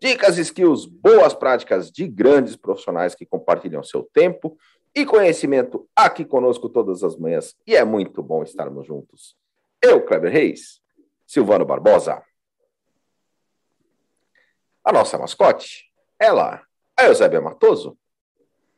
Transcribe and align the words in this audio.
Dicas, 0.00 0.38
skills, 0.38 0.86
boas 0.86 1.34
práticas 1.34 1.90
de 1.90 2.06
grandes 2.06 2.54
profissionais 2.54 3.14
que 3.14 3.26
compartilham 3.26 3.82
seu 3.82 4.04
tempo 4.04 4.56
e 4.94 5.04
conhecimento 5.04 5.88
aqui 5.94 6.24
conosco 6.24 6.68
todas 6.68 7.02
as 7.02 7.16
manhãs. 7.16 7.56
E 7.66 7.74
é 7.74 7.84
muito 7.84 8.22
bom 8.22 8.42
estarmos 8.42 8.86
juntos. 8.86 9.36
Eu, 9.82 10.04
Kleber 10.04 10.32
Reis, 10.32 10.80
Silvano 11.26 11.64
Barbosa. 11.64 12.22
A 14.84 14.92
nossa 14.92 15.18
mascote, 15.18 15.92
ela, 16.18 16.62
a 16.96 17.04
Eusébia 17.04 17.40
Matoso. 17.40 17.98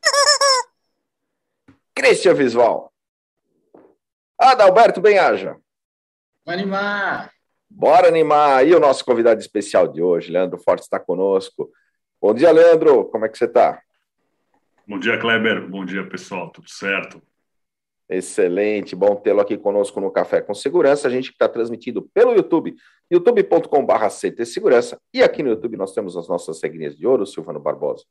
Christian 1.94 2.34
Visval. 2.34 2.92
Adalberto 4.38 5.00
Benhaja. 5.00 5.56
Vai 6.44 6.54
animar! 6.54 7.30
Bora 7.70 8.08
animar! 8.08 8.66
E 8.66 8.74
o 8.74 8.80
nosso 8.80 9.04
convidado 9.04 9.40
especial 9.40 9.86
de 9.86 10.02
hoje, 10.02 10.32
Leandro 10.32 10.58
Forte, 10.58 10.82
está 10.82 10.98
conosco. 10.98 11.70
Bom 12.20 12.34
dia, 12.34 12.50
Leandro. 12.50 13.04
Como 13.04 13.24
é 13.24 13.28
que 13.28 13.38
você 13.38 13.44
está? 13.44 13.80
Bom 14.86 14.98
dia, 14.98 15.16
Kleber. 15.16 15.68
Bom 15.68 15.84
dia, 15.84 16.04
pessoal. 16.06 16.50
Tudo 16.50 16.68
certo? 16.68 17.22
Excelente, 18.08 18.96
bom 18.96 19.14
tê-lo 19.14 19.40
aqui 19.40 19.56
conosco 19.56 20.00
no 20.00 20.10
Café 20.10 20.40
com 20.40 20.52
Segurança. 20.52 21.06
A 21.06 21.10
gente 21.10 21.30
está 21.30 21.48
transmitindo 21.48 22.02
pelo 22.12 22.34
YouTube, 22.34 22.74
youtube.com.br 23.08 24.08
CT 24.08 24.44
Segurança. 24.46 25.00
E 25.14 25.22
aqui 25.22 25.44
no 25.44 25.50
YouTube 25.50 25.76
nós 25.76 25.94
temos 25.94 26.16
as 26.16 26.28
nossas 26.28 26.60
regrinhas 26.60 26.96
de 26.96 27.06
ouro, 27.06 27.24
Silvano 27.24 27.60
Barbosa. 27.60 28.04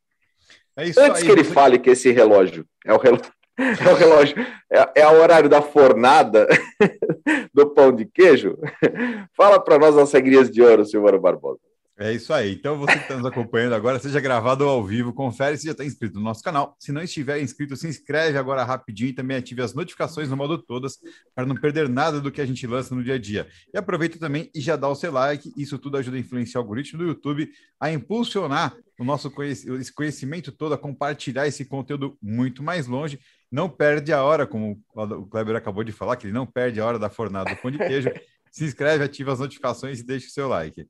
É 0.78 0.83
Antes 0.83 0.98
aí, 0.98 1.26
que 1.26 1.31
ele 1.31 1.44
você... 1.44 1.53
fale 1.53 1.78
que 1.78 1.89
esse 1.89 2.11
relógio 2.11 2.66
é 2.86 2.94
o 2.94 2.98
relógio, 2.98 3.30
é 3.85 3.91
o 3.91 3.95
relógio, 3.95 4.35
é, 4.71 5.02
é 5.02 5.07
o 5.07 5.21
horário 5.21 5.49
da 5.49 5.61
fornada 5.61 6.47
do 7.53 7.69
pão 7.73 7.91
de 7.91 8.05
queijo, 8.05 8.57
fala 9.35 9.59
para 9.59 9.77
nós 9.77 9.97
as 9.97 10.11
regrinhas 10.11 10.49
de 10.49 10.61
ouro, 10.61 10.85
Silvano 10.85 11.19
Barbosa. 11.19 11.59
É 12.02 12.13
isso 12.13 12.31
aí. 12.31 12.53
Então, 12.53 12.77
você 12.77 12.93
que 12.93 12.99
está 12.99 13.17
nos 13.17 13.25
acompanhando 13.25 13.75
agora, 13.75 13.99
seja 13.99 14.21
gravado 14.21 14.63
ou 14.63 14.69
ao 14.69 14.85
vivo, 14.85 15.11
confere 15.11 15.57
se 15.57 15.65
já 15.65 15.73
está 15.73 15.83
inscrito 15.83 16.15
no 16.15 16.23
nosso 16.23 16.41
canal. 16.41 16.73
Se 16.80 16.93
não 16.93 17.02
estiver 17.02 17.41
inscrito, 17.41 17.75
se 17.75 17.89
inscreve 17.89 18.37
agora 18.37 18.63
rapidinho 18.63 19.09
e 19.09 19.13
também 19.13 19.35
ative 19.35 19.61
as 19.61 19.73
notificações 19.73 20.30
no 20.30 20.37
modo 20.37 20.57
todas 20.57 20.97
para 21.35 21.45
não 21.45 21.55
perder 21.55 21.89
nada 21.89 22.21
do 22.21 22.31
que 22.31 22.39
a 22.39 22.45
gente 22.45 22.65
lança 22.65 22.95
no 22.95 23.03
dia 23.03 23.15
a 23.15 23.17
dia. 23.17 23.49
E 23.73 23.77
aproveita 23.77 24.17
também 24.17 24.49
e 24.55 24.61
já 24.61 24.77
dá 24.77 24.87
o 24.87 24.95
seu 24.95 25.11
like. 25.11 25.52
Isso 25.57 25.77
tudo 25.77 25.97
ajuda 25.97 26.15
a 26.15 26.21
influenciar 26.21 26.61
o 26.61 26.63
algoritmo 26.63 26.99
do 26.99 27.05
YouTube 27.05 27.52
a 27.77 27.91
impulsionar 27.91 28.77
o 28.97 29.03
nosso 29.03 29.30
esse 29.43 29.93
conhecimento 29.93 30.53
todo, 30.53 30.73
a 30.73 30.77
compartilhar 30.77 31.47
esse 31.47 31.65
conteúdo 31.65 32.17
muito 32.21 32.63
mais 32.63 32.87
longe. 32.87 33.19
Não 33.52 33.67
perde 33.67 34.14
a 34.14 34.23
hora, 34.23 34.45
como 34.45 34.80
o 34.94 35.25
Kleber 35.25 35.55
acabou 35.55 35.83
de 35.83 35.92
falar, 35.92 36.16
que 36.16 36.28
ele 36.28 36.33
não 36.33 36.45
perde 36.45 36.80
a 36.80 36.86
hora 36.86 37.00
da 37.00 37.09
fornada 37.09 37.50
do 37.50 37.58
pão 37.58 37.72
de 37.72 37.78
queijo. 37.78 38.09
se 38.52 38.66
inscreve, 38.66 39.03
ativa 39.03 39.31
as 39.31 39.39
notificações 39.39 40.00
e 40.00 40.03
deixa 40.03 40.28
o 40.28 40.31
seu 40.31 40.47
like. 40.47 40.88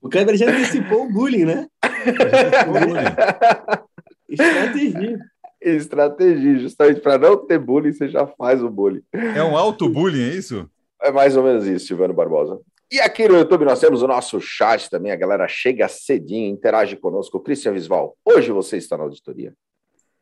O 0.00 0.08
Kleber 0.08 0.36
já 0.36 0.50
antecipou 0.50 1.06
o 1.06 1.12
bullying, 1.12 1.44
né? 1.44 1.68
Estratégia. 4.28 5.18
Estratégia, 5.60 6.58
justamente 6.58 7.00
para 7.00 7.18
não 7.18 7.36
ter 7.36 7.58
bullying, 7.58 7.92
você 7.92 8.08
já 8.08 8.26
faz 8.26 8.62
o 8.62 8.70
bullying. 8.70 9.02
É 9.12 9.42
um 9.42 9.56
auto-bullying, 9.56 10.30
é 10.30 10.34
isso? 10.34 10.68
É 11.02 11.10
mais 11.10 11.36
ou 11.36 11.42
menos 11.42 11.66
isso, 11.66 11.86
Silvano 11.86 12.14
Barbosa. 12.14 12.60
E 12.90 13.00
aqui 13.00 13.26
no 13.26 13.36
YouTube 13.36 13.64
nós 13.64 13.80
temos 13.80 14.00
o 14.00 14.06
nosso 14.06 14.40
chat 14.40 14.88
também, 14.88 15.10
a 15.10 15.16
galera 15.16 15.48
chega 15.48 15.88
cedinho, 15.88 16.52
interage 16.52 16.96
conosco. 16.96 17.40
Cristian 17.40 17.72
Visval, 17.72 18.16
hoje 18.24 18.52
você 18.52 18.76
está 18.76 18.96
na 18.96 19.04
auditoria. 19.04 19.52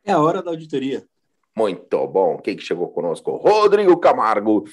É 0.02 0.12
a 0.12 0.18
hora 0.18 0.42
da 0.42 0.50
auditoria. 0.50 1.04
Muito 1.56 2.06
bom. 2.06 2.38
Quem 2.38 2.56
que 2.56 2.62
chegou 2.62 2.88
conosco? 2.88 3.36
Rodrigo 3.36 3.96
Camargo, 3.98 4.64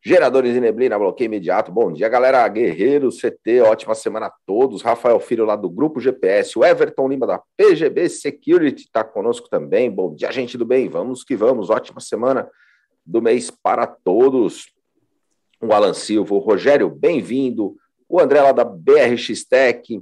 Geradores 0.00 0.54
de 0.54 0.60
neblina, 0.60 0.96
bloqueio 0.96 1.26
imediato. 1.26 1.72
Bom 1.72 1.92
dia, 1.92 2.08
galera. 2.08 2.46
Guerreiro, 2.46 3.10
CT, 3.10 3.60
ótima 3.62 3.96
semana 3.96 4.26
a 4.26 4.32
todos. 4.46 4.80
Rafael 4.80 5.18
Filho, 5.18 5.44
lá 5.44 5.56
do 5.56 5.68
Grupo 5.68 6.00
GPS. 6.00 6.56
O 6.56 6.64
Everton 6.64 7.08
Lima, 7.08 7.26
da 7.26 7.42
PGB 7.56 8.08
Security, 8.08 8.84
está 8.84 9.02
conosco 9.02 9.50
também. 9.50 9.90
Bom 9.90 10.14
dia, 10.14 10.30
gente 10.30 10.56
do 10.56 10.64
bem. 10.64 10.88
Vamos 10.88 11.24
que 11.24 11.34
vamos. 11.34 11.68
Ótima 11.68 12.00
semana 12.00 12.48
do 13.04 13.20
mês 13.20 13.50
para 13.50 13.88
todos. 13.88 14.72
O 15.60 15.72
Alan 15.72 15.92
Silva, 15.94 16.32
o 16.32 16.38
Rogério, 16.38 16.88
bem-vindo. 16.88 17.76
O 18.08 18.20
André, 18.20 18.40
lá 18.40 18.52
da 18.52 18.64
BRX 18.64 19.44
Tech. 19.44 20.00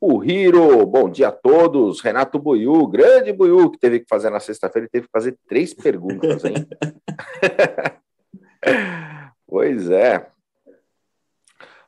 O 0.00 0.22
Hiro, 0.22 0.84
bom 0.86 1.08
dia 1.08 1.28
a 1.28 1.32
todos. 1.32 2.00
Renato 2.00 2.38
Buiu, 2.38 2.86
grande 2.86 3.32
Buiu, 3.32 3.70
que 3.70 3.78
teve 3.78 4.00
que 4.00 4.06
fazer 4.08 4.30
na 4.30 4.40
sexta-feira, 4.40 4.88
teve 4.90 5.06
que 5.06 5.12
fazer 5.12 5.36
três 5.48 5.72
perguntas, 5.72 6.44
hein? 6.44 6.66
Pois 9.48 9.88
é. 9.90 10.26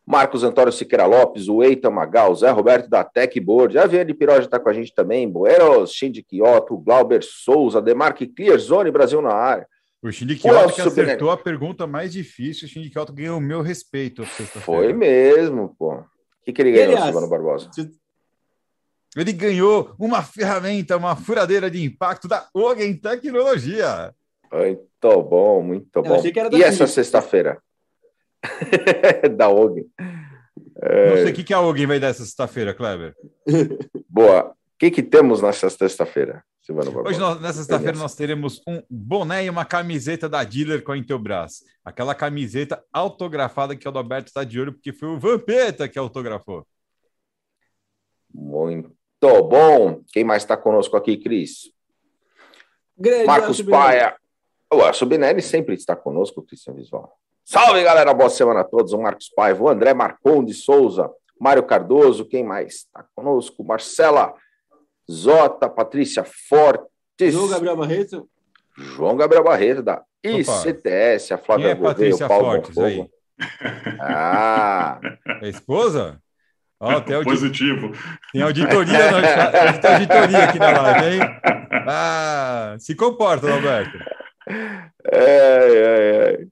Marcos 0.06 0.42
Antônio 0.42 0.72
Siqueira 0.72 1.04
Lopes, 1.04 1.48
o 1.48 1.62
Eita 1.62 1.90
Magal, 1.90 2.34
Zé 2.34 2.48
Roberto 2.48 2.88
da 2.88 3.04
Tech 3.04 3.38
Board, 3.40 3.76
a 3.76 3.84
Viane 3.84 4.14
Piroja 4.14 4.44
está 4.44 4.58
com 4.58 4.70
a 4.70 4.72
gente 4.72 4.94
também, 4.94 5.28
Boeros, 5.28 5.92
Shindy 5.92 6.22
Kioto, 6.22 6.78
Glauber 6.78 7.22
Souza, 7.22 7.82
Demarque 7.82 8.26
Clear 8.26 8.58
Zone 8.58 8.90
Brasil 8.90 9.20
na 9.20 9.34
área. 9.34 9.66
O 10.00 10.10
Shindy 10.10 10.36
Kioto 10.36 10.74
que 10.74 10.80
acertou 10.80 11.30
a 11.30 11.36
pergunta 11.36 11.86
mais 11.86 12.12
difícil, 12.12 12.66
o 12.66 12.70
Shindy 12.70 12.88
Kioto 12.88 13.12
ganhou 13.12 13.36
o 13.36 13.42
meu 13.42 13.60
respeito. 13.60 14.24
Foi 14.24 14.94
mesmo, 14.94 15.74
pô. 15.78 16.02
O 16.48 16.50
que, 16.50 16.52
que 16.54 16.62
ele 16.62 16.72
ganhou, 16.72 16.92
aliás, 16.92 17.04
Silvano 17.04 17.28
Barbosa? 17.28 17.70
Ele 19.14 19.32
ganhou 19.34 19.94
uma 19.98 20.22
ferramenta, 20.22 20.96
uma 20.96 21.14
furadeira 21.14 21.70
de 21.70 21.84
impacto 21.84 22.26
da 22.26 22.48
Ogen 22.54 22.94
Tecnologia. 22.96 24.14
Muito 24.50 25.22
bom, 25.22 25.62
muito 25.62 26.02
bom. 26.02 26.22
E 26.52 26.62
essa 26.62 26.86
sexta-feira? 26.86 27.60
da 29.36 29.50
OG. 29.50 29.86
É... 30.80 31.10
Não 31.10 31.16
sei 31.16 31.32
o 31.32 31.34
que, 31.34 31.44
que 31.44 31.52
a 31.52 31.60
OG 31.60 31.84
vai 31.84 32.00
dar 32.00 32.08
essa 32.08 32.24
sexta-feira, 32.24 32.72
Kleber. 32.72 33.14
Boa. 34.08 34.44
O 34.44 34.54
que, 34.78 34.90
que 34.90 35.02
temos 35.02 35.42
nessa 35.42 35.68
sexta-feira, 35.68 36.42
Hoje, 36.70 37.18
nós, 37.18 37.40
nessa 37.40 37.58
sexta-feira, 37.58 37.96
nós 37.96 38.14
teremos 38.14 38.60
um 38.66 38.82
boné 38.90 39.44
e 39.44 39.50
uma 39.50 39.64
camiseta 39.64 40.28
da 40.28 40.44
Dealer 40.44 40.84
com 40.84 40.92
a 40.92 40.98
Intelbras. 40.98 41.64
Aquela 41.82 42.14
camiseta 42.14 42.84
autografada 42.92 43.74
que 43.74 43.86
o 43.86 43.90
Adalberto 43.90 44.28
está 44.28 44.44
de 44.44 44.60
olho, 44.60 44.74
porque 44.74 44.92
foi 44.92 45.08
o 45.08 45.18
Vampeta 45.18 45.88
que 45.88 45.98
autografou. 45.98 46.66
Muito 48.32 48.92
bom. 49.20 50.02
Quem 50.12 50.24
mais 50.24 50.42
está 50.42 50.56
conosco 50.56 50.94
aqui, 50.96 51.16
Cris? 51.16 51.72
Grande 52.96 53.24
Marcos 53.24 53.62
Paia. 53.62 54.16
O 54.70 54.82
Elcio 54.82 55.06
Binelli 55.06 55.40
sempre 55.40 55.74
está 55.74 55.96
conosco, 55.96 56.42
Cristian 56.42 56.74
Visual. 56.74 57.18
Salve, 57.42 57.82
galera! 57.82 58.12
Boa 58.12 58.28
semana 58.28 58.60
a 58.60 58.64
todos. 58.64 58.92
O 58.92 59.00
Marcos 59.00 59.30
Paiva, 59.30 59.64
o 59.64 59.68
André 59.70 59.94
Marcon 59.94 60.44
de 60.44 60.52
Souza, 60.52 61.10
Mário 61.40 61.62
Cardoso, 61.62 62.26
quem 62.26 62.44
mais 62.44 62.74
está 62.74 63.06
conosco? 63.14 63.64
Marcela 63.64 64.34
Zota, 65.10 65.68
Patrícia 65.68 66.24
Fortes. 66.24 67.32
João 67.32 67.48
Gabriel 67.48 67.76
Barreto. 67.76 68.28
João 68.76 69.16
Gabriel 69.16 69.42
Barreto, 69.42 69.82
da 69.82 70.02
ICTS, 70.22 71.32
a 71.32 71.38
Flávia 71.38 71.66
quem 71.66 71.72
é 71.72 71.74
Gouveia, 71.74 72.14
o 72.14 72.28
Paulo 72.28 72.46
Fortes, 72.46 72.78
aí? 72.78 73.08
Ah! 74.00 75.00
É 75.42 75.48
esposa? 75.48 76.20
Oh, 76.80 77.00
tem 77.00 77.16
audit... 77.16 77.30
Positivo. 77.30 77.92
Tem 78.32 78.42
auditoria, 78.42 79.10
no... 79.10 79.80
tem 79.80 79.92
auditoria 79.94 80.44
aqui 80.44 80.58
na 80.60 80.80
live, 80.80 81.06
hein? 81.06 81.20
Ah, 81.88 82.76
se 82.78 82.94
comporta, 82.94 83.50
Roberto. 83.50 83.98
É, 85.10 85.12
é, 85.12 86.42
é. 86.42 86.46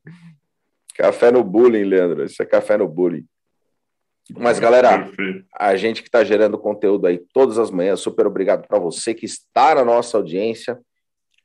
Café 0.97 1.31
no 1.31 1.44
bullying, 1.44 1.85
Leandro. 1.85 2.25
Isso 2.25 2.43
é 2.43 2.47
café 2.47 2.76
no 2.76 2.88
bullying. 2.88 3.25
Mas, 4.34 4.58
galera, 4.58 5.08
a 5.55 5.76
gente 5.76 6.02
que 6.02 6.08
está 6.08 6.25
gerando 6.25 6.58
conteúdo 6.58 7.06
aí 7.06 7.19
todas 7.32 7.58
as 7.58 7.70
manhãs, 7.70 8.00
super 8.00 8.26
obrigado 8.26 8.67
para 8.67 8.78
você 8.78 9.14
que 9.14 9.25
está 9.25 9.75
na 9.75 9.84
nossa 9.84 10.17
audiência, 10.17 10.78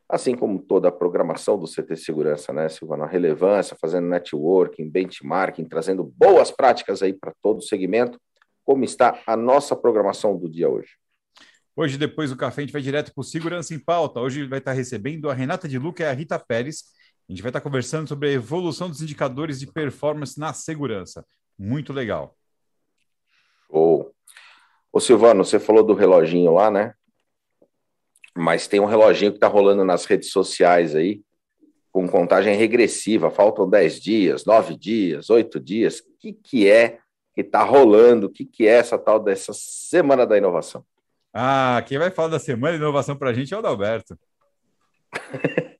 assim 0.09 0.35
como 0.35 0.59
toda 0.59 0.87
a 0.87 0.91
programação 0.91 1.59
do 1.59 1.67
CT 1.67 1.95
Segurança, 1.95 2.51
né, 2.51 2.67
Silvana? 2.69 3.05
A 3.05 3.07
relevância, 3.07 3.77
fazendo 3.79 4.07
networking, 4.07 4.89
benchmarking, 4.89 5.65
trazendo 5.65 6.03
boas 6.03 6.49
práticas 6.49 7.03
aí 7.03 7.13
para 7.13 7.33
todo 7.41 7.59
o 7.59 7.61
segmento. 7.61 8.19
Como 8.65 8.83
está 8.83 9.21
a 9.27 9.37
nossa 9.37 9.75
programação 9.75 10.35
do 10.35 10.49
dia 10.49 10.69
hoje? 10.69 10.89
Hoje, 11.75 11.97
depois 11.97 12.31
do 12.31 12.35
café, 12.35 12.61
a 12.61 12.65
gente 12.65 12.73
vai 12.73 12.81
direto 12.81 13.13
para 13.13 13.21
o 13.21 13.23
Segurança 13.23 13.73
em 13.73 13.79
Pauta. 13.79 14.19
Hoje 14.19 14.45
vai 14.45 14.59
estar 14.59 14.73
recebendo 14.73 15.29
a 15.29 15.33
Renata 15.33 15.67
de 15.67 15.77
Luca 15.77 16.03
e 16.03 16.05
a 16.07 16.13
Rita 16.13 16.37
Pérez. 16.37 16.83
A 17.29 17.31
gente 17.31 17.41
vai 17.41 17.49
estar 17.49 17.61
conversando 17.61 18.07
sobre 18.09 18.29
a 18.29 18.31
evolução 18.31 18.89
dos 18.89 19.01
indicadores 19.01 19.59
de 19.59 19.67
performance 19.67 20.37
na 20.37 20.51
segurança. 20.51 21.23
Muito 21.57 21.93
legal. 21.93 22.35
Show. 23.71 24.13
Ô, 24.91 24.99
Silvano, 24.99 25.45
você 25.45 25.59
falou 25.59 25.83
do 25.83 25.93
reloginho 25.93 26.53
lá, 26.53 26.69
né? 26.69 26.93
mas 28.35 28.67
tem 28.67 28.79
um 28.79 28.85
reloginho 28.85 29.31
que 29.31 29.37
está 29.37 29.47
rolando 29.47 29.83
nas 29.83 30.05
redes 30.05 30.31
sociais 30.31 30.95
aí, 30.95 31.21
com 31.91 32.07
contagem 32.07 32.55
regressiva. 32.55 33.29
Faltam 33.29 33.69
10 33.69 33.99
dias, 33.99 34.45
9 34.45 34.77
dias, 34.77 35.29
8 35.29 35.59
dias. 35.59 35.99
O 35.99 36.03
que, 36.19 36.33
que 36.33 36.69
é 36.69 36.99
que 37.33 37.41
está 37.41 37.63
rolando? 37.63 38.27
O 38.27 38.29
que, 38.29 38.45
que 38.45 38.67
é 38.67 38.77
essa 38.77 38.97
tal 38.97 39.19
dessa 39.19 39.51
Semana 39.53 40.25
da 40.25 40.37
Inovação? 40.37 40.85
Ah, 41.33 41.83
quem 41.87 41.97
vai 41.97 42.11
falar 42.11 42.29
da 42.29 42.39
Semana 42.39 42.77
de 42.77 42.83
Inovação 42.83 43.15
para 43.15 43.29
a 43.29 43.33
gente 43.33 43.53
é 43.53 43.57
o 43.57 43.59
Adalberto. 43.59 44.17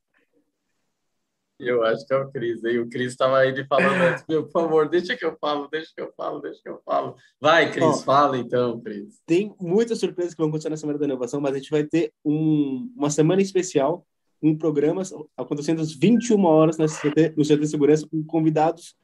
Eu 1.62 1.84
acho 1.84 2.06
que 2.06 2.12
é 2.12 2.16
o 2.16 2.30
Cris. 2.30 2.62
E 2.64 2.78
o 2.78 2.88
Cris 2.88 3.12
estava 3.12 3.38
aí 3.38 3.52
de 3.52 3.64
falando 3.66 4.00
antes, 4.02 4.24
meu, 4.28 4.44
por 4.44 4.52
favor, 4.52 4.88
deixa 4.88 5.16
que 5.16 5.24
eu 5.24 5.36
falo, 5.40 5.68
deixa 5.68 5.90
que 5.94 6.00
eu 6.00 6.12
falo, 6.16 6.40
deixa 6.40 6.60
que 6.62 6.68
eu 6.68 6.80
falo. 6.84 7.16
Vai, 7.40 7.70
Cris, 7.70 8.02
fala 8.02 8.36
então, 8.38 8.80
Cris. 8.80 9.20
Tem 9.26 9.54
muitas 9.60 9.98
surpresas 9.98 10.34
que 10.34 10.38
vão 10.38 10.48
acontecer 10.48 10.68
na 10.68 10.76
Semana 10.76 10.98
da 10.98 11.04
Inovação, 11.04 11.40
mas 11.40 11.54
a 11.54 11.58
gente 11.58 11.70
vai 11.70 11.84
ter 11.84 12.12
um, 12.24 12.92
uma 12.96 13.10
semana 13.10 13.40
especial, 13.40 14.06
um 14.42 14.56
programa 14.56 15.02
acontecendo 15.36 15.80
às 15.80 15.92
21 15.92 16.44
horas 16.44 16.76
na 16.76 16.86
CT, 16.86 17.34
no 17.36 17.44
CT 17.44 17.66
Segurança, 17.66 18.08
com 18.10 18.24
convidados 18.24 18.96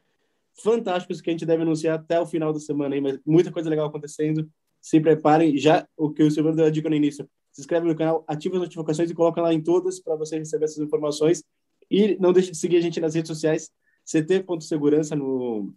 fantásticos 0.63 1.21
que 1.21 1.31
a 1.31 1.33
gente 1.33 1.47
deve 1.47 1.63
anunciar 1.63 1.99
até 1.99 2.21
o 2.21 2.27
final 2.27 2.53
da 2.53 2.59
semana, 2.59 2.95
aí, 2.95 3.01
mas 3.01 3.19
muita 3.25 3.53
coisa 3.53 3.71
legal 3.71 3.87
acontecendo. 3.87 4.49
Se 4.81 5.01
preparem. 5.01 5.57
Já 5.57 5.87
o 5.97 6.11
que 6.11 6.23
o 6.23 6.31
Silvano 6.31 6.57
deu 6.57 6.67
a 6.67 6.71
dica 6.71 6.89
no 6.89 6.95
início. 6.95 7.29
Se 7.53 7.61
inscreve 7.61 7.87
no 7.87 7.97
canal, 7.97 8.25
ativa 8.29 8.57
as 8.57 8.63
notificações 8.63 9.11
e 9.11 9.15
coloca 9.15 9.41
lá 9.41 9.53
em 9.53 9.61
todas 9.61 10.01
para 10.01 10.15
você 10.17 10.39
receber 10.39 10.67
essas 10.67 10.79
informações. 10.79 11.43
E 11.91 12.17
não 12.21 12.33
deixe 12.33 12.51
de 12.51 12.57
seguir 12.59 12.77
a 12.77 12.81
gente 12.81 13.01
nas 13.01 13.15
redes 13.15 13.29
sociais, 13.29 13.71
ct.segurança 14.05 15.15
no, 15.17 15.73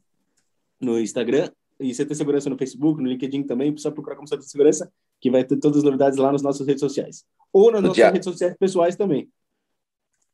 no 0.79 0.99
Instagram 0.99 1.49
e 1.79 1.93
CT 1.93 2.13
Segurança 2.15 2.49
no 2.49 2.57
Facebook, 2.57 3.01
no 3.01 3.09
LinkedIn 3.09 3.43
também, 3.43 3.75
só 3.77 3.89
procurar 3.91 4.15
como 4.15 4.27
CT 4.27 4.43
Segurança, 4.43 4.91
que 5.19 5.31
vai 5.31 5.43
ter 5.43 5.57
todas 5.57 5.79
as 5.79 5.83
novidades 5.83 6.17
lá 6.17 6.31
nas 6.31 6.41
nossas 6.41 6.67
redes 6.67 6.81
sociais. 6.81 7.25
Ou 7.51 7.71
nas 7.71 7.81
No 7.81 7.87
nossas 7.87 7.95
dia- 7.95 8.09
redes 8.11 8.25
sociais 8.25 8.55
pessoais 8.57 8.95
também. 8.95 9.29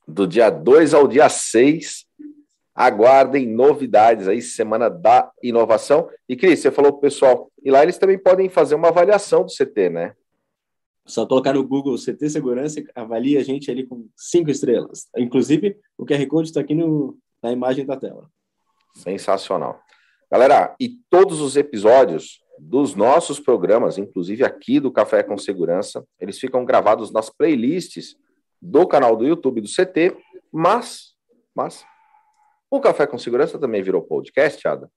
Do 0.08 0.26
dia 0.28 0.50
2 0.50 0.94
ao 0.94 1.08
dia 1.08 1.28
6, 1.30 2.06
aguardem 2.74 3.48
novidades 3.48 4.28
aí, 4.28 4.42
Semana 4.42 4.90
da 4.90 5.32
Inovação. 5.44 6.10
E, 6.30 6.36
Cris, 6.36 6.60
você 6.60 6.72
falou 6.72 6.92
pro 6.94 7.02
pessoal, 7.02 7.52
e 7.64 7.70
lá 7.72 7.84
eles 7.84 7.98
também 7.98 8.18
podem 8.18 8.48
fazer 8.50 8.76
uma 8.76 8.90
avaliação 8.90 9.44
do 9.44 9.52
CT, 9.52 9.90
né? 9.90 10.14
Só 11.08 11.26
colocar 11.26 11.54
no 11.54 11.66
Google 11.66 11.96
CT 11.96 12.30
Segurança, 12.30 12.84
avalie 12.94 13.38
a 13.38 13.44
gente 13.44 13.72
ali 13.72 13.88
com 13.88 14.08
cinco 14.16 14.52
estrelas. 14.52 15.08
Inclusive, 15.18 15.78
o 15.98 16.06
QR 16.06 16.28
Code 16.28 16.50
está 16.50 16.60
aqui 16.60 16.76
no, 16.76 17.18
na 17.42 17.52
imagem 17.52 17.86
da 17.86 17.96
tela. 17.96 18.30
Sensacional. 18.94 19.80
Galera, 20.30 20.76
e 20.80 20.90
todos 21.10 21.40
os 21.40 21.56
episódios 21.56 22.42
dos 22.60 22.94
nossos 22.94 23.40
programas, 23.40 23.98
inclusive 23.98 24.44
aqui 24.44 24.80
do 24.80 24.92
Café 24.92 25.24
com 25.24 25.38
Segurança, 25.38 26.06
eles 26.20 26.38
ficam 26.38 26.66
gravados 26.66 27.12
nas 27.12 27.30
playlists 27.30 28.18
do 28.62 28.86
canal 28.86 29.16
do 29.16 29.26
YouTube 29.26 29.62
do 29.62 29.68
CT, 29.68 30.18
mas, 30.52 31.16
mas 31.56 31.86
o 32.70 32.82
Café 32.82 33.08
com 33.08 33.18
Segurança 33.18 33.58
também 33.58 33.82
virou 33.82 34.02
podcast, 34.02 34.68
Ada. 34.68 34.92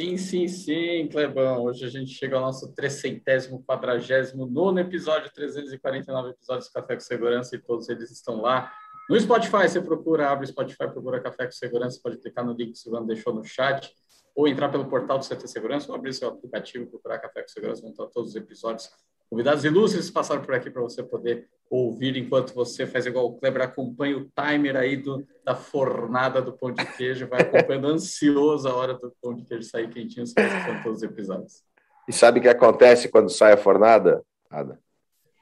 Sim, 0.00 0.16
sim, 0.16 0.48
sim, 0.48 1.08
Clebão. 1.08 1.64
Hoje 1.64 1.84
a 1.84 1.90
gente 1.90 2.14
chega 2.14 2.34
ao 2.34 2.40
nosso 2.40 2.72
300 2.72 3.48
quadragésimo 3.66 4.46
nono 4.46 4.80
episódio, 4.80 5.30
349 5.30 6.30
episódios 6.30 6.68
do 6.68 6.72
Café 6.72 6.94
com 6.94 7.00
Segurança 7.00 7.54
e 7.54 7.58
todos 7.58 7.86
eles 7.90 8.10
estão 8.10 8.40
lá. 8.40 8.72
No 9.10 9.20
Spotify, 9.20 9.68
você 9.68 9.78
procura, 9.78 10.30
abre 10.30 10.46
o 10.46 10.48
Spotify, 10.48 10.88
procura 10.90 11.20
Café 11.20 11.44
com 11.44 11.52
Segurança, 11.52 12.00
pode 12.02 12.16
clicar 12.16 12.46
no 12.46 12.54
link 12.54 12.72
que 12.72 12.78
o 12.78 12.80
Silvano 12.80 13.06
deixou 13.06 13.34
no 13.34 13.44
chat, 13.44 13.92
ou 14.34 14.48
entrar 14.48 14.70
pelo 14.70 14.88
portal 14.88 15.18
do 15.18 15.28
CT 15.28 15.46
Segurança, 15.46 15.92
ou 15.92 15.94
abrir 15.94 16.14
seu 16.14 16.28
aplicativo, 16.28 16.86
procurar 16.86 17.18
Café 17.18 17.42
com 17.42 17.48
Segurança, 17.48 17.82
vão 17.82 17.90
estar 17.90 18.06
todos 18.06 18.30
os 18.30 18.36
episódios. 18.36 18.88
Convidados 19.30 19.64
ilustres 19.64 20.10
passaram 20.10 20.42
por 20.42 20.52
aqui 20.54 20.68
para 20.70 20.82
você 20.82 21.02
poder 21.04 21.46
ouvir 21.70 22.16
enquanto 22.16 22.52
você 22.52 22.84
faz 22.84 23.06
igual 23.06 23.26
o 23.26 23.38
Kleber, 23.38 23.62
acompanha 23.62 24.18
o 24.18 24.28
timer 24.36 24.76
aí 24.76 24.96
do, 24.96 25.24
da 25.44 25.54
fornada 25.54 26.42
do 26.42 26.52
pão 26.52 26.72
de 26.72 26.84
queijo, 26.96 27.28
vai 27.28 27.42
acompanhando 27.42 27.86
ansioso 27.94 28.66
a 28.68 28.74
hora 28.74 28.94
do 28.94 29.14
pão 29.22 29.32
de 29.34 29.44
queijo 29.44 29.62
sair 29.68 29.88
quentinho, 29.88 30.26
você 30.26 30.34
vai 30.34 30.46
escutando 30.46 30.82
todos 30.82 30.96
os 30.98 31.02
episódios. 31.04 31.62
E 32.08 32.12
sabe 32.12 32.40
o 32.40 32.42
que 32.42 32.48
acontece 32.48 33.08
quando 33.08 33.30
sai 33.30 33.52
a 33.52 33.56
fornada, 33.56 34.20
Ada? 34.50 34.80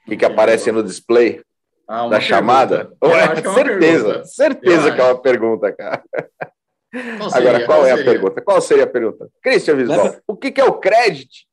O 0.05 0.09
que, 0.09 0.17
que 0.17 0.25
aparece 0.25 0.71
no 0.71 0.83
display 0.83 1.41
Ah, 1.87 2.03
uma 2.03 2.11
da 2.11 2.19
chamada? 2.19 2.77
pergunta. 2.85 2.97
Eu 3.01 3.09
Ué, 3.09 3.23
acho 3.23 3.45
é 3.45 3.49
uma 3.49 3.55
certeza, 3.57 4.03
pergunta. 4.05 4.25
certeza 4.25 4.87
Eu 4.89 4.95
que 4.95 5.01
é 5.01 5.03
uma 5.05 5.21
pergunta, 5.21 5.71
cara. 5.73 6.03
Qual? 7.17 7.33
Agora, 7.35 7.65
qual 7.65 7.85
é 7.87 7.91
a 7.91 7.97
pergunta? 7.97 8.41
Qual 8.41 8.61
seria 8.61 8.83
a 8.83 8.87
pergunta? 8.87 9.29
Christian 9.41 9.75
Visbal, 9.75 9.97
Leva- 10.03 10.21
o 10.27 10.35
que, 10.37 10.51
que 10.51 10.61
é 10.61 10.65
o 10.65 10.73
crédito? 10.73 11.48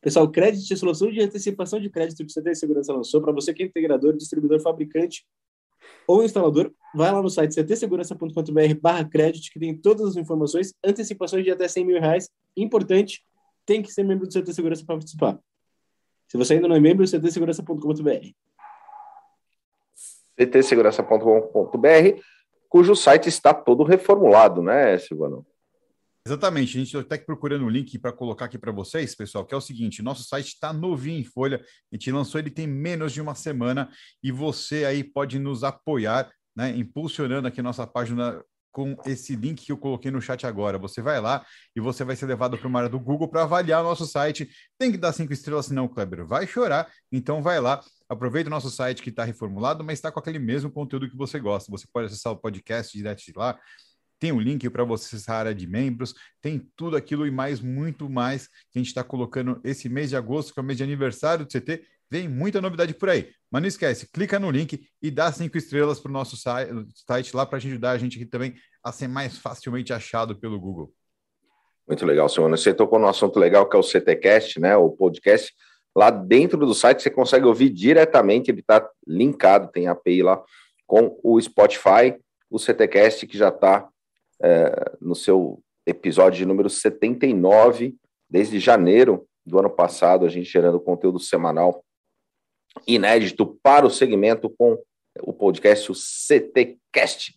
Pessoal, 0.00 0.30
Credit 0.30 0.72
é 0.72 0.76
solução 0.76 1.10
de 1.10 1.20
antecipação 1.20 1.80
de 1.80 1.90
crédito 1.90 2.24
que 2.24 2.30
o 2.30 2.42
CT 2.42 2.54
Segurança 2.54 2.92
lançou 2.92 3.20
para 3.20 3.32
você 3.32 3.52
que 3.52 3.62
é 3.62 3.66
integrador, 3.66 4.16
distribuidor, 4.16 4.60
fabricante 4.60 5.26
ou 6.06 6.22
instalador. 6.22 6.72
Vai 6.94 7.10
lá 7.10 7.20
no 7.20 7.28
site 7.28 7.54
ctsegurança.com.br 7.54 8.80
barra 8.80 9.04
crédito, 9.04 9.50
que 9.52 9.58
tem 9.58 9.76
todas 9.76 10.10
as 10.10 10.16
informações, 10.16 10.72
antecipações 10.84 11.44
de 11.44 11.50
até 11.50 11.66
100 11.66 11.84
mil 11.84 12.00
reais. 12.00 12.30
Importante, 12.56 13.24
tem 13.66 13.82
que 13.82 13.92
ser 13.92 14.04
membro 14.04 14.26
do 14.26 14.32
CT 14.32 14.52
Segurança 14.52 14.84
para 14.84 14.94
participar. 14.94 15.38
Se 16.28 16.36
você 16.36 16.54
ainda 16.54 16.68
não 16.68 16.76
é 16.76 16.80
membro, 16.80 17.04
ctsegurança.com.br. 17.04 18.28
ctsegurança.com.br, 20.36 22.22
cujo 22.68 22.94
site 22.94 23.28
está 23.28 23.52
todo 23.52 23.82
reformulado, 23.82 24.62
né, 24.62 24.96
Silvano? 24.98 25.44
Exatamente, 26.28 26.76
a 26.76 26.80
gente 26.84 26.94
está 26.94 27.14
aqui 27.14 27.24
procurando 27.24 27.64
um 27.64 27.70
link 27.70 27.98
para 27.98 28.12
colocar 28.12 28.44
aqui 28.44 28.58
para 28.58 28.70
vocês, 28.70 29.14
pessoal, 29.14 29.46
que 29.46 29.54
é 29.54 29.56
o 29.56 29.62
seguinte: 29.62 30.02
nosso 30.02 30.24
site 30.24 30.48
está 30.48 30.74
novinho 30.74 31.20
em 31.20 31.24
folha, 31.24 31.58
a 31.90 31.96
gente 31.96 32.12
lançou 32.12 32.38
ele 32.38 32.50
tem 32.50 32.66
menos 32.66 33.14
de 33.14 33.20
uma 33.22 33.34
semana 33.34 33.88
e 34.22 34.30
você 34.30 34.84
aí 34.84 35.02
pode 35.02 35.38
nos 35.38 35.64
apoiar, 35.64 36.30
né, 36.54 36.76
impulsionando 36.76 37.48
aqui 37.48 37.62
nossa 37.62 37.86
página 37.86 38.44
com 38.70 38.94
esse 39.06 39.34
link 39.34 39.64
que 39.64 39.72
eu 39.72 39.78
coloquei 39.78 40.10
no 40.10 40.20
chat 40.20 40.46
agora. 40.46 40.76
Você 40.76 41.00
vai 41.00 41.18
lá 41.18 41.46
e 41.74 41.80
você 41.80 42.04
vai 42.04 42.14
ser 42.14 42.26
levado 42.26 42.58
para 42.58 42.68
uma 42.68 42.80
área 42.80 42.90
do 42.90 43.00
Google 43.00 43.28
para 43.28 43.44
avaliar 43.44 43.80
o 43.80 43.84
nosso 43.84 44.04
site. 44.06 44.50
Tem 44.78 44.92
que 44.92 44.98
dar 44.98 45.14
cinco 45.14 45.32
estrelas, 45.32 45.64
senão 45.64 45.88
Kleber 45.88 46.26
vai 46.26 46.46
chorar. 46.46 46.92
Então 47.10 47.42
vai 47.42 47.58
lá, 47.58 47.82
aproveita 48.06 48.48
o 48.48 48.50
nosso 48.50 48.70
site 48.70 49.00
que 49.00 49.08
está 49.08 49.24
reformulado, 49.24 49.82
mas 49.82 49.98
está 49.98 50.12
com 50.12 50.20
aquele 50.20 50.38
mesmo 50.38 50.70
conteúdo 50.70 51.08
que 51.08 51.16
você 51.16 51.40
gosta. 51.40 51.72
Você 51.72 51.86
pode 51.90 52.08
acessar 52.08 52.34
o 52.34 52.36
podcast 52.36 52.94
direto 52.94 53.24
de 53.24 53.32
lá. 53.34 53.58
Tem 54.18 54.32
um 54.32 54.40
link 54.40 54.68
para 54.70 54.84
você 54.84 55.14
acessar 55.14 55.36
a 55.36 55.38
área 55.40 55.54
de 55.54 55.66
membros, 55.66 56.14
tem 56.40 56.68
tudo 56.76 56.96
aquilo 56.96 57.26
e 57.26 57.30
mais, 57.30 57.60
muito 57.60 58.10
mais 58.10 58.48
que 58.48 58.76
a 58.76 58.78
gente 58.78 58.88
está 58.88 59.04
colocando 59.04 59.60
esse 59.62 59.88
mês 59.88 60.10
de 60.10 60.16
agosto, 60.16 60.52
que 60.52 60.58
é 60.58 60.62
o 60.62 60.66
mês 60.66 60.76
de 60.76 60.82
aniversário 60.82 61.44
do 61.44 61.50
CT. 61.50 61.84
Vem 62.10 62.26
muita 62.26 62.60
novidade 62.60 62.94
por 62.94 63.08
aí. 63.08 63.30
Mas 63.50 63.62
não 63.62 63.68
esquece, 63.68 64.10
clica 64.10 64.38
no 64.38 64.50
link 64.50 64.86
e 65.00 65.10
dá 65.10 65.30
cinco 65.30 65.56
estrelas 65.56 66.00
para 66.00 66.10
o 66.10 66.12
nosso 66.12 66.36
site, 66.36 67.34
lá 67.34 67.46
para 67.46 67.58
ajudar 67.58 67.92
a 67.92 67.98
gente 67.98 68.16
aqui 68.16 68.26
também 68.26 68.54
a 68.82 68.92
ser 68.92 69.08
mais 69.08 69.38
facilmente 69.38 69.92
achado 69.92 70.36
pelo 70.36 70.58
Google. 70.60 70.92
Muito 71.86 72.04
legal, 72.04 72.28
Silvano. 72.28 72.56
Você 72.56 72.74
tocou 72.74 72.98
num 72.98 73.08
assunto 73.08 73.38
legal 73.38 73.66
que 73.66 73.74
é 73.74 73.78
o 73.78 73.82
CTcast, 73.82 74.60
né? 74.60 74.76
O 74.76 74.90
podcast. 74.90 75.54
Lá 75.96 76.10
dentro 76.10 76.58
do 76.58 76.74
site 76.74 77.02
você 77.02 77.10
consegue 77.10 77.46
ouvir 77.46 77.70
diretamente, 77.70 78.50
ele 78.50 78.60
está 78.60 78.86
linkado, 79.06 79.72
tem 79.72 79.88
API 79.88 80.22
lá 80.22 80.42
com 80.86 81.18
o 81.22 81.40
Spotify, 81.40 82.14
o 82.50 82.58
CTcast 82.58 83.26
que 83.26 83.36
já 83.36 83.48
está 83.48 83.88
é, 84.42 84.96
no 85.00 85.14
seu 85.14 85.60
episódio 85.86 86.38
de 86.38 86.46
número 86.46 86.68
79, 86.68 87.96
desde 88.28 88.58
janeiro 88.58 89.26
do 89.44 89.58
ano 89.58 89.70
passado, 89.70 90.26
a 90.26 90.28
gente 90.28 90.50
gerando 90.50 90.80
conteúdo 90.80 91.18
semanal 91.18 91.82
inédito 92.86 93.58
para 93.62 93.86
o 93.86 93.90
segmento 93.90 94.50
com 94.50 94.78
o 95.20 95.32
podcast, 95.32 95.90
o 95.90 95.94
CTcast. 95.94 97.34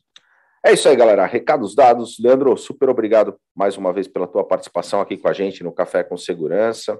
É 0.64 0.74
isso 0.74 0.88
aí, 0.88 0.96
galera. 0.96 1.26
Recados 1.26 1.74
dados. 1.74 2.20
Leandro, 2.20 2.56
super 2.56 2.90
obrigado 2.90 3.36
mais 3.56 3.78
uma 3.78 3.92
vez 3.92 4.08
pela 4.08 4.28
tua 4.28 4.44
participação 4.44 5.02
aqui 5.02 5.18
com 5.18 5.28
a 5.28 5.34
gente 5.34 5.64
no 5.64 5.72
Café 5.72 6.04
com 6.04 6.16
Segurança. 6.16 7.00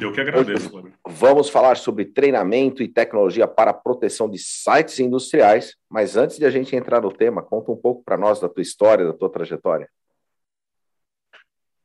Eu 0.00 0.12
que 0.12 0.20
agradeço, 0.20 0.70
Cláudio. 0.70 0.94
Vamos 1.06 1.50
falar 1.50 1.76
sobre 1.76 2.06
treinamento 2.06 2.82
e 2.82 2.88
tecnologia 2.88 3.46
para 3.46 3.74
proteção 3.74 4.30
de 4.30 4.38
sites 4.38 4.98
industriais. 4.98 5.76
Mas 5.90 6.16
antes 6.16 6.38
de 6.38 6.46
a 6.46 6.50
gente 6.50 6.74
entrar 6.74 7.02
no 7.02 7.12
tema, 7.12 7.42
conta 7.42 7.70
um 7.70 7.76
pouco 7.76 8.02
para 8.02 8.16
nós 8.16 8.40
da 8.40 8.48
tua 8.48 8.62
história, 8.62 9.04
da 9.04 9.12
tua 9.12 9.30
trajetória. 9.30 9.88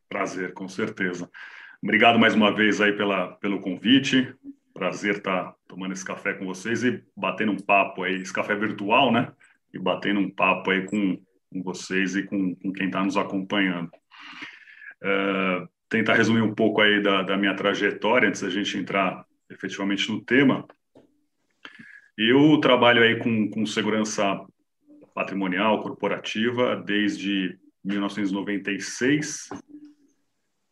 Prazer, 0.08 0.54
com 0.54 0.68
certeza. 0.68 1.30
Obrigado 1.84 2.18
mais 2.18 2.34
uma 2.34 2.56
vez 2.56 2.80
aí 2.80 2.94
pela, 2.94 3.34
pelo 3.34 3.60
convite. 3.60 4.34
Prazer 4.74 5.18
estar 5.18 5.54
tomando 5.68 5.92
esse 5.94 6.06
café 6.06 6.34
com 6.34 6.46
vocês 6.46 6.84
e 6.84 7.04
batendo 7.16 7.52
um 7.52 7.60
papo 7.60 8.04
aí, 8.04 8.16
esse 8.16 8.34
café 8.34 8.56
virtual, 8.56 9.12
né? 9.12 9.32
E 9.74 9.80
batendo 9.80 10.22
um 10.22 10.30
papo 10.30 10.72
aí 10.72 10.86
com, 10.86 11.22
com 11.52 11.64
vocês 11.64 12.16
e 12.16 12.24
com, 12.24 12.56
com 12.56 12.72
quem 12.72 12.88
está 12.88 13.04
nos 13.04 13.18
acompanhando. 13.18 13.90
Uh, 15.04 15.68
tentar 15.96 16.16
resumir 16.16 16.42
um 16.42 16.54
pouco 16.54 16.82
aí 16.82 17.02
da, 17.02 17.22
da 17.22 17.38
minha 17.38 17.56
trajetória 17.56 18.28
antes 18.28 18.42
da 18.42 18.50
gente 18.50 18.78
entrar 18.78 19.26
efetivamente 19.50 20.12
no 20.12 20.20
tema. 20.22 20.68
Eu 22.18 22.60
trabalho 22.60 23.02
aí 23.02 23.18
com, 23.18 23.50
com 23.50 23.66
segurança 23.66 24.46
patrimonial 25.14 25.82
corporativa 25.82 26.76
desde 26.76 27.58
1996. 27.82 29.48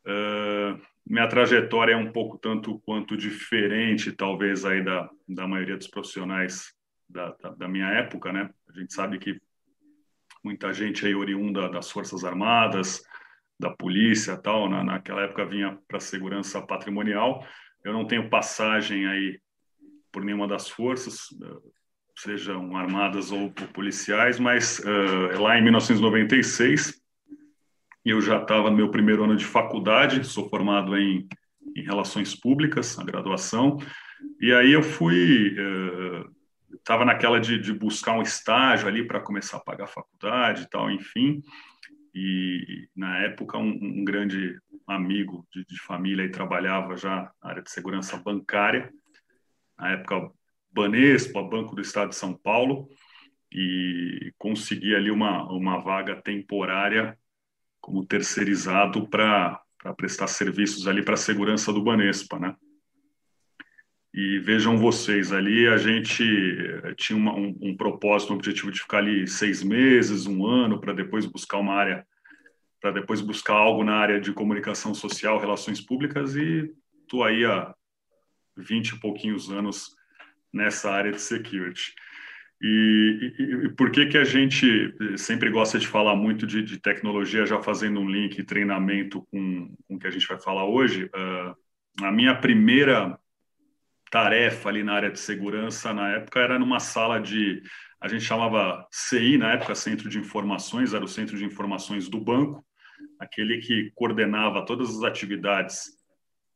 Uh, 0.05 0.77
minha 1.07 1.27
trajetória 1.29 1.93
é 1.93 1.97
um 1.97 2.11
pouco 2.11 2.37
tanto 2.37 2.79
quanto 2.79 3.15
diferente, 3.15 4.11
talvez, 4.11 4.65
aí 4.65 4.83
da, 4.83 5.09
da 5.25 5.47
maioria 5.47 5.77
dos 5.77 5.87
profissionais 5.87 6.73
da, 7.07 7.33
da, 7.41 7.49
da 7.51 7.67
minha 7.69 7.87
época, 7.87 8.33
né? 8.33 8.49
A 8.67 8.77
gente 8.77 8.93
sabe 8.93 9.19
que 9.19 9.39
muita 10.43 10.73
gente 10.73 11.05
aí 11.05 11.15
oriunda 11.15 11.69
das 11.69 11.89
Forças 11.89 12.25
Armadas, 12.25 13.05
da 13.59 13.69
polícia 13.69 14.37
tal, 14.37 14.69
na, 14.69 14.83
naquela 14.83 15.21
época 15.21 15.45
vinha 15.45 15.77
para 15.87 15.99
segurança 15.99 16.61
patrimonial. 16.61 17.45
Eu 17.83 17.93
não 17.93 18.05
tenho 18.05 18.29
passagem 18.29 19.07
aí 19.07 19.39
por 20.11 20.23
nenhuma 20.23 20.47
das 20.47 20.69
forças, 20.69 21.27
sejam 22.17 22.75
armadas 22.75 23.31
ou 23.31 23.51
policiais, 23.73 24.39
mas 24.39 24.79
uh, 24.79 25.41
lá 25.41 25.57
em 25.57 25.63
1996 25.63 27.01
eu 28.05 28.21
já 28.21 28.41
estava 28.41 28.69
no 28.69 28.75
meu 28.75 28.91
primeiro 28.91 29.23
ano 29.23 29.35
de 29.35 29.45
faculdade, 29.45 30.23
sou 30.25 30.49
formado 30.49 30.95
em, 30.97 31.27
em 31.75 31.81
relações 31.83 32.35
públicas, 32.35 32.99
a 32.99 33.03
graduação, 33.03 33.77
e 34.39 34.53
aí 34.53 34.71
eu 34.71 34.83
fui 34.83 35.55
estava 36.73 37.03
uh, 37.03 37.05
naquela 37.05 37.39
de, 37.39 37.57
de, 37.57 37.73
buscar 37.73 38.13
um 38.13 38.21
estágio 38.21 38.87
ali 38.87 39.07
para 39.07 39.21
começar 39.21 39.57
a 39.57 39.61
pagar 39.61 39.85
a 39.85 39.87
faculdade 39.87 40.63
e 40.63 40.69
tal, 40.69 40.91
enfim. 40.91 41.41
E 42.13 42.87
na 42.95 43.19
época 43.19 43.57
um, 43.57 43.71
um 43.71 44.05
grande 44.05 44.59
amigo 44.87 45.47
de, 45.51 45.65
de 45.65 45.79
família 45.81 46.23
e 46.23 46.31
trabalhava 46.31 46.95
já 46.95 47.31
na 47.41 47.49
área 47.49 47.63
de 47.63 47.71
segurança 47.71 48.17
bancária, 48.17 48.91
na 49.77 49.91
época 49.93 50.31
Banespa, 50.71 51.41
Banco 51.41 51.75
do 51.75 51.81
Estado 51.81 52.09
de 52.09 52.15
São 52.15 52.33
Paulo, 52.33 52.89
e 53.51 54.33
consegui 54.37 54.95
ali 54.95 55.11
uma, 55.11 55.43
uma 55.51 55.79
vaga 55.79 56.21
temporária 56.21 57.17
como 57.79 58.05
terceirizado 58.05 59.07
para 59.07 59.61
prestar 59.97 60.27
serviços 60.27 60.87
ali 60.87 61.03
para 61.03 61.13
a 61.13 61.17
segurança 61.17 61.71
do 61.71 61.83
Banespa, 61.83 62.39
né? 62.39 62.55
E 64.13 64.37
vejam 64.37 64.77
vocês, 64.77 65.31
ali 65.31 65.67
a 65.67 65.75
gente 65.77 66.23
eh, 66.23 66.93
tinha 66.95 67.17
uma, 67.17 67.33
um, 67.33 67.57
um, 67.59 67.75
propósito, 67.75 68.31
um 68.31 68.35
objetivo 68.35 68.71
de 68.71 68.79
ficar 68.79 68.99
ali 68.99 69.27
seis 69.27 69.63
meses, 69.63 70.27
um 70.27 70.45
ano, 70.45 70.79
para 70.79 70.93
depois 70.93 71.25
buscar 71.25 71.57
uma 71.57 71.73
área, 71.73 72.05
para 72.79 72.91
depois 72.91 73.21
buscar 73.21 73.55
algo 73.55 73.83
na 73.83 73.95
área 73.95 74.21
de 74.21 74.31
comunicação 74.31 74.93
social, 74.93 75.39
relações 75.39 75.81
públicas, 75.81 76.35
e 76.35 76.71
estou 77.01 77.23
aí 77.23 77.43
há 77.43 77.73
vinte 78.55 78.89
e 78.89 78.99
pouquinhos 78.99 79.49
anos 79.49 79.89
nessa 80.53 80.91
área 80.91 81.11
de 81.11 81.19
security. 81.19 81.95
E, 82.61 83.33
e, 83.39 83.43
e, 83.65 83.69
por 83.69 83.91
que 83.91 84.05
que 84.05 84.17
a 84.17 84.23
gente 84.23 84.93
sempre 85.17 85.49
gosta 85.49 85.79
de 85.79 85.87
falar 85.87 86.15
muito 86.15 86.45
de, 86.45 86.61
de 86.61 86.79
tecnologia, 86.79 87.47
já 87.47 87.59
fazendo 87.63 87.99
um 87.99 88.07
link 88.07 88.43
treinamento 88.43 89.25
com, 89.31 89.75
com 89.87 89.95
o 89.95 89.99
que 89.99 90.05
a 90.05 90.11
gente 90.11 90.27
vai 90.27 90.39
falar 90.39 90.65
hoje? 90.65 91.05
Uh, 91.05 92.05
a 92.05 92.11
minha 92.11 92.35
primeira 92.35 93.19
tarefa 94.13 94.69
ali 94.69 94.83
na 94.83 94.93
área 94.93 95.09
de 95.09 95.19
segurança, 95.19 95.91
na 95.91 96.11
época, 96.11 96.39
era 96.39 96.59
numa 96.59 96.79
sala 96.79 97.19
de, 97.19 97.63
a 97.99 98.07
gente 98.07 98.23
chamava 98.23 98.87
CI, 98.91 99.39
na 99.39 99.53
época, 99.53 99.73
Centro 99.73 100.07
de 100.07 100.19
Informações, 100.19 100.93
era 100.93 101.03
o 101.03 101.07
Centro 101.07 101.35
de 101.35 101.43
Informações 101.43 102.07
do 102.07 102.21
banco, 102.21 102.63
aquele 103.19 103.57
que 103.57 103.91
coordenava 103.95 104.63
todas 104.67 104.95
as 104.95 105.01
atividades 105.01 105.97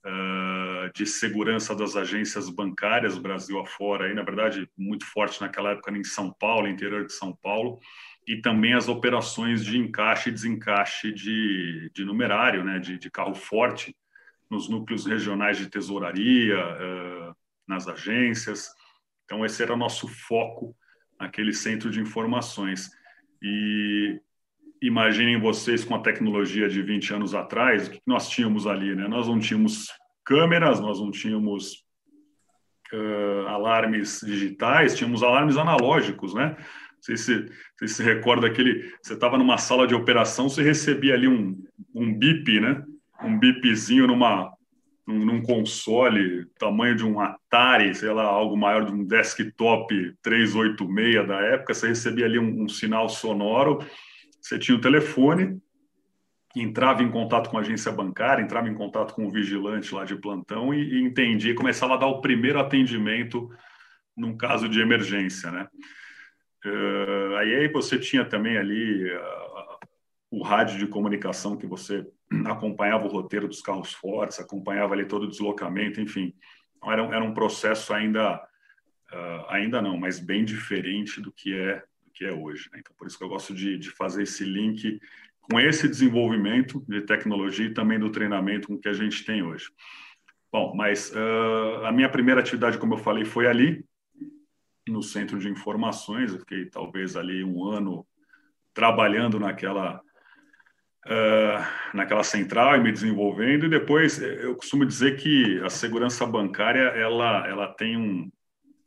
uh, 0.06 0.94
de 0.94 1.08
segurança 1.08 1.76
das 1.76 1.96
agências 1.96 2.48
bancárias 2.48 3.18
Brasil 3.18 3.60
afora, 3.60 4.06
aí, 4.06 4.14
na 4.14 4.22
verdade, 4.22 4.70
muito 4.78 5.04
forte 5.08 5.42
naquela 5.42 5.72
época 5.72 5.90
em 5.90 6.04
São 6.04 6.32
Paulo, 6.32 6.68
interior 6.68 7.08
de 7.08 7.14
São 7.14 7.36
Paulo, 7.42 7.80
e 8.28 8.40
também 8.40 8.76
as 8.76 8.88
operações 8.88 9.66
de 9.66 9.80
encaixe 9.80 10.30
e 10.30 10.32
desencaixe 10.32 11.12
de, 11.12 11.90
de 11.92 12.06
numerário, 12.06 12.64
né, 12.64 12.78
de, 12.78 13.00
de 13.00 13.10
carro 13.10 13.34
forte, 13.34 13.96
nos 14.48 14.70
núcleos 14.70 15.08
regionais 15.08 15.58
de 15.58 15.68
tesouraria, 15.68 16.56
uh, 16.56 17.47
nas 17.68 17.88
agências. 17.88 18.70
Então, 19.26 19.46
esse 19.46 19.62
era 19.62 19.76
nosso 19.76 20.08
foco, 20.08 20.76
aquele 21.20 21.54
centro 21.54 21.90
de 21.90 22.00
informações. 22.00 22.90
E 23.42 24.20
imaginem 24.82 25.40
vocês 25.40 25.84
com 25.84 25.96
a 25.96 26.02
tecnologia 26.02 26.70
de 26.70 26.82
20 26.82 27.14
anos 27.14 27.36
atrás, 27.36 27.88
o 27.88 27.92
que 27.92 28.02
nós 28.06 28.30
tínhamos 28.30 28.66
ali, 28.66 28.96
né? 28.96 29.08
Nós 29.08 29.28
não 29.28 29.40
tínhamos 29.40 29.88
câmeras, 30.24 30.80
nós 30.80 31.00
não 31.00 31.12
tínhamos 31.12 31.84
uh, 32.94 33.48
alarmes 33.48 34.22
digitais, 34.24 34.96
tínhamos 34.96 35.24
alarmes 35.24 35.58
analógicos, 35.58 36.34
né? 36.34 36.56
Você 37.00 37.16
se, 37.16 37.46
você 37.78 37.88
se 37.88 38.04
recorda 38.04 38.48
aquele, 38.48 38.94
você 39.02 39.14
estava 39.14 39.38
numa 39.38 39.58
sala 39.58 39.88
de 39.88 39.96
operação, 39.96 40.50
você 40.50 40.62
recebia 40.64 41.14
ali 41.14 41.28
um, 41.28 41.64
um 41.94 42.14
bip, 42.14 42.60
né? 42.60 42.84
Um 43.22 43.38
bipzinho 43.38 44.08
numa 44.08 44.57
num, 45.08 45.26
num 45.26 45.42
console 45.42 46.46
tamanho 46.60 46.96
de 46.96 47.06
um 47.06 47.20
Atari, 47.20 47.96
sei 47.96 48.12
lá, 48.12 48.24
algo 48.24 48.58
maior 48.58 48.86
de 48.86 48.92
um 48.92 49.06
desktop 49.06 50.14
386 50.22 51.28
da 51.28 51.40
época, 51.40 51.74
você 51.74 51.88
recebia 51.88 52.26
ali 52.26 52.38
um, 52.38 52.64
um 52.64 52.68
sinal 52.68 53.08
sonoro 53.08 53.80
você 54.48 54.58
tinha 54.58 54.78
o 54.78 54.82
telefone, 54.82 55.62
entrava 56.56 57.04
em 57.04 57.12
contato 57.12 57.50
com 57.50 57.58
a 57.58 57.62
agência 57.62 57.92
bancária, 57.92 58.42
entrava 58.42 58.70
em 58.70 58.74
contato 58.74 59.14
com 59.14 59.26
o 59.26 59.32
vigilante 59.32 59.94
lá 59.94 60.06
de 60.06 60.16
plantão 60.16 60.74
e, 60.74 60.82
e 60.82 61.02
entendia, 61.02 61.54
começava 61.54 61.96
a 61.96 61.98
dar 61.98 62.08
o 62.08 62.22
primeiro 62.22 62.58
atendimento 62.58 63.50
num 64.16 64.38
caso 64.38 64.70
de 64.70 64.80
emergência, 64.80 65.52
né? 65.52 65.68
Uh, 66.66 67.36
aí 67.36 67.68
você 67.68 68.00
tinha 68.00 68.24
também 68.24 68.58
ali 68.58 69.12
uh, 69.12 69.78
o 70.32 70.44
rádio 70.44 70.80
de 70.80 70.88
comunicação 70.88 71.58
que 71.58 71.68
você 71.68 72.06
acompanhava 72.46 73.05
o 73.05 73.10
roteiro 73.10 73.48
dos 73.48 73.62
carros 73.62 73.93
fortes, 73.93 74.39
acompanhava 74.39 74.93
ali 74.93 75.05
todo 75.05 75.24
o 75.24 75.29
deslocamento, 75.29 76.01
enfim. 76.01 76.34
Então, 76.77 76.91
era, 76.91 77.03
era 77.03 77.24
um 77.24 77.34
processo 77.34 77.93
ainda, 77.93 78.36
uh, 79.12 79.46
ainda 79.50 79.81
não, 79.81 79.98
mas 79.98 80.19
bem 80.19 80.43
diferente 80.46 81.22
do 81.22 81.31
que 81.31 81.53
é 81.55 81.84
que 82.13 82.25
é 82.25 82.34
hoje. 82.34 82.67
Né? 82.74 82.79
Então, 82.79 82.96
por 82.98 83.05
isso 83.05 83.17
que 83.17 83.24
eu 83.24 83.29
gosto 83.29 83.53
de, 83.53 83.77
de 83.77 83.91
fazer 83.91 84.24
esse 84.24 84.43
link 84.43 85.00
com 85.39 85.60
esse 85.60 85.88
desenvolvimento 85.88 86.84
de 86.88 87.01
tecnologia 87.01 87.67
e 87.67 87.74
também 87.74 88.00
do 88.00 88.12
treinamento 88.12 88.67
com 88.67 88.77
que 88.77 88.89
a 88.89 88.93
gente 88.93 89.24
tem 89.24 89.43
hoje. 89.43 89.69
Bom, 90.51 90.74
mas 90.75 91.12
uh, 91.12 91.86
a 91.86 91.91
minha 91.91 92.10
primeira 92.10 92.41
atividade, 92.41 92.79
como 92.79 92.96
eu 92.96 92.98
falei, 92.98 93.24
foi 93.24 93.48
ali, 93.48 93.86
no 94.88 95.03
centro 95.03 95.38
de 95.38 95.50
informações. 95.50 96.34
Eu 96.34 96.39
fiquei 96.39 96.65
talvez 96.65 97.15
ali 97.15 97.43
um 97.43 97.63
ano 97.65 98.05
trabalhando 98.74 99.39
naquela 99.39 100.01
uh, 101.08 101.96
naquela 101.96 102.24
central 102.24 102.76
e 102.76 102.82
me 102.82 102.92
desenvolvendo. 102.92 103.66
E 103.66 103.70
depois, 103.70 104.22
eu 104.22 104.56
costumo 104.56 104.86
dizer 104.86 105.18
que 105.18 105.60
a 105.64 105.70
segurança 105.70 106.26
bancária 106.26 106.82
ela 106.90 107.48
ela 107.48 107.68
tem 107.68 107.98
um, 107.98 108.30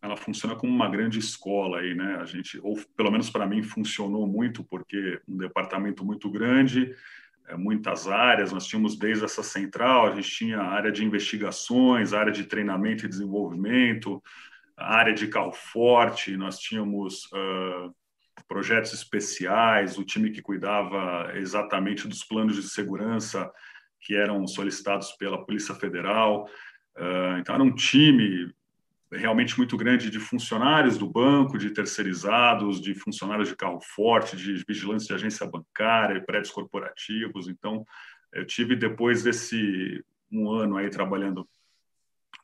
ela 0.02 0.16
funciona 0.16 0.56
como 0.56 0.72
uma 0.72 0.88
grande 0.88 1.18
escola 1.18 1.80
aí, 1.80 1.94
né? 1.94 2.16
A 2.20 2.24
gente, 2.24 2.58
ou 2.62 2.78
pelo 2.96 3.10
menos 3.10 3.28
para 3.28 3.46
mim, 3.46 3.62
funcionou 3.62 4.26
muito 4.26 4.64
porque 4.64 5.20
um 5.28 5.36
departamento 5.36 6.04
muito 6.04 6.30
grande, 6.30 6.94
é, 7.48 7.56
muitas 7.56 8.08
áreas. 8.08 8.52
Nós 8.52 8.66
tínhamos 8.66 8.96
desde 8.96 9.24
essa 9.24 9.42
central, 9.42 10.06
a 10.06 10.14
gente 10.14 10.30
tinha 10.30 10.60
área 10.60 10.90
de 10.90 11.04
investigações, 11.04 12.14
área 12.14 12.32
de 12.32 12.44
treinamento 12.44 13.04
e 13.04 13.08
desenvolvimento, 13.08 14.22
área 14.76 15.12
de 15.12 15.26
carro 15.28 15.52
forte. 15.52 16.36
Nós 16.36 16.58
tínhamos 16.58 17.26
uh, 17.26 17.94
projetos 18.50 18.92
especiais, 18.92 19.96
o 19.96 20.04
time 20.04 20.28
que 20.32 20.42
cuidava 20.42 21.30
exatamente 21.36 22.08
dos 22.08 22.24
planos 22.24 22.56
de 22.56 22.64
segurança 22.64 23.48
que 24.00 24.16
eram 24.16 24.44
solicitados 24.44 25.12
pela 25.12 25.46
Polícia 25.46 25.72
Federal. 25.72 26.46
Uh, 26.96 27.38
então 27.38 27.54
era 27.54 27.62
um 27.62 27.72
time 27.72 28.52
realmente 29.12 29.56
muito 29.56 29.76
grande 29.76 30.10
de 30.10 30.18
funcionários 30.18 30.98
do 30.98 31.08
banco, 31.08 31.56
de 31.56 31.70
terceirizados, 31.70 32.80
de 32.80 32.92
funcionários 32.92 33.48
de 33.48 33.56
carro 33.56 33.78
forte, 33.80 34.36
de 34.36 34.64
vigilância 34.66 35.06
de 35.06 35.14
agência 35.14 35.46
bancária, 35.46 36.20
prédios 36.20 36.50
corporativos. 36.50 37.46
Então, 37.46 37.84
eu 38.32 38.44
tive 38.44 38.74
depois 38.74 39.22
desse 39.22 40.04
um 40.30 40.50
ano 40.50 40.76
aí 40.76 40.90
trabalhando 40.90 41.48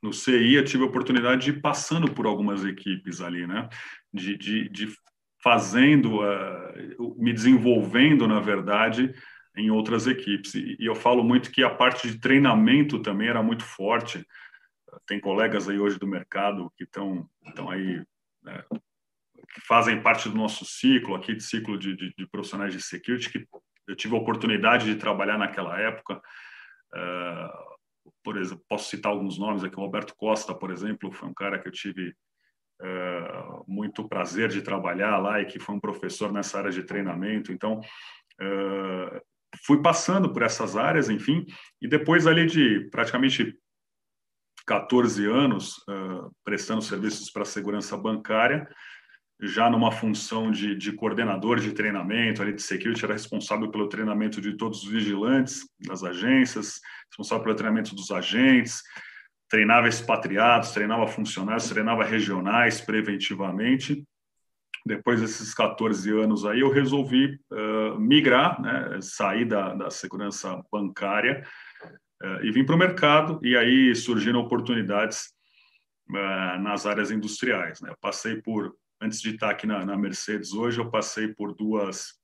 no 0.00 0.12
CI, 0.12 0.54
eu 0.54 0.64
tive 0.64 0.84
a 0.84 0.86
oportunidade 0.86 1.46
de 1.46 1.50
ir 1.50 1.60
passando 1.60 2.12
por 2.12 2.26
algumas 2.26 2.64
equipes 2.64 3.20
ali, 3.20 3.44
né? 3.44 3.68
De, 4.12 4.36
de, 4.36 4.68
de 4.68 4.94
fazendo, 5.46 6.22
uh, 6.22 7.14
me 7.16 7.32
desenvolvendo, 7.32 8.26
na 8.26 8.40
verdade, 8.40 9.14
em 9.56 9.70
outras 9.70 10.08
equipes. 10.08 10.56
E, 10.56 10.76
eu 10.80 10.96
falo 10.96 11.22
muito 11.22 11.52
que 11.52 11.62
a 11.62 11.70
parte 11.70 12.10
de 12.10 12.18
treinamento 12.18 12.98
também 12.98 13.28
era 13.28 13.40
muito 13.44 13.62
forte. 13.62 14.26
Tem 15.06 15.20
colegas 15.20 15.68
aí 15.68 15.78
hoje 15.78 16.00
do 16.00 16.06
mercado 16.06 16.68
que 16.76 16.82
estão 16.82 17.30
aí 17.70 18.04
né, 18.42 18.64
que 19.54 19.60
fazem 19.60 20.02
parte 20.02 20.28
do 20.28 20.34
nosso 20.34 20.64
ciclo 20.64 21.14
aqui 21.14 21.32
de 21.32 21.44
ciclo 21.44 21.78
de, 21.78 21.94
de, 21.94 22.12
de, 22.18 22.26
profissionais 22.26 22.74
de 22.74 22.82
security 22.82 23.30
que 23.30 23.46
eu 23.86 23.94
tive 23.94 24.16
a 24.16 24.18
oportunidade 24.18 24.86
de 24.86 24.96
trabalhar 24.96 25.38
naquela 25.38 25.78
época. 25.78 26.20
Uh, 26.92 28.10
por 28.24 28.36
exemplo 28.36 28.64
posso 28.68 28.90
citar 28.90 29.12
alguns 29.12 29.38
nomes 29.38 29.62
aqui. 29.62 29.76
O 29.76 29.80
Roberto 29.80 30.12
Costa 30.16 30.52
por 30.52 30.72
exemplo 30.72 31.12
foi 31.12 31.28
um 31.28 31.34
cara 31.34 31.56
que 31.60 31.68
eu 31.68 31.72
tive 31.72 32.16
uh, 32.80 33.64
muito 33.66 34.08
prazer 34.08 34.48
de 34.48 34.62
trabalhar 34.62 35.18
lá 35.18 35.40
e 35.40 35.46
que 35.46 35.58
foi 35.58 35.74
um 35.74 35.80
professor 35.80 36.32
nessa 36.32 36.58
área 36.58 36.70
de 36.70 36.82
treinamento. 36.82 37.52
Então 37.52 37.80
uh, 38.40 39.20
fui 39.64 39.80
passando 39.82 40.32
por 40.32 40.42
essas 40.42 40.76
áreas, 40.76 41.08
enfim, 41.08 41.44
e 41.80 41.88
depois 41.88 42.26
ali 42.26 42.46
de 42.46 42.88
praticamente 42.90 43.58
14 44.66 45.24
anos 45.26 45.78
uh, 45.88 46.30
prestando 46.44 46.82
serviços 46.82 47.30
para 47.30 47.42
a 47.42 47.46
segurança 47.46 47.96
bancária, 47.96 48.68
já 49.40 49.68
numa 49.68 49.92
função 49.92 50.50
de, 50.50 50.74
de, 50.74 50.92
coordenador 50.92 51.60
de 51.60 51.72
treinamento, 51.72 52.40
ali 52.40 52.54
de 52.54 52.62
security, 52.62 53.04
era 53.04 53.12
responsável 53.12 53.70
pelo 53.70 53.88
treinamento 53.88 54.40
de 54.40 54.56
todos 54.56 54.82
os 54.82 54.88
vigilantes 54.88 55.68
das 55.86 56.02
agências, 56.02 56.80
responsável 57.10 57.44
pelo 57.44 57.56
treinamento 57.56 57.94
dos 57.94 58.10
agentes, 58.10 58.82
treinava 59.48 59.88
expatriados, 59.88 60.72
treinava 60.72 61.06
funcionários, 61.06 61.68
treinava 61.68 62.04
regionais 62.04 62.80
preventivamente. 62.80 64.04
Depois 64.84 65.20
desses 65.20 65.52
14 65.52 66.10
anos 66.12 66.44
aí, 66.44 66.60
eu 66.60 66.70
resolvi 66.70 67.40
uh, 67.50 67.98
migrar, 67.98 68.60
né, 68.60 69.00
sair 69.00 69.44
da, 69.44 69.74
da 69.74 69.90
segurança 69.90 70.62
bancária 70.70 71.44
uh, 72.22 72.44
e 72.44 72.52
vim 72.52 72.64
para 72.64 72.76
o 72.76 72.78
mercado. 72.78 73.40
E 73.42 73.56
aí 73.56 73.94
surgiram 73.94 74.40
oportunidades 74.40 75.32
uh, 76.08 76.60
nas 76.60 76.86
áreas 76.86 77.10
industriais. 77.10 77.80
Né? 77.80 77.90
Eu 77.90 77.96
passei 78.00 78.40
por, 78.40 78.76
antes 79.00 79.20
de 79.20 79.30
estar 79.30 79.50
aqui 79.50 79.66
na, 79.66 79.84
na, 79.84 79.96
Mercedes 79.96 80.52
hoje, 80.52 80.78
eu 80.78 80.90
passei 80.90 81.28
por 81.28 81.52
duas, 81.54 82.14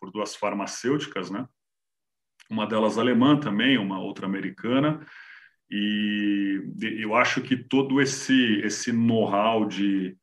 por 0.00 0.10
duas 0.12 0.36
farmacêuticas, 0.36 1.30
né? 1.30 1.46
Uma 2.50 2.66
delas 2.66 2.98
alemã 2.98 3.38
também, 3.38 3.78
uma 3.78 3.98
outra 3.98 4.26
americana. 4.26 5.04
E 5.72 6.60
eu 7.00 7.14
acho 7.14 7.40
que 7.40 7.56
todo 7.56 8.00
esse, 8.00 8.60
esse 8.62 8.92
know-how 8.92 9.66
de 9.66 10.16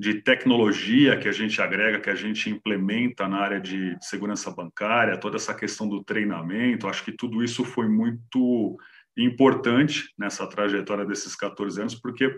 de 0.00 0.14
tecnologia 0.14 1.18
que 1.18 1.28
a 1.28 1.32
gente 1.32 1.60
agrega, 1.60 2.00
que 2.00 2.08
a 2.08 2.14
gente 2.14 2.48
implementa 2.48 3.28
na 3.28 3.36
área 3.36 3.60
de 3.60 3.98
segurança 4.00 4.50
bancária, 4.50 5.20
toda 5.20 5.36
essa 5.36 5.52
questão 5.52 5.86
do 5.86 6.02
treinamento, 6.02 6.88
acho 6.88 7.04
que 7.04 7.12
tudo 7.12 7.44
isso 7.44 7.66
foi 7.66 7.86
muito 7.86 8.78
importante 9.14 10.10
nessa 10.18 10.46
trajetória 10.46 11.04
desses 11.04 11.36
14 11.36 11.82
anos, 11.82 11.94
porque 11.94 12.34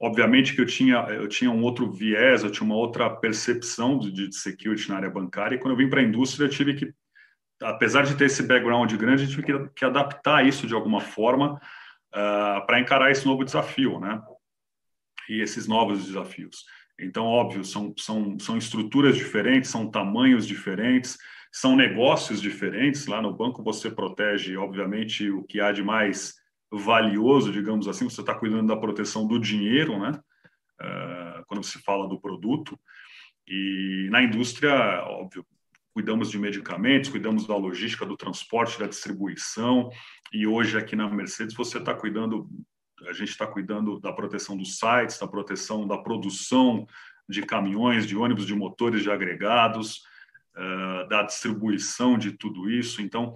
obviamente 0.00 0.54
que 0.54 0.60
eu 0.62 0.64
tinha 0.64 0.96
eu 1.10 1.28
tinha 1.28 1.50
um 1.50 1.62
outro 1.62 1.92
viés, 1.92 2.42
eu 2.42 2.50
tinha 2.50 2.64
uma 2.64 2.76
outra 2.76 3.10
percepção 3.10 3.98
de, 3.98 4.10
de 4.10 4.34
security 4.34 4.88
na 4.88 4.96
área 4.96 5.10
bancária, 5.10 5.56
e 5.56 5.58
quando 5.58 5.72
eu 5.72 5.78
vim 5.78 5.90
para 5.90 6.00
a 6.00 6.04
indústria, 6.04 6.46
eu 6.46 6.50
tive 6.50 6.72
que 6.72 6.94
apesar 7.62 8.02
de 8.02 8.16
ter 8.16 8.26
esse 8.26 8.42
background 8.42 8.92
grande, 8.94 9.22
a 9.22 9.26
gente 9.26 9.42
que, 9.42 9.68
que 9.74 9.84
adaptar 9.84 10.46
isso 10.46 10.66
de 10.66 10.74
alguma 10.74 11.00
forma 11.00 11.54
uh, 11.54 11.58
ah, 12.12 12.64
para 12.66 12.80
encarar 12.80 13.10
esse 13.10 13.26
novo 13.26 13.44
desafio, 13.44 13.98
né? 13.98 14.20
E 15.28 15.40
esses 15.40 15.66
novos 15.66 16.04
desafios. 16.04 16.64
Então, 16.98 17.24
óbvio, 17.24 17.64
são, 17.64 17.92
são, 17.96 18.38
são 18.38 18.56
estruturas 18.56 19.16
diferentes, 19.16 19.70
são 19.70 19.90
tamanhos 19.90 20.46
diferentes, 20.46 21.18
são 21.52 21.76
negócios 21.76 22.40
diferentes. 22.40 23.06
Lá 23.06 23.20
no 23.20 23.34
banco 23.34 23.62
você 23.62 23.90
protege, 23.90 24.56
obviamente, 24.56 25.30
o 25.30 25.42
que 25.42 25.60
há 25.60 25.72
de 25.72 25.82
mais 25.82 26.34
valioso, 26.70 27.52
digamos 27.52 27.86
assim, 27.88 28.08
você 28.08 28.20
está 28.20 28.34
cuidando 28.34 28.68
da 28.68 28.76
proteção 28.76 29.26
do 29.26 29.38
dinheiro, 29.38 29.98
né? 29.98 30.18
Uh, 30.80 31.44
quando 31.46 31.64
se 31.64 31.82
fala 31.82 32.08
do 32.08 32.20
produto. 32.20 32.78
E 33.48 34.08
na 34.10 34.22
indústria, 34.22 35.02
óbvio, 35.04 35.46
cuidamos 35.96 36.30
de 36.30 36.38
medicamentos, 36.38 37.08
cuidamos 37.08 37.46
da 37.46 37.56
logística, 37.56 38.04
do 38.04 38.18
transporte, 38.18 38.78
da 38.78 38.86
distribuição. 38.86 39.88
E 40.30 40.46
hoje 40.46 40.76
aqui 40.76 40.94
na 40.94 41.08
Mercedes 41.08 41.56
você 41.56 41.78
está 41.78 41.94
cuidando 41.94 42.46
a 43.08 43.14
gente 43.14 43.30
está 43.30 43.46
cuidando 43.46 43.98
da 43.98 44.12
proteção 44.12 44.58
dos 44.58 44.78
sites, 44.78 45.18
da 45.18 45.26
proteção 45.26 45.88
da 45.88 45.96
produção 45.96 46.86
de 47.26 47.40
caminhões, 47.40 48.06
de 48.06 48.14
ônibus, 48.14 48.46
de 48.46 48.54
motores, 48.54 49.02
de 49.02 49.10
agregados, 49.10 50.02
uh, 50.54 51.08
da 51.08 51.22
distribuição 51.22 52.18
de 52.18 52.32
tudo 52.32 52.68
isso. 52.68 53.00
Então, 53.00 53.32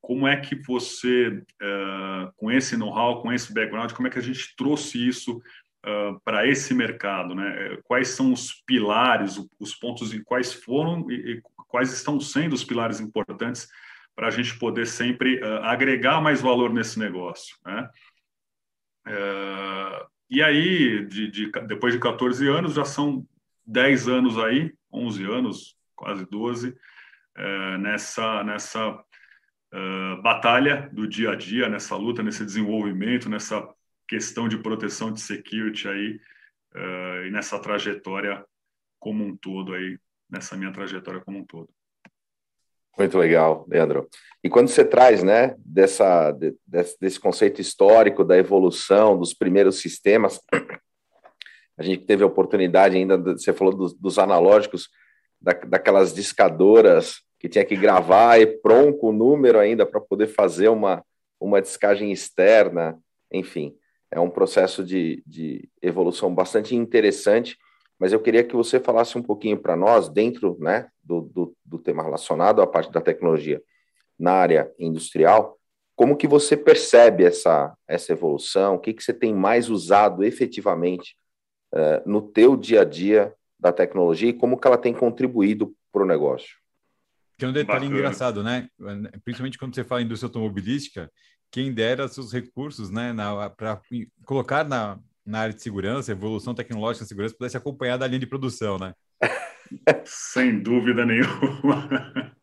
como 0.00 0.28
é 0.28 0.36
que 0.36 0.54
você, 0.54 1.30
uh, 1.30 2.32
com 2.36 2.48
esse 2.48 2.76
know-how, 2.76 3.22
com 3.22 3.32
esse 3.32 3.52
background, 3.52 3.90
como 3.90 4.06
é 4.06 4.10
que 4.10 4.20
a 4.20 4.22
gente 4.22 4.54
trouxe 4.56 5.04
isso 5.04 5.38
uh, 5.84 6.20
para 6.24 6.46
esse 6.46 6.74
mercado? 6.74 7.34
Né? 7.34 7.76
Quais 7.82 8.08
são 8.08 8.32
os 8.32 8.52
pilares, 8.64 9.44
os 9.58 9.74
pontos 9.74 10.14
e 10.14 10.22
quais 10.22 10.52
foram 10.52 11.10
e, 11.10 11.14
e 11.14 11.42
quais 11.74 11.92
estão 11.92 12.20
sendo 12.20 12.52
os 12.52 12.62
pilares 12.62 13.00
importantes 13.00 13.68
para 14.14 14.28
a 14.28 14.30
gente 14.30 14.56
poder 14.60 14.86
sempre 14.86 15.40
agregar 15.64 16.20
mais 16.20 16.40
valor 16.40 16.72
nesse 16.72 17.00
negócio? 17.00 17.56
Né? 17.66 17.90
É, 19.08 20.06
e 20.30 20.40
aí, 20.40 21.04
de, 21.04 21.28
de, 21.28 21.50
depois 21.66 21.92
de 21.92 21.98
14 21.98 22.46
anos, 22.46 22.74
já 22.74 22.84
são 22.84 23.26
10 23.66 24.06
anos 24.06 24.38
aí, 24.38 24.72
11 24.92 25.24
anos, 25.24 25.76
quase 25.96 26.24
12, 26.30 26.76
é, 27.36 27.78
nessa, 27.78 28.44
nessa 28.44 29.04
é, 29.72 30.22
batalha 30.22 30.88
do 30.92 31.08
dia 31.08 31.32
a 31.32 31.34
dia, 31.34 31.68
nessa 31.68 31.96
luta, 31.96 32.22
nesse 32.22 32.44
desenvolvimento, 32.44 33.28
nessa 33.28 33.68
questão 34.06 34.46
de 34.46 34.58
proteção 34.58 35.12
de 35.12 35.20
security 35.20 35.88
aí, 35.88 36.20
e 37.26 37.30
nessa 37.30 37.58
trajetória 37.58 38.44
como 39.00 39.24
um 39.24 39.36
todo 39.36 39.74
aí, 39.74 39.98
nessa 40.30 40.56
minha 40.56 40.72
trajetória 40.72 41.20
como 41.20 41.38
um 41.38 41.44
todo. 41.44 41.68
Muito 42.96 43.18
legal, 43.18 43.66
Leandro. 43.68 44.08
E 44.42 44.48
quando 44.48 44.68
você 44.68 44.84
traz, 44.84 45.22
né, 45.22 45.54
dessa, 45.58 46.30
de, 46.30 46.54
desse 47.00 47.18
conceito 47.18 47.60
histórico 47.60 48.24
da 48.24 48.38
evolução 48.38 49.18
dos 49.18 49.34
primeiros 49.34 49.80
sistemas, 49.80 50.40
a 51.76 51.82
gente 51.82 52.06
teve 52.06 52.22
a 52.22 52.26
oportunidade 52.26 52.96
ainda, 52.96 53.16
você 53.18 53.52
falou 53.52 53.74
dos, 53.74 53.94
dos 53.94 54.18
analógicos, 54.18 54.88
da, 55.40 55.52
daquelas 55.52 56.14
discadoras 56.14 57.22
que 57.38 57.48
tinha 57.48 57.64
que 57.64 57.76
gravar 57.76 58.40
e 58.40 58.46
pronto 58.46 59.06
o 59.06 59.12
número 59.12 59.58
ainda 59.58 59.84
para 59.84 60.00
poder 60.00 60.28
fazer 60.28 60.68
uma, 60.68 61.04
uma 61.40 61.60
descagem 61.60 62.12
externa, 62.12 62.98
enfim, 63.30 63.76
é 64.10 64.20
um 64.20 64.30
processo 64.30 64.84
de, 64.84 65.22
de 65.26 65.68
evolução 65.82 66.32
bastante 66.32 66.76
interessante 66.76 67.58
mas 67.98 68.12
eu 68.12 68.20
queria 68.20 68.44
que 68.44 68.56
você 68.56 68.80
falasse 68.80 69.16
um 69.16 69.22
pouquinho 69.22 69.58
para 69.58 69.76
nós, 69.76 70.08
dentro 70.08 70.56
né, 70.60 70.88
do, 71.02 71.22
do, 71.22 71.56
do, 71.64 71.78
tema 71.78 72.02
relacionado 72.02 72.60
à 72.60 72.66
parte 72.66 72.90
da 72.90 73.00
tecnologia 73.00 73.62
na 74.18 74.32
área 74.32 74.72
industrial, 74.78 75.58
como 75.96 76.16
que 76.16 76.26
você 76.26 76.56
percebe 76.56 77.24
essa, 77.24 77.72
essa 77.86 78.12
evolução, 78.12 78.74
o 78.74 78.78
que, 78.78 78.92
que 78.92 79.02
você 79.02 79.12
tem 79.12 79.32
mais 79.32 79.68
usado 79.68 80.24
efetivamente 80.24 81.16
uh, 81.72 82.08
no 82.08 82.20
teu 82.20 82.56
dia 82.56 82.82
a 82.82 82.84
dia 82.84 83.32
da 83.58 83.72
tecnologia 83.72 84.28
e 84.28 84.34
como 84.34 84.58
que 84.58 84.66
ela 84.66 84.78
tem 84.78 84.92
contribuído 84.92 85.74
para 85.92 86.02
o 86.02 86.06
negócio. 86.06 86.56
Que 87.38 87.44
é 87.44 87.48
um 87.48 87.52
detalhe 87.52 87.86
Bacana. 87.86 87.98
engraçado, 87.98 88.42
né? 88.42 88.68
Principalmente 89.24 89.58
quando 89.58 89.74
você 89.74 89.84
fala 89.84 90.02
em 90.02 90.04
indústria 90.04 90.28
automobilística, 90.28 91.10
quem 91.50 91.72
dera 91.72 92.08
seus 92.08 92.32
recursos, 92.32 92.90
né, 92.90 93.14
para 93.56 93.80
colocar 94.24 94.64
na, 94.64 94.98
na 95.26 95.40
área 95.40 95.54
de 95.54 95.62
segurança, 95.62 96.12
evolução 96.12 96.54
tecnológica 96.54 97.04
de 97.04 97.08
segurança, 97.08 97.34
pudesse 97.34 97.56
acompanhar 97.56 97.96
da 97.96 98.06
linha 98.06 98.18
de 98.18 98.26
produção, 98.26 98.78
né? 98.78 98.94
Sem 100.04 100.60
dúvida 100.60 101.04
nenhuma. 101.06 101.88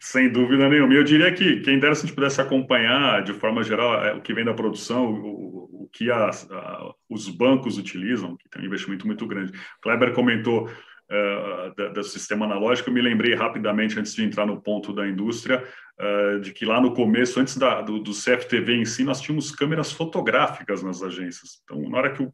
Sem 0.00 0.30
dúvida 0.30 0.68
nenhuma. 0.68 0.94
Eu 0.94 1.04
diria 1.04 1.32
que 1.32 1.60
quem 1.60 1.78
dera 1.78 1.94
se 1.94 2.04
a 2.04 2.06
gente 2.06 2.14
pudesse 2.14 2.40
acompanhar 2.40 3.22
de 3.22 3.32
forma 3.32 3.62
geral 3.62 4.04
é, 4.04 4.14
o 4.14 4.20
que 4.20 4.34
vem 4.34 4.44
da 4.44 4.54
produção, 4.54 5.12
o, 5.12 5.84
o 5.84 5.88
que 5.92 6.10
as, 6.10 6.50
a, 6.50 6.94
os 7.08 7.28
bancos 7.28 7.78
utilizam, 7.78 8.36
que 8.36 8.48
tem 8.48 8.62
um 8.62 8.66
investimento 8.66 9.06
muito 9.06 9.26
grande. 9.26 9.52
Kleber 9.80 10.12
comentou 10.12 10.68
uh, 11.12 11.92
do 11.92 12.02
sistema 12.02 12.46
analógico, 12.46 12.88
eu 12.88 12.94
me 12.94 13.02
lembrei 13.02 13.34
rapidamente, 13.34 13.98
antes 13.98 14.14
de 14.14 14.24
entrar 14.24 14.46
no 14.46 14.60
ponto 14.60 14.92
da 14.92 15.06
indústria, 15.06 15.62
uh, 16.02 16.40
de 16.40 16.52
que 16.52 16.64
lá 16.64 16.80
no 16.80 16.92
começo, 16.92 17.38
antes 17.38 17.56
da, 17.56 17.80
do, 17.80 18.00
do, 18.00 18.12
CFTV 18.12 18.74
em 18.74 18.84
si, 18.84 19.04
nós 19.04 19.20
tínhamos 19.20 19.52
câmeras 19.52 19.92
fotográficas 19.92 20.82
nas 20.82 21.02
agências. 21.02 21.60
Então, 21.62 21.88
na 21.88 21.98
hora 21.98 22.12
que 22.12 22.22
o 22.22 22.32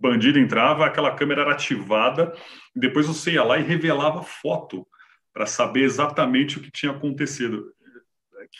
bandido 0.00 0.38
entrava, 0.38 0.86
aquela 0.86 1.14
câmera 1.14 1.42
era 1.42 1.52
ativada, 1.52 2.34
e 2.74 2.80
depois 2.80 3.06
você 3.06 3.32
ia 3.32 3.44
lá 3.44 3.58
e 3.58 3.62
revelava 3.62 4.22
foto 4.22 4.86
para 5.32 5.46
saber 5.46 5.82
exatamente 5.82 6.58
o 6.58 6.60
que 6.60 6.70
tinha 6.70 6.92
acontecido. 6.92 7.72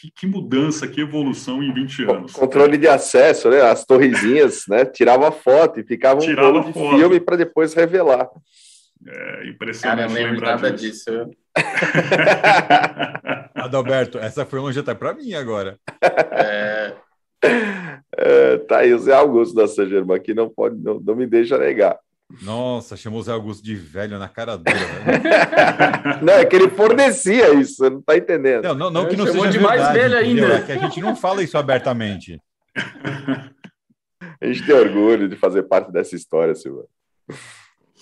Que, 0.01 0.11
que, 0.11 0.27
mudança, 0.27 0.89
que 0.89 1.01
evolução 1.01 1.63
em 1.63 1.73
20 1.73 2.03
anos. 2.11 2.33
Controle 2.33 2.77
de 2.77 2.89
acesso, 2.89 3.49
né? 3.49 3.61
As 3.61 3.85
torrezinhas, 3.85 4.65
né? 4.69 4.85
Tirava 4.85 5.31
foto 5.31 5.79
e 5.79 5.85
ficava 5.85 6.17
um 6.17 6.25
Tirava 6.25 6.61
de 6.63 6.73
foto. 6.73 6.97
filme 6.97 7.21
para 7.21 7.37
depois 7.37 7.75
revelar. 7.75 8.29
É 9.07 9.47
impressionante 9.49 10.09
Cara, 10.09 10.21
eu 10.21 10.33
lembrar 10.33 10.57
nada 10.57 10.73
disso. 10.73 11.11
disso. 11.11 11.31
Adalberto, 13.55 14.19
essa 14.19 14.45
foi 14.45 14.59
uma 14.59 14.73
jeta 14.73 14.95
para 14.95 15.15
mim 15.15 15.35
agora. 15.35 15.79
É... 16.03 16.95
É, 18.17 18.59
tá 18.59 18.79
aí 18.79 18.95
o 18.95 18.99
Zé 18.99 19.13
Augusto 19.13 19.55
da 19.55 19.67
Germain 19.67 20.21
que 20.21 20.33
não 20.33 20.49
pode, 20.49 20.77
não, 20.77 20.99
não 20.99 21.15
me 21.15 21.27
deixa 21.27 21.59
negar. 21.59 21.99
Nossa, 22.43 22.97
chamou 22.97 23.21
o 23.21 23.23
Zé 23.23 23.33
Augusto 23.33 23.63
de 23.63 23.75
velho 23.75 24.19
na 24.19 24.29
cara 24.29 24.57
dura. 24.57 24.79
não, 26.23 26.33
é 26.33 26.45
que 26.45 26.57
ele 26.57 26.71
fornecia 26.71 27.53
isso, 27.55 27.77
você 27.77 27.91
não 27.91 28.01
tá 28.01 28.17
entendendo. 28.17 28.65
Não, 28.65 28.75
não, 28.75 28.91
não 28.91 29.09
que 29.09 29.17
não 29.17 29.27
seja 29.27 29.51
de 29.51 29.59
verdade, 29.59 29.79
mais 29.79 29.93
velho 29.93 30.17
ainda. 30.17 30.55
É 30.55 30.63
que 30.63 30.73
a 30.73 30.79
gente 30.79 31.01
não 31.01 31.15
fala 31.15 31.43
isso 31.43 31.59
abertamente. 31.59 32.41
A 34.41 34.47
gente 34.47 34.65
tem 34.65 34.75
orgulho 34.75 35.29
de 35.29 35.37
fazer 35.37 35.65
parte 35.65 35.93
dessa 35.93 36.17
história, 36.17 36.55
Silva 36.55 36.85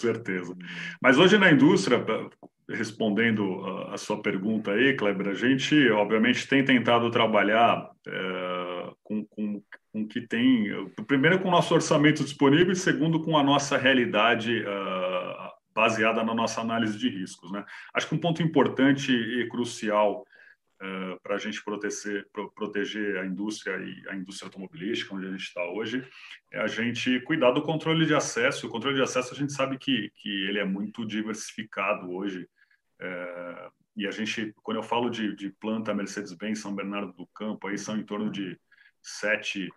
certeza. 0.03 0.55
Mas 1.01 1.17
hoje 1.17 1.38
na 1.38 1.51
indústria, 1.51 2.05
respondendo 2.68 3.64
a, 3.90 3.98
sua 3.98 4.20
pergunta 4.22 4.70
aí, 4.70 4.94
Kleber, 4.94 5.29
a 5.29 5.35
gente 5.35 5.90
obviamente 5.90 6.48
tem 6.48 6.64
tentado 6.64 7.11
trabalhar 7.11 7.90
é, 8.07 8.90
com, 9.03 9.25
com, 9.27 9.62
com 9.92 10.09
que 10.09 10.20
tem, 10.20 10.68
primeiro 11.07 11.40
com 11.40 11.48
o 11.48 11.51
nosso 11.51 11.75
orçamento 11.75 12.25
disponível 12.25 12.72
e 12.72 12.77
segundo 12.77 13.20
com 13.20 13.37
a 13.37 13.42
nossa 13.42 13.77
realidade 13.77 14.61
uh, 14.61 15.53
baseada 15.75 16.22
na 16.22 16.35
nossa 16.35 16.61
análise 16.61 16.98
de 16.98 17.09
riscos. 17.09 17.51
Né? 17.53 17.64
Acho 17.94 18.09
que 18.09 18.14
um 18.14 18.20
ponto 18.20 18.42
importante 18.42 19.12
e 19.12 19.48
crucial 19.48 20.25
uh, 20.83 21.21
para 21.23 21.37
a 21.37 21.38
gente 21.38 21.62
proteger, 21.64 22.29
proteger 22.55 23.16
a 23.18 23.27
indústria 23.27 23.77
e 23.77 24.09
a 24.09 24.16
indústria 24.16 24.49
automobilística, 24.49 25.14
onde 25.14 25.27
a 25.27 25.31
gente 25.31 25.45
está 25.45 25.64
hoje, 25.64 26.07
é 26.51 26.61
a 26.61 26.66
gente 26.66 27.21
cuidar 27.21 27.53
do 27.53 27.62
controle 27.62 28.05
de 28.05 28.14
acesso. 28.14 28.66
O 28.66 28.71
controle 28.71 28.97
de 28.97 29.03
acesso 29.03 29.33
a 29.33 29.37
gente 29.37 29.53
sabe 29.53 29.79
que, 29.79 30.11
que 30.16 30.29
ele 30.49 30.59
é 30.59 30.64
muito 30.64 31.07
diversificado 31.07 32.11
hoje. 32.11 32.49
Uh, 33.01 33.73
e 33.97 34.07
a 34.07 34.11
gente, 34.11 34.55
quando 34.62 34.79
eu 34.79 34.83
falo 34.83 35.11
de, 35.11 35.35
de 35.37 35.51
planta 35.51 35.95
Mercedes-Benz 35.95 36.61
São 36.61 36.75
Bernardo 36.75 37.12
do 37.12 37.27
Campo, 37.29 37.68
aí 37.68 37.79
são 37.79 37.97
em 37.97 38.05
torno 38.05 38.31
de 38.31 38.59
sete 39.01 39.68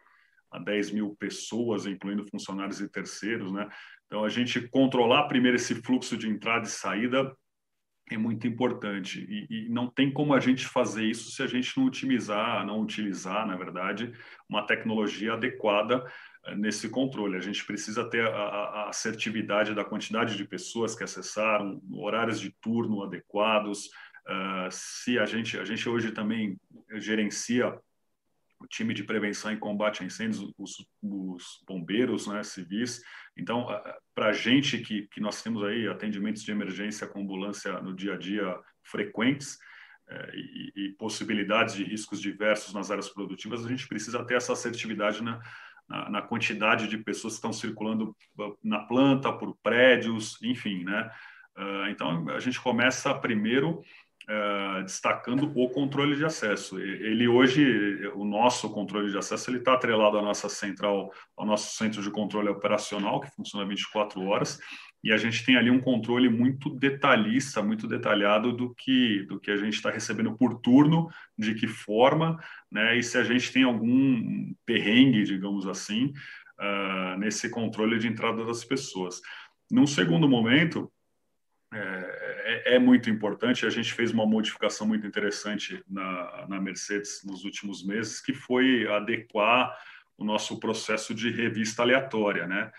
a 0.52 0.60
10 0.60 0.92
mil 0.92 1.16
pessoas, 1.18 1.86
incluindo 1.86 2.26
funcionários 2.30 2.80
e 2.80 2.88
terceiros, 2.88 3.52
né? 3.52 3.68
Então, 4.06 4.24
a 4.24 4.30
gente 4.30 4.62
controlar 4.70 5.28
primeiro 5.28 5.58
esse 5.58 5.76
fluxo 5.76 6.16
de 6.16 6.30
entrada 6.30 6.66
e 6.66 6.70
saída 6.70 7.36
é 8.12 8.18
muito 8.18 8.46
importante 8.46 9.26
e, 9.28 9.66
e, 9.66 9.70
não 9.70 9.88
tem 9.88 10.12
como 10.12 10.34
a 10.34 10.40
gente 10.40 10.66
fazer 10.66 11.04
isso 11.04 11.32
se 11.32 11.42
a 11.42 11.48
gente 11.48 11.76
não 11.76 11.88
otimizar, 11.88 12.66
não 12.66 12.82
utilizar, 12.82 13.48
na 13.48 13.56
verdade, 13.56 14.14
uma 14.48 14.66
tecnologia 14.66 15.34
adequada 15.34 16.06
eh, 16.46 16.56
nesse 16.56 16.88
controle. 16.88 17.36
A 17.36 17.42
gente 17.42 17.66
precisa 17.66 18.08
ter 18.08 18.28
a, 18.28 18.30
a, 18.30 18.90
assertividade 18.90 19.74
da 19.74 19.84
quantidade 19.84 20.38
de 20.38 20.46
pessoas 20.46 20.96
que 20.96 21.04
acessaram, 21.04 21.82
horários 21.94 22.40
de 22.40 22.52
turno 22.62 23.04
adequados. 23.04 23.88
Uh, 24.28 24.70
se 24.70 25.20
a 25.20 25.26
gente, 25.26 25.58
a 25.58 25.66
gente 25.66 25.88
hoje 25.88 26.12
também 26.12 26.60
gerencia 26.96 27.80
o 28.60 28.68
time 28.68 28.94
de 28.94 29.04
prevenção 29.04 29.52
e 29.52 29.58
combate 29.58 30.02
a 30.02 30.06
incêndios, 30.06 30.52
os, 30.58 30.88
os 31.02 31.64
bombeiros 31.68 32.28
né, 32.28 32.44
civis. 32.44 33.02
Então, 33.38 33.68
para 34.14 34.28
a 34.28 34.34
gente 34.34 34.78
que, 34.80 35.08
que 35.08 35.20
nós 35.20 35.42
temos 35.44 35.64
aí 35.64 35.88
atendimentos 35.88 36.44
de 36.44 36.52
emergência 36.52 37.08
com 37.08 37.22
ambulância 37.22 37.82
no 37.82 37.94
dia 37.94 38.14
a 38.14 38.18
dia 38.18 38.58
frequentes 38.84 39.58
é, 40.08 40.32
e, 40.36 40.72
e, 40.76 40.90
possibilidades 40.94 41.76
de 41.76 41.84
riscos 41.84 42.22
diversos 42.22 42.74
nas 42.74 42.92
áreas 42.92 43.10
produtivas, 43.10 43.66
a 43.66 43.70
gente 43.70 43.88
precisa 43.88 44.24
ter 44.24 44.36
essa 44.36 44.54
assertividade 44.54 45.22
na, 45.24 45.42
na, 45.88 46.10
na 46.10 46.22
quantidade 46.22 46.88
de 46.88 46.98
pessoas 46.98 47.34
que 47.34 47.38
estão 47.38 47.52
circulando 47.52 48.16
na 48.64 48.80
planta, 48.80 49.34
por 49.34 49.58
prédios, 49.64 50.42
enfim, 50.42 50.84
né? 50.84 51.12
Uh, 51.58 51.88
então, 51.90 52.30
a 52.30 52.40
gente 52.40 52.60
começa 52.60 53.14
primeiro 53.14 53.82
Uh, 54.28 54.82
destacando 54.82 55.52
o 55.56 55.70
controle 55.70 56.16
de 56.16 56.26
acesso. 56.26 56.80
Ele 56.80 57.28
hoje, 57.28 58.08
o 58.16 58.26
nosso 58.26 58.72
controle 58.72 59.12
de 59.12 59.18
acesso, 59.20 59.52
ele 59.52 59.60
está 59.60 59.74
atrelado 59.74 60.18
à 60.18 60.22
nossa 60.24 60.50
central, 60.50 61.12
ao 61.38 61.46
nosso 61.46 61.78
centro 61.78 62.02
de 62.02 62.10
controle 62.10 62.50
operacional, 62.50 63.22
que 63.22 63.30
funciona 63.36 63.68
24 63.68 64.20
horas, 64.24 64.60
e 65.06 65.12
a 65.12 65.18
gente 65.18 65.46
tem 65.46 65.56
ali 65.56 65.70
um 65.70 65.80
controle 65.80 66.28
muito 66.28 66.72
detalhista, 66.72 67.62
muito 67.62 67.88
detalhado 67.88 68.52
do 68.52 68.74
que, 68.74 69.22
do 69.28 69.40
que 69.40 69.52
a 69.52 69.58
gente 69.58 69.76
está 69.76 69.92
recebendo 69.92 70.36
por 70.36 70.60
turno, 70.60 71.08
de 71.38 71.54
que 71.54 71.68
forma, 71.68 72.44
né, 72.72 72.98
e 72.98 73.04
se 73.04 73.20
a 73.20 73.24
gente 73.24 73.54
tem 73.54 73.62
algum 73.62 74.52
perrengue, 74.66 75.24
digamos 75.24 75.68
assim, 75.68 76.12
uh, 76.60 77.20
nesse 77.20 77.52
controle 77.52 78.00
de 78.00 78.08
entrada 78.08 78.44
das 78.44 78.66
pessoas. 78.66 79.22
Num 79.70 79.86
segundo 79.86 80.28
momento, 80.28 80.92
é, 81.72 82.25
é, 82.46 82.76
é, 82.76 82.80
muito 82.80 83.10
importante. 83.10 83.66
A 83.66 83.70
gente 83.70 83.92
fez 83.92 84.12
uma 84.12 84.26
modificação 84.26 84.88
muito 84.88 85.06
interessante 85.06 85.84
na, 85.90 86.46
na 86.48 86.62
Mercedes 86.62 87.24
nos 87.26 87.44
últimos 87.44 87.84
meses, 87.84 88.22
que 88.22 88.34
foi 88.34 88.88
adequar 88.88 89.76
o 90.18 90.24
nosso 90.24 90.60
processo 90.60 91.14
de 91.14 91.32
revista 91.32 91.82
aleatória, 91.82 92.48
né? 92.48 92.72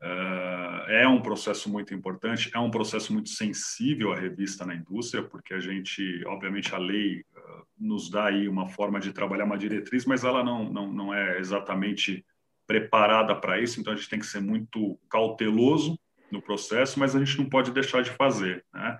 Uh, 0.00 0.90
é 0.90 1.08
um 1.08 1.20
processo 1.20 1.68
muito 1.68 1.92
importante, 1.92 2.52
é 2.54 2.58
um 2.58 2.70
processo 2.70 3.12
muito 3.12 3.30
sensível 3.30 4.12
à 4.12 4.16
revista 4.16 4.64
na 4.64 4.74
indústria, 4.74 5.24
porque 5.24 5.52
a 5.52 5.58
gente, 5.58 6.22
obviamente, 6.26 6.72
a 6.72 6.78
lei 6.78 7.20
uh, 7.20 7.66
nos 7.76 8.08
dá 8.08 8.26
aí 8.26 8.48
uma 8.48 8.68
forma 8.68 9.00
de 9.00 9.12
trabalhar 9.12 9.44
uma 9.44 9.58
diretriz, 9.58 10.04
mas 10.04 10.22
ela 10.22 10.44
não, 10.44 10.70
não, 10.72 10.92
não 10.92 11.12
é 11.12 11.40
exatamente 11.40 12.24
preparada 12.64 13.34
para 13.34 13.58
isso, 13.58 13.80
então 13.80 13.92
a 13.92 13.96
gente 13.96 14.08
tem 14.08 14.20
que 14.20 14.26
ser 14.26 14.40
muito 14.40 14.96
cauteloso 15.08 15.98
no 16.30 16.42
processo, 16.42 16.98
mas 16.98 17.14
a 17.14 17.18
gente 17.18 17.38
não 17.38 17.48
pode 17.48 17.70
deixar 17.72 18.02
de 18.02 18.10
fazer. 18.10 18.64
Né? 18.72 18.98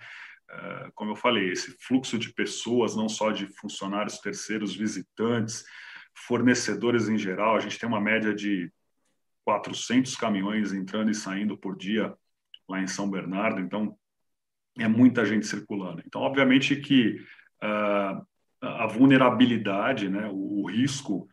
Uh, 0.50 0.92
como 0.94 1.10
eu 1.12 1.16
falei, 1.16 1.50
esse 1.50 1.76
fluxo 1.80 2.18
de 2.18 2.32
pessoas, 2.32 2.96
não 2.96 3.08
só 3.08 3.30
de 3.30 3.46
funcionários 3.46 4.18
terceiros, 4.18 4.74
visitantes, 4.74 5.64
fornecedores 6.14 7.08
em 7.08 7.18
geral, 7.18 7.56
a 7.56 7.60
gente 7.60 7.78
tem 7.78 7.88
uma 7.88 8.00
média 8.00 8.34
de 8.34 8.72
400 9.44 10.16
caminhões 10.16 10.72
entrando 10.72 11.10
e 11.10 11.14
saindo 11.14 11.56
por 11.56 11.76
dia 11.76 12.14
lá 12.68 12.80
em 12.80 12.86
São 12.86 13.10
Bernardo, 13.10 13.60
então 13.60 13.96
é 14.78 14.86
muita 14.86 15.24
gente 15.24 15.46
circulando. 15.46 16.02
Então, 16.06 16.20
obviamente 16.20 16.76
que 16.76 17.20
uh, 17.62 18.26
a 18.60 18.86
vulnerabilidade, 18.86 20.08
né, 20.08 20.28
o, 20.30 20.62
o 20.62 20.70
risco 20.70 21.28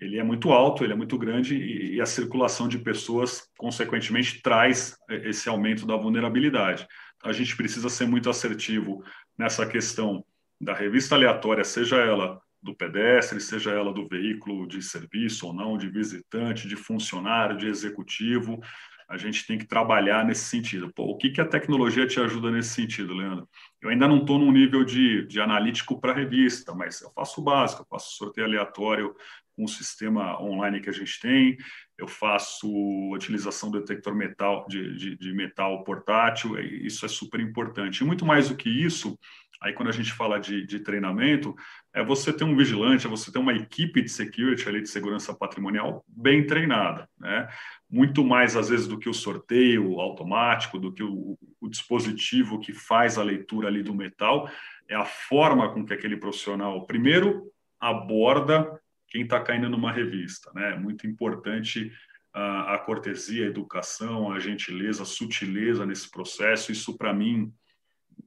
ele 0.00 0.18
é 0.18 0.24
muito 0.24 0.50
alto, 0.50 0.84
ele 0.84 0.92
é 0.92 0.96
muito 0.96 1.16
grande 1.16 1.56
e, 1.56 1.94
e, 1.94 2.00
a 2.00 2.06
circulação 2.06 2.68
de 2.68 2.78
pessoas, 2.78 3.48
consequentemente, 3.56 4.42
traz 4.42 4.96
esse 5.08 5.48
aumento 5.48 5.86
da 5.86 5.96
vulnerabilidade. 5.96 6.86
Então, 7.16 7.30
a 7.30 7.34
gente 7.34 7.56
precisa 7.56 7.88
ser 7.88 8.06
muito 8.06 8.28
assertivo 8.28 9.04
nessa 9.38 9.66
questão 9.66 10.24
da 10.60 10.74
revista 10.74 11.14
aleatória, 11.14 11.64
seja 11.64 11.96
ela 11.96 12.40
do 12.62 12.74
pedestre, 12.74 13.40
seja 13.40 13.70
ela 13.70 13.92
do 13.92 14.08
veículo 14.08 14.66
de 14.66 14.82
serviço 14.82 15.46
ou 15.46 15.52
não, 15.52 15.76
de 15.76 15.88
visitante, 15.88 16.66
de 16.66 16.76
funcionário, 16.76 17.58
de 17.58 17.66
executivo. 17.66 18.60
A 19.06 19.18
gente 19.18 19.46
tem 19.46 19.58
que 19.58 19.66
trabalhar 19.66 20.24
nesse 20.24 20.44
sentido. 20.44 20.90
Pô, 20.94 21.04
o 21.04 21.18
que, 21.18 21.30
que 21.30 21.40
a 21.42 21.46
tecnologia 21.46 22.06
te 22.06 22.18
ajuda 22.18 22.50
nesse 22.50 22.70
sentido, 22.70 23.12
Leandro? 23.12 23.46
Eu 23.82 23.90
ainda 23.90 24.08
não 24.08 24.18
estou 24.18 24.38
num 24.38 24.50
nível 24.50 24.82
de, 24.82 25.26
de 25.26 25.40
analítico 25.40 26.00
para 26.00 26.14
revista, 26.14 26.74
mas 26.74 27.02
eu 27.02 27.10
faço 27.10 27.42
o 27.42 27.44
básico, 27.44 27.82
eu 27.82 27.86
faço 27.86 28.16
sorteio 28.16 28.46
aleatório 28.46 29.14
com 29.56 29.64
o 29.64 29.68
sistema 29.68 30.40
online 30.42 30.80
que 30.80 30.90
a 30.90 30.92
gente 30.92 31.20
tem, 31.20 31.56
eu 31.96 32.08
faço 32.08 32.68
utilização 33.12 33.70
do 33.70 33.78
detector 33.78 34.14
metal, 34.14 34.66
de, 34.68 34.96
de, 34.96 35.16
de 35.16 35.32
metal 35.32 35.84
portátil, 35.84 36.58
isso 36.58 37.06
é 37.06 37.08
super 37.08 37.40
importante. 37.40 38.00
E 38.00 38.04
muito 38.04 38.26
mais 38.26 38.48
do 38.48 38.56
que 38.56 38.68
isso, 38.68 39.18
aí 39.62 39.72
quando 39.72 39.88
a 39.88 39.92
gente 39.92 40.12
fala 40.12 40.40
de, 40.40 40.66
de, 40.66 40.80
treinamento, 40.80 41.54
é 41.92 42.04
você 42.04 42.32
ter 42.32 42.44
um 42.44 42.56
vigilante, 42.56 43.06
é 43.06 43.10
você 43.10 43.30
ter 43.30 43.38
uma 43.38 43.54
equipe 43.54 44.02
de 44.02 44.08
security 44.08 44.68
ali, 44.68 44.82
de 44.82 44.88
segurança 44.88 45.32
patrimonial 45.32 46.04
bem 46.08 46.44
treinada, 46.46 47.08
né? 47.18 47.48
Muito 47.88 48.24
mais, 48.24 48.56
às 48.56 48.68
vezes, 48.68 48.88
do 48.88 48.98
que 48.98 49.08
o 49.08 49.14
sorteio 49.14 50.00
automático, 50.00 50.80
do 50.80 50.92
que 50.92 51.02
o, 51.02 51.38
o 51.60 51.68
dispositivo 51.68 52.58
que 52.58 52.72
faz 52.72 53.16
a 53.16 53.22
leitura 53.22 53.68
ali 53.68 53.84
do 53.84 53.94
metal, 53.94 54.50
é 54.88 54.96
a 54.96 55.04
forma 55.04 55.72
com 55.72 55.86
que 55.86 55.94
aquele 55.94 56.16
profissional, 56.16 56.84
primeiro, 56.86 57.50
aborda 57.80 58.80
quem 59.08 59.22
está 59.22 59.40
caindo 59.40 59.68
numa 59.68 59.92
revista. 59.92 60.50
Né? 60.54 60.72
É 60.72 60.78
muito 60.78 61.06
importante 61.06 61.92
a, 62.32 62.74
a 62.74 62.78
cortesia, 62.78 63.44
a 63.44 63.48
educação, 63.48 64.32
a 64.32 64.38
gentileza, 64.38 65.02
a 65.02 65.06
sutileza 65.06 65.86
nesse 65.86 66.10
processo. 66.10 66.72
Isso, 66.72 66.96
para 66.96 67.12
mim, 67.12 67.52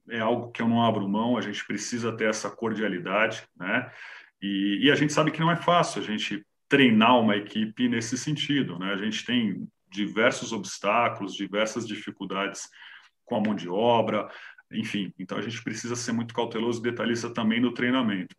é 0.10 0.20
algo 0.20 0.52
que 0.52 0.62
eu 0.62 0.68
não 0.68 0.84
abro 0.84 1.08
mão. 1.08 1.38
A 1.38 1.42
gente 1.42 1.66
precisa 1.66 2.16
ter 2.16 2.30
essa 2.30 2.50
cordialidade. 2.50 3.44
Né? 3.56 3.92
E, 4.42 4.86
e 4.86 4.92
a 4.92 4.96
gente 4.96 5.13
sabe 5.13 5.32
que 5.32 5.40
não 5.40 5.52
é 5.52 5.56
fácil 5.56 6.02
a 6.02 6.06
gente 6.06 6.46
treinar 6.70 7.20
uma 7.20 7.36
equipe 7.36 7.88
nesse 7.88 8.18
sentido. 8.18 8.78
Né? 8.80 8.94
A 8.94 8.98
gente 8.98 9.26
tem 9.26 9.68
diversos 9.90 10.52
obstáculos, 10.52 11.36
diversas 11.36 11.88
dificuldades 11.88 12.70
com 13.26 13.36
a 13.36 13.42
mão 13.42 13.56
de 13.56 13.70
obra, 13.70 14.30
enfim. 14.72 15.13
Então 15.20 15.38
a 15.38 15.42
gente 15.42 15.62
precisa 15.63 15.96
ser 15.96 16.12
muito 16.12 16.34
cauteloso 16.34 16.80
e 16.80 16.84
detalhista 16.84 17.34
também 17.34 17.60
no 17.60 17.74
treinamento. 17.74 18.36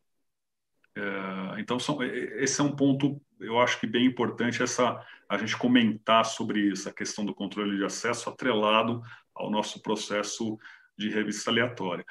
É, 0.99 1.61
então, 1.61 1.79
são, 1.79 2.03
esse 2.03 2.61
é 2.61 2.65
um 2.65 2.75
ponto, 2.75 3.21
eu 3.39 3.61
acho 3.61 3.79
que 3.79 3.87
bem 3.87 4.05
importante, 4.05 4.63
essa, 4.63 5.01
a 5.29 5.39
gente 5.39 5.57
comentar 5.57 6.25
sobre 6.25 6.61
isso, 6.61 6.89
a 6.89 6.93
questão 6.93 7.25
do 7.25 7.35
controle 7.35 7.77
de 7.77 7.85
acesso 7.85 8.29
atrelado 8.29 9.01
ao 9.33 9.49
nosso 9.49 9.81
processo 9.81 10.59
de 10.99 11.09
revista 11.09 11.51
aleatória. 11.51 12.05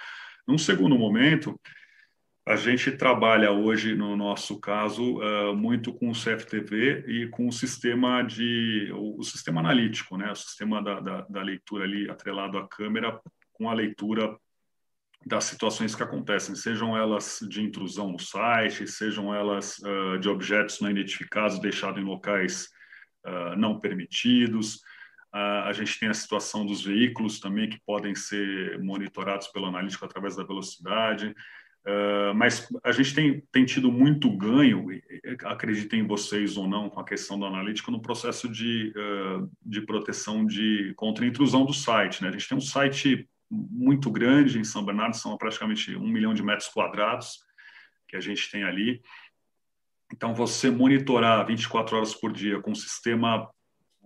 Num 0.47 0.58
segundo 0.58 0.97
momento, 0.97 1.60
a 2.47 2.56
gente 2.56 2.93
trabalha 2.93 3.52
hoje, 3.52 3.93
no 3.93 4.15
nosso 4.15 4.58
caso, 4.62 5.19
uh, 5.19 5.54
muito 5.54 5.93
com 5.93 6.10
o 6.10 6.13
CFTV 6.13 7.04
e 7.06 7.28
com 7.28 7.50
o 7.50 7.52
sistema 7.52 8.21
de 8.21 8.89
o 8.95 9.21
sistema 9.21 9.60
analítico, 9.60 10.15
né? 10.15 10.32
O 10.32 10.36
sistema 10.36 10.82
da, 10.82 11.02
da, 11.02 11.21
da 11.30 11.41
leitura 11.41 11.84
ali 11.84 12.10
atrelado 12.10 12.58
à 12.58 12.65
câmera 12.65 13.19
com 13.52 13.69
a 13.69 13.73
leitura 13.73 14.34
das 15.28 15.44
situações 15.46 15.94
que 15.94 16.04
acontecem, 16.04 16.56
sejam 16.56 16.98
elas 16.98 17.40
de 17.50 17.62
intrusão 17.62 18.12
no 18.12 18.20
site, 18.20 18.88
sejam 18.88 19.34
elas 19.34 19.78
uh, 19.80 20.18
de 20.20 20.30
objetos 20.30 20.80
não 20.80 20.90
identificados 20.90 21.60
deixados 21.60 22.02
em 22.02 22.06
locais 22.06 22.70
uh, 23.26 23.56
não 23.58 23.80
permitidos. 23.80 24.82
a 25.34 25.72
gente 25.74 26.00
tem 26.00 26.10
a 26.10 26.13
situação 26.13 26.66
dos 26.66 26.84
veículos 26.84 27.40
também 27.40 27.70
que 27.70 27.80
podem 27.86 28.16
ser 28.16 28.80
monitorados 28.82 29.48
pelo 29.50 29.68
analítico 29.68 30.06
através 30.06 30.36
da 30.36 30.44
velocidade. 30.44 31.36
Uh, 31.88 32.36
mas 32.36 32.68
a 32.84 32.92
gente 32.92 33.16
tem, 33.16 33.42
tem 33.50 33.63
tido 33.63 33.90
muito 33.90 34.30
ganho, 34.36 34.88
acreditem 35.46 36.06
vocês 36.06 36.58
ou 36.58 36.68
não, 36.68 36.90
com 36.90 37.00
a 37.00 37.06
questão 37.06 37.40
do 37.40 37.46
analítico 37.46 37.92
no 37.92 38.02
processo 38.02 38.50
de, 38.50 38.92
uh, 38.94 39.50
de 39.66 39.80
proteção 39.82 40.46
de 40.46 40.94
contra 40.98 41.26
intrusão 41.26 41.66
do 41.66 41.72
site. 41.72 42.22
Né? 42.22 42.28
A 42.28 42.32
gente 42.34 42.50
tem 42.50 42.58
um 42.58 42.62
site 42.62 43.30
muito 43.49 44.12
grande 44.12 44.60
em 44.60 44.63
São 44.63 44.83
Bernardo, 44.83 45.15
são 45.15 45.38
praticamente 45.38 45.95
um 45.95 46.07
milhão 46.07 46.33
de 46.33 46.43
metros 46.43 46.67
quadrados 46.67 47.39
que 48.07 48.15
a 48.15 48.19
gente 48.19 48.49
tem 48.51 48.63
ali. 48.63 49.01
Então, 50.13 50.33
você 50.33 50.69
monitorar 50.69 51.45
24 51.45 51.97
horas 51.97 52.13
por 52.13 52.31
dia 52.31 52.62
com 52.62 52.71
um 52.71 52.75
sistema 52.75 53.49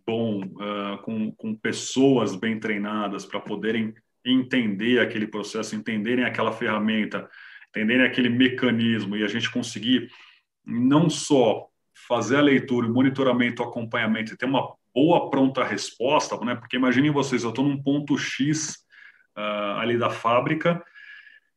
bom, 0.05 0.41
uh, 0.43 1.01
com, 1.03 1.31
com 1.31 1.55
pessoas 1.55 2.35
bem 2.35 2.59
treinadas 2.59 3.25
para 3.25 3.39
poderem 3.39 3.93
entender 4.25 4.99
aquele 4.99 5.27
processo, 5.27 5.75
entenderem 5.75 6.25
aquela 6.25 6.51
ferramenta, 6.51 7.29
entenderem 7.69 8.05
aquele 8.05 8.29
mecanismo 8.29 9.15
e 9.15 9.23
a 9.23 9.27
gente 9.27 9.49
conseguir 9.51 10.09
não 10.65 11.09
só 11.09 11.67
fazer 12.07 12.37
a 12.37 12.41
leitura, 12.41 12.87
o 12.87 12.93
monitoramento, 12.93 13.61
o 13.61 13.65
acompanhamento 13.65 14.33
e 14.33 14.37
ter 14.37 14.45
uma 14.45 14.75
boa 14.93 15.29
pronta 15.29 15.63
resposta, 15.63 16.37
né? 16.43 16.55
Porque 16.55 16.75
imaginem 16.75 17.11
vocês, 17.11 17.43
eu 17.43 17.49
estou 17.49 17.65
num 17.65 17.81
ponto 17.81 18.17
X 18.17 18.80
uh, 19.37 19.79
ali 19.79 19.97
da 19.97 20.09
fábrica, 20.09 20.83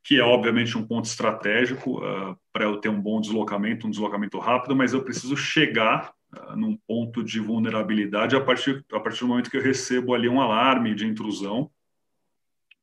que 0.03 0.19
é 0.19 0.23
obviamente 0.23 0.77
um 0.77 0.87
ponto 0.87 1.07
estratégico 1.07 1.99
uh, 1.99 2.37
para 2.53 2.65
eu 2.65 2.77
ter 2.79 2.89
um 2.89 3.01
bom 3.01 3.21
deslocamento, 3.21 3.87
um 3.87 3.91
deslocamento 3.91 4.39
rápido, 4.39 4.77
mas 4.77 4.93
eu 4.93 5.03
preciso 5.03 5.37
chegar 5.37 6.13
uh, 6.37 6.57
num 6.57 6.77
ponto 6.87 7.23
de 7.23 7.41
vulnerabilidade 7.41 8.37
a 8.37 8.41
partir, 8.41 8.85
a 8.93 9.01
partir 9.01 9.21
do 9.21 9.29
momento 9.29 9.51
que 9.51 9.57
eu 9.57 9.63
recebo 9.63 10.15
ali 10.15 10.29
um 10.29 10.41
alarme 10.41 10.95
de 10.95 11.07
intrusão, 11.07 11.71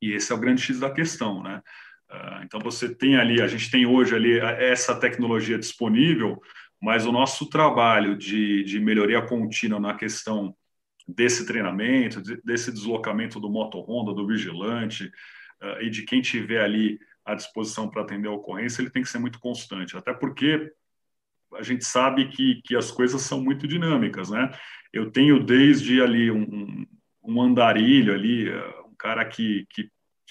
e 0.01 0.13
esse 0.13 0.32
é 0.32 0.36
o 0.36 0.39
grande 0.39 0.62
X 0.62 0.80
da 0.80 0.89
questão, 0.89 1.43
né? 1.43 1.62
Ah, 2.12 2.41
então 2.43 2.60
você 2.60 2.93
tem 2.93 3.15
ali, 3.15 3.41
a 3.41 3.47
gente 3.47 3.71
tem 3.71 3.86
hoje 3.86 4.13
ali 4.13 4.38
essa 4.38 4.99
tecnologia 4.99 5.58
disponível, 5.58 6.41
mas 6.82 7.06
o 7.06 7.12
nosso 7.12 7.47
trabalho 7.49 8.17
de, 8.17 8.63
de 8.63 8.80
melhoria 8.80 9.21
contínua 9.21 9.80
na 9.80 9.93
questão 9.93 10.54
desse 11.07 11.45
treinamento, 11.45 12.21
desse 12.43 12.71
deslocamento 12.71 13.39
do 13.39 13.49
moto 13.49 13.79
Honda, 13.79 14.13
do 14.13 14.27
vigilante 14.27 15.11
uh, 15.61 15.81
e 15.81 15.89
de 15.89 16.03
quem 16.03 16.21
tiver 16.21 16.61
ali 16.61 16.99
à 17.25 17.35
disposição 17.35 17.89
para 17.89 18.01
atender 18.01 18.27
a 18.27 18.31
ocorrência, 18.31 18.81
ele 18.81 18.89
tem 18.89 19.01
que 19.01 19.09
ser 19.09 19.19
muito 19.19 19.39
constante, 19.39 19.95
até 19.97 20.13
porque 20.13 20.71
a 21.55 21.63
gente 21.63 21.83
sabe 21.83 22.29
que, 22.29 22.61
que 22.63 22.75
as 22.75 22.91
coisas 22.91 23.21
são 23.21 23.41
muito 23.41 23.67
dinâmicas, 23.67 24.29
né? 24.29 24.49
Eu 24.93 25.11
tenho 25.11 25.43
desde 25.43 26.01
ali 26.01 26.31
um, 26.31 26.85
um 27.23 27.41
andarilho 27.41 28.13
ali, 28.13 28.49
uh, 28.49 28.87
um 28.87 28.95
cara 28.95 29.25
que 29.25 29.67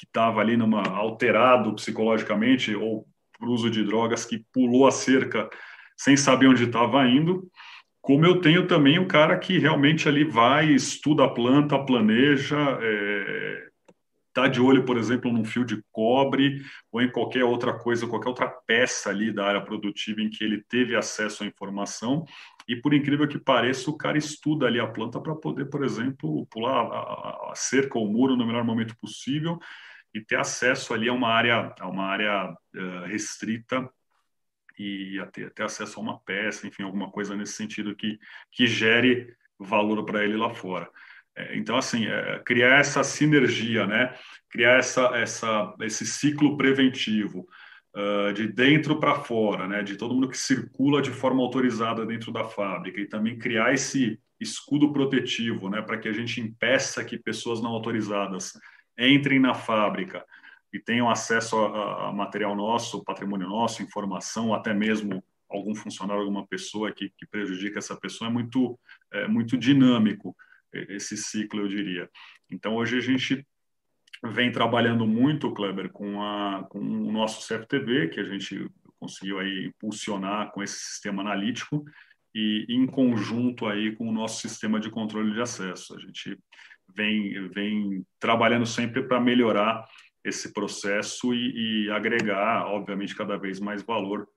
que 0.01 0.07
estava 0.07 0.41
ali 0.41 0.57
numa 0.57 0.83
alterado 0.97 1.75
psicologicamente 1.75 2.75
ou 2.75 3.07
por 3.39 3.51
uso 3.51 3.69
de 3.69 3.85
drogas 3.85 4.25
que 4.25 4.43
pulou 4.51 4.87
a 4.87 4.91
cerca 4.91 5.51
sem 5.95 6.17
saber 6.17 6.47
onde 6.47 6.65
estava 6.65 7.07
indo, 7.07 7.51
como 8.01 8.25
eu 8.25 8.41
tenho 8.41 8.67
também 8.67 8.99
o 8.99 9.07
cara 9.07 9.39
que 9.39 9.59
realmente 9.59 10.09
ali 10.09 10.25
vai, 10.25 10.71
estuda 10.71 11.25
a 11.25 11.29
planta, 11.29 11.79
planeja, 11.85 12.79
é, 12.81 13.69
tá 14.33 14.49
de 14.49 14.61
olho, 14.61 14.85
por 14.85 14.97
exemplo, 14.97 15.33
num 15.33 15.45
fio 15.45 15.65
de 15.65 15.83
cobre 15.93 16.63
ou 16.91 17.03
em 17.03 17.11
qualquer 17.11 17.45
outra 17.45 17.75
coisa, 17.79 18.07
qualquer 18.07 18.29
outra 18.29 18.49
peça 18.49 19.11
ali 19.11 19.33
da 19.33 19.47
área 19.47 19.61
produtiva 19.61 20.21
em 20.21 20.31
que 20.31 20.43
ele 20.43 20.63
teve 20.63 20.97
acesso 20.97 21.45
à 21.45 21.47
informação. 21.47 22.25
E 22.67 22.77
por 22.77 22.95
incrível 22.95 23.29
que 23.29 23.39
pareça, 23.39 23.91
o 23.91 23.97
cara 23.97 24.17
estuda 24.17 24.67
ali 24.67 24.81
a 24.81 24.87
planta 24.87 25.21
para 25.21 25.35
poder, 25.35 25.67
por 25.67 25.85
exemplo, 25.85 26.47
pular 26.47 26.87
a, 26.87 27.51
a 27.51 27.53
cerca 27.55 27.99
ou 27.99 28.07
o 28.07 28.13
muro 28.13 28.37
no 28.37 28.47
melhor 28.47 28.65
momento 28.65 28.97
possível 28.97 29.59
e 30.15 30.21
ter 30.21 30.37
acesso 30.37 30.95
ali 30.95 31.09
a 31.09 31.13
uma 31.13 31.29
área, 31.29 31.75
a 31.79 31.89
uma 31.89 32.05
área 32.05 32.51
uh, 32.51 33.07
restrita 33.07 33.89
e 34.81 35.27
ter, 35.33 35.51
ter, 35.53 35.63
acesso 35.63 35.99
a 35.99 36.03
uma 36.03 36.21
peça, 36.21 36.67
enfim, 36.67 36.83
alguma 36.83 37.11
coisa 37.11 37.37
nesse 37.37 37.53
sentido 37.53 37.95
que, 37.95 38.19
que 38.51 38.67
gere 38.67 39.35
valor 39.59 40.05
para 40.05 40.25
ele 40.25 40.37
lá 40.37 40.51
fora. 40.51 40.89
É, 41.37 41.57
então, 41.57 41.77
assim, 41.77 42.07
é, 42.07 42.41
criar 42.45 42.79
essa 42.79 43.05
sinergia, 43.05 43.87
né? 43.87 44.15
criar 44.49 44.79
essa, 44.79 45.07
essa, 45.15 45.75
esse 45.81 46.07
ciclo 46.07 46.57
preventivo 46.57 47.47
uh, 47.95 48.33
de 48.33 48.49
dentro 48.49 48.99
para 48.99 49.15
fora, 49.17 49.69
né? 49.69 49.83
de 49.83 49.97
todo 49.97 50.15
mundo 50.15 50.29
que 50.29 50.39
circula 50.39 51.03
de 51.03 51.11
forma 51.11 51.43
autorizada 51.43 52.07
dentro 52.07 52.33
da 52.33 52.45
fábrica 52.45 53.01
e 53.01 53.07
também 53.07 53.39
criar 53.39 53.75
esse 53.75 54.19
escudo 54.41 54.93
protetivo 54.93 55.69
né? 55.69 55.83
para 55.83 55.99
que 55.99 56.09
a 56.09 56.13
gente 56.13 56.41
impeça 56.41 57.05
que 57.05 57.19
pessoas 57.19 57.61
não 57.61 57.71
autorizadas 57.71 58.59
entrem 58.99 59.39
na 59.39 59.55
fábrica 59.55 60.25
e 60.73 60.79
tenham 60.79 61.11
acesso 61.11 61.57
a, 61.57 62.09
a 62.09 62.13
material 62.13 62.55
nosso, 62.55 63.05
patrimônio 63.05 63.49
nosso, 63.49 63.83
informação, 63.83 64.55
até 64.55 64.73
mesmo 64.73 65.23
algum 65.49 65.75
funcionário, 65.75 66.23
alguma 66.23 66.47
pessoa 66.47 66.93
que, 66.93 67.11
que 67.11 67.27
prejudica 67.27 67.79
essa 67.79 67.97
pessoa, 67.97 68.31
é 68.31 68.33
muito, 68.33 68.79
é 69.13 69.27
muito 69.27 69.59
dinâmico 69.59 70.37
esse 70.73 71.17
ciclo, 71.17 71.61
eu 71.61 71.69
diria. 71.69 72.09
Então, 72.49 72.77
hoje 72.77 72.97
a 72.97 73.01
gente 73.01 73.45
vem 74.25 74.53
trabalhando 74.53 75.07
muito, 75.07 75.53
Kleber, 75.53 75.91
com, 75.91 76.23
a, 76.23 76.65
com 76.69 76.79
o 76.79 77.11
nosso 77.11 77.47
CFTV, 77.47 78.09
que 78.09 78.21
a 78.21 78.25
gente 78.25 78.71
conseguiu 78.99 79.41
aí 79.41 79.67
impulsionar 79.67 80.53
com 80.53 80.63
esse 80.63 80.79
sistema 80.79 81.23
analítico, 81.23 81.85
e 82.35 82.67
em 82.69 82.87
conjunto 82.87 83.67
aí 83.67 83.97
com 83.97 84.09
o 84.09 84.13
nosso 84.13 84.41
sistema 84.41 84.79
de 84.79 84.91
controle 84.91 85.33
de 85.33 85.41
acesso. 85.41 85.97
A 85.97 86.01
gente 86.01 86.39
vem, 86.95 87.49
vem 87.49 88.07
trabalhando 88.21 88.67
sempre 88.67 89.03
para 89.03 89.21
melhorar 89.21 89.85
esse 90.25 90.53
processo 90.53 91.33
e, 91.33 91.87
e, 91.87 91.91
agregar, 91.91 92.67
obviamente, 92.67 93.17
cada 93.17 93.37
vez 93.37 93.59
mais 93.59 93.83
valor 93.83 94.29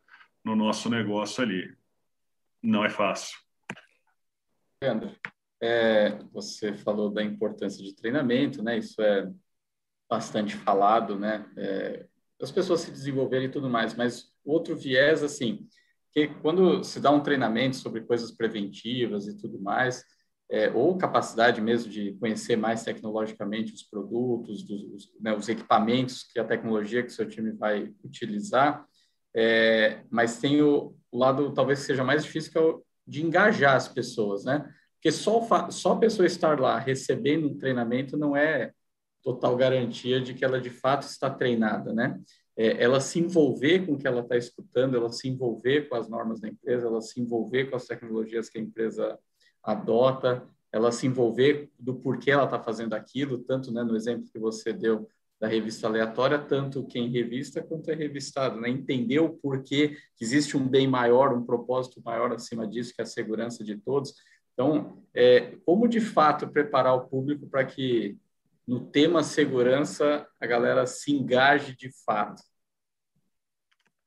no 0.44 0.56
nosso 0.56 0.90
negócio 0.90 1.44
ali. 1.44 1.76
Não 2.62 2.86
é 2.86 2.90
fácil. 2.90 3.38
Leandro, 4.82 5.16
é, 5.62 6.20
você 6.32 6.74
falou 6.74 7.10
da 7.10 7.24
importância 7.24 7.84
de 7.84 7.96
treinamento, 7.96 8.62
né? 8.62 8.78
Isso 8.78 9.02
é 9.02 9.30
bastante 10.10 10.56
falado, 10.56 11.18
né? 11.18 11.50
É, 11.58 12.06
as 12.42 12.52
pessoas 12.52 12.82
se 12.82 12.92
desenvolverem 12.92 13.48
e 13.48 13.52
tudo 13.52 13.70
mais, 13.70 13.96
mas 13.96 14.32
outro 14.44 14.76
viés, 14.76 15.24
assim, 15.24 15.68
que 16.12 16.28
quando 16.42 16.84
se 16.84 17.00
dá 17.00 17.10
um 17.10 17.24
treinamento 17.24 17.78
sobre 17.78 18.02
coisas 18.02 18.32
preventivas 18.32 19.28
e 19.28 19.38
tudo 19.38 19.60
mais, 19.62 20.04
é, 20.54 20.72
ou 20.72 20.96
capacidade 21.00 21.60
mesmo 21.60 21.92
de 21.92 22.14
conhecer 22.20 22.56
mais 22.56 22.84
tecnologicamente 22.84 23.74
os 23.74 23.82
produtos, 23.82 24.62
dos, 24.62 25.12
né, 25.20 25.36
os 25.36 25.50
equipamentos 25.50 26.22
que 26.32 26.40
a 26.40 26.44
tecnologia 26.44 27.02
que 27.02 27.10
o 27.10 27.12
seu 27.12 27.28
time 27.28 27.52
vai 27.54 27.92
utilizar, 28.06 28.86
é, 29.36 30.04
mas 30.12 30.38
tem 30.40 30.62
o, 30.62 30.96
o, 31.12 31.18
lado 31.18 31.52
talvez 31.56 31.80
seja 31.80 32.04
mais 32.04 32.24
difícil 32.24 32.52
que 32.52 32.58
é 32.60 32.62
o 32.62 32.84
de 33.06 33.26
engajar 33.26 33.76
as 33.76 33.88
pessoas, 33.88 34.46
né? 34.46 34.72
Porque 34.94 35.12
só, 35.12 35.70
só 35.72 35.94
a 35.94 36.00
pessoa 36.00 36.26
estar 36.26 36.60
lá 36.60 36.78
recebendo 36.78 37.48
um 37.48 37.58
treinamento 37.58 38.16
não 38.16 38.38
é 38.38 38.72
total 39.24 39.58
garantia 39.58 40.22
de 40.22 40.36
que 40.36 40.46
ela 40.46 40.62
de 40.62 40.70
fato 40.70 41.02
está 41.02 41.32
treinada, 41.32 41.92
né? 41.94 42.22
É, 42.56 42.82
ela 42.82 43.02
se 43.02 43.20
envolver 43.20 43.88
com 43.88 43.94
o 43.94 43.98
que 43.98 44.08
ela 44.08 44.22
está 44.22 44.38
escutando, 44.38 44.96
ela 44.96 45.10
se 45.10 45.28
envolver 45.28 45.90
com 45.90 45.96
as 45.96 46.08
normas 46.08 46.40
da 46.40 46.48
empresa, 46.48 46.86
ela 46.86 47.02
se 47.02 47.20
envolver 47.20 47.72
com 47.72 47.76
as 47.76 47.88
tecnologias 47.88 48.50
que 48.50 48.60
a 48.60 48.62
empresa 48.62 49.18
adota, 49.64 50.44
ela 50.72 50.92
se 50.92 51.08
envolver 51.08 51.70
do 51.80 51.96
porquê 51.96 52.32
ela 52.32 52.46
está 52.46 52.60
fazendo 52.60 52.94
aquilo, 52.94 53.38
tanto 53.40 53.72
né, 53.72 53.84
no 53.84 53.96
exemplo 53.96 54.28
que 54.32 54.40
você 54.40 54.74
deu 54.74 55.08
da 55.40 55.48
revista 55.48 55.88
aleatória, 55.88 56.40
tanto 56.40 56.88
quem 56.88 57.10
revista 57.10 57.62
quanto 57.62 57.92
é 57.92 57.94
revistado, 57.94 58.62
né? 58.62 58.70
entender 58.70 59.20
o 59.20 59.30
porquê 59.30 59.98
que 60.16 60.24
existe 60.24 60.56
um 60.56 60.66
bem 60.66 60.88
maior, 60.88 61.34
um 61.34 61.46
propósito 61.46 62.02
maior 62.02 62.32
acima 62.32 62.66
disso, 62.66 62.94
que 62.96 63.02
é 63.02 63.04
a 63.04 63.06
segurança 63.06 63.62
de 63.62 63.76
todos. 63.76 64.14
Então, 64.54 65.04
é, 65.14 65.58
como 65.66 65.88
de 65.88 66.00
fato 66.00 66.48
preparar 66.48 66.96
o 66.96 67.10
público 67.10 67.46
para 67.48 67.66
que 67.66 68.18
no 68.66 68.86
tema 68.86 69.22
segurança 69.22 70.26
a 70.40 70.48
galera 70.48 70.88
se 70.88 71.14
engaje 71.14 71.76
de 71.76 71.90
fato? 72.06 72.42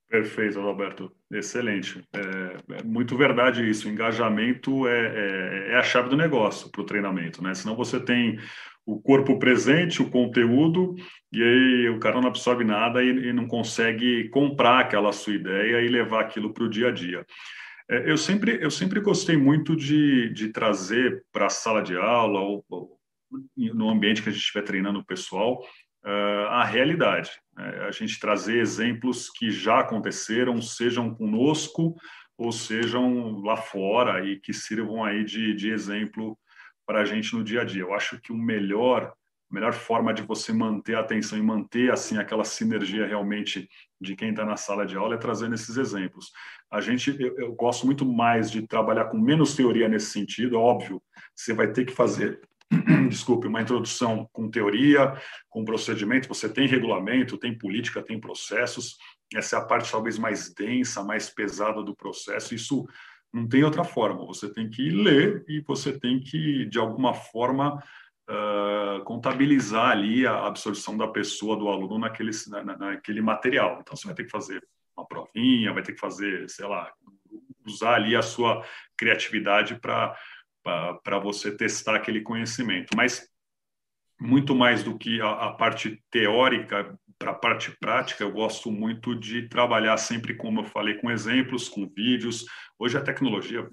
Perfeito, 0.08 0.60
Roberto. 0.60 1.10
Excelente. 1.32 2.02
É, 2.14 2.78
é 2.78 2.82
muito 2.84 3.16
verdade 3.16 3.68
isso. 3.68 3.88
engajamento 3.88 4.86
é, 4.86 4.98
é, 4.98 5.72
é, 5.72 5.76
a 5.76 5.82
chave 5.82 6.08
do 6.08 6.16
negócio 6.16 6.70
para 6.70 6.80
o 6.80 6.86
treinamento, 6.86 7.42
né? 7.42 7.54
Senão 7.54 7.74
você 7.74 7.98
tem 7.98 8.38
o 8.84 9.00
corpo 9.00 9.36
presente, 9.36 10.00
o 10.00 10.08
conteúdo, 10.08 10.94
e 11.32 11.42
aí 11.42 11.88
o 11.88 11.98
cara 11.98 12.20
não 12.20 12.28
absorve 12.28 12.62
nada 12.62 13.02
e, 13.02 13.08
e 13.08 13.32
não 13.32 13.48
consegue 13.48 14.28
comprar 14.28 14.78
aquela 14.78 15.12
sua 15.12 15.34
ideia 15.34 15.80
e 15.80 15.88
levar 15.88 16.20
aquilo 16.20 16.54
para 16.54 16.62
o 16.62 16.70
dia 16.70 16.88
a 16.88 16.92
dia. 16.92 17.26
É, 17.90 18.10
eu, 18.10 18.16
sempre, 18.16 18.58
eu 18.62 18.70
sempre 18.70 19.00
gostei 19.00 19.36
muito 19.36 19.74
de, 19.74 20.30
de 20.30 20.48
trazer 20.50 21.24
para 21.32 21.46
a 21.46 21.50
sala 21.50 21.82
de 21.82 21.96
aula 21.96 22.40
ou, 22.40 22.64
ou 22.68 22.96
no 23.56 23.90
ambiente 23.90 24.22
que 24.22 24.28
a 24.28 24.32
gente 24.32 24.40
estiver 24.40 24.62
treinando 24.62 25.00
o 25.00 25.04
pessoal, 25.04 25.60
uh, 26.04 26.46
a 26.50 26.64
realidade. 26.64 27.30
Né? 27.56 27.86
A 27.86 27.90
gente 27.90 28.20
trazer 28.20 28.58
exemplos 28.58 29.30
que 29.30 29.50
já 29.50 29.80
aconteceram, 29.80 30.60
sejam 30.60 31.14
conosco 31.14 31.94
ou 32.36 32.52
sejam 32.52 33.40
lá 33.40 33.56
fora 33.56 34.24
e 34.24 34.38
que 34.38 34.52
sirvam 34.52 35.02
aí 35.02 35.24
de, 35.24 35.54
de 35.54 35.70
exemplo 35.70 36.38
para 36.86 37.00
a 37.00 37.04
gente 37.04 37.34
no 37.34 37.42
dia 37.42 37.62
a 37.62 37.64
dia. 37.64 37.82
Eu 37.82 37.94
acho 37.94 38.20
que 38.20 38.32
o 38.32 38.36
melhor 38.36 39.12
a 39.48 39.54
melhor 39.54 39.72
forma 39.72 40.12
de 40.12 40.22
você 40.22 40.52
manter 40.52 40.96
a 40.96 41.00
atenção 41.00 41.38
e 41.38 41.42
manter 41.42 41.92
assim 41.92 42.18
aquela 42.18 42.42
sinergia 42.42 43.06
realmente 43.06 43.68
de 44.00 44.16
quem 44.16 44.30
está 44.30 44.44
na 44.44 44.56
sala 44.56 44.84
de 44.84 44.96
aula 44.96 45.14
é 45.14 45.18
trazendo 45.18 45.54
esses 45.54 45.76
exemplos. 45.76 46.32
A 46.70 46.80
gente, 46.80 47.16
eu, 47.20 47.38
eu, 47.38 47.54
gosto 47.54 47.86
muito 47.86 48.04
mais 48.04 48.50
de 48.50 48.66
trabalhar 48.66 49.04
com 49.04 49.18
menos 49.18 49.54
teoria 49.54 49.88
nesse 49.88 50.10
sentido, 50.10 50.56
é 50.56 50.58
óbvio. 50.58 51.00
Você 51.34 51.54
vai 51.54 51.70
ter 51.70 51.84
que 51.84 51.92
fazer, 51.92 52.40
desculpe, 53.08 53.46
uma 53.46 53.62
introdução 53.62 54.28
com 54.32 54.50
teoria, 54.50 55.14
com 55.48 55.64
procedimento. 55.64 56.28
Você 56.28 56.48
tem 56.48 56.66
regulamento, 56.66 57.38
tem 57.38 57.56
política, 57.56 58.02
tem 58.02 58.20
processos. 58.20 58.96
Essa 59.34 59.56
é 59.56 59.58
a 59.58 59.64
parte 59.64 59.90
talvez 59.90 60.18
mais 60.18 60.52
densa, 60.52 61.02
mais 61.04 61.30
pesada 61.30 61.82
do 61.82 61.94
processo. 61.94 62.54
Isso 62.54 62.86
não 63.32 63.46
tem 63.46 63.64
outra 63.64 63.84
forma. 63.84 64.26
Você 64.26 64.52
tem 64.52 64.68
que 64.68 64.88
ler 64.90 65.44
e 65.48 65.60
você 65.60 65.98
tem 65.98 66.20
que 66.20 66.66
de 66.66 66.78
alguma 66.78 67.14
forma 67.14 67.82
uh, 68.28 69.04
contabilizar 69.04 69.90
ali 69.90 70.26
a 70.26 70.46
absorção 70.46 70.96
da 70.96 71.08
pessoa, 71.08 71.56
do 71.56 71.68
aluno, 71.68 71.98
naquele, 71.98 72.32
na, 72.48 72.76
naquele 72.76 73.20
material. 73.20 73.78
Então, 73.80 73.96
você 73.96 74.06
vai 74.06 74.14
ter 74.14 74.24
que 74.24 74.30
fazer 74.30 74.66
uma 74.96 75.06
provinha, 75.06 75.72
vai 75.72 75.82
ter 75.82 75.92
que 75.92 76.00
fazer, 76.00 76.48
sei 76.48 76.66
lá, 76.66 76.92
usar 77.66 77.94
ali 77.94 78.14
a 78.16 78.22
sua 78.22 78.64
criatividade 78.96 79.78
para 79.80 80.16
você 81.22 81.56
testar 81.56 81.96
aquele 81.96 82.20
conhecimento. 82.20 82.96
Mas 82.96 83.28
muito 84.20 84.54
mais 84.54 84.82
do 84.82 84.96
que 84.96 85.20
a, 85.20 85.30
a 85.30 85.52
parte 85.52 86.02
teórica 86.10 86.98
para 87.18 87.30
a 87.30 87.34
parte 87.34 87.74
prática, 87.80 88.24
eu 88.24 88.30
gosto 88.30 88.70
muito 88.70 89.14
de 89.14 89.48
trabalhar 89.48 89.96
sempre, 89.96 90.34
como 90.34 90.60
eu 90.60 90.64
falei, 90.64 90.94
com 90.94 91.10
exemplos, 91.10 91.68
com 91.68 91.86
vídeos. 91.86 92.44
Hoje 92.78 92.98
a 92.98 93.02
tecnologia 93.02 93.68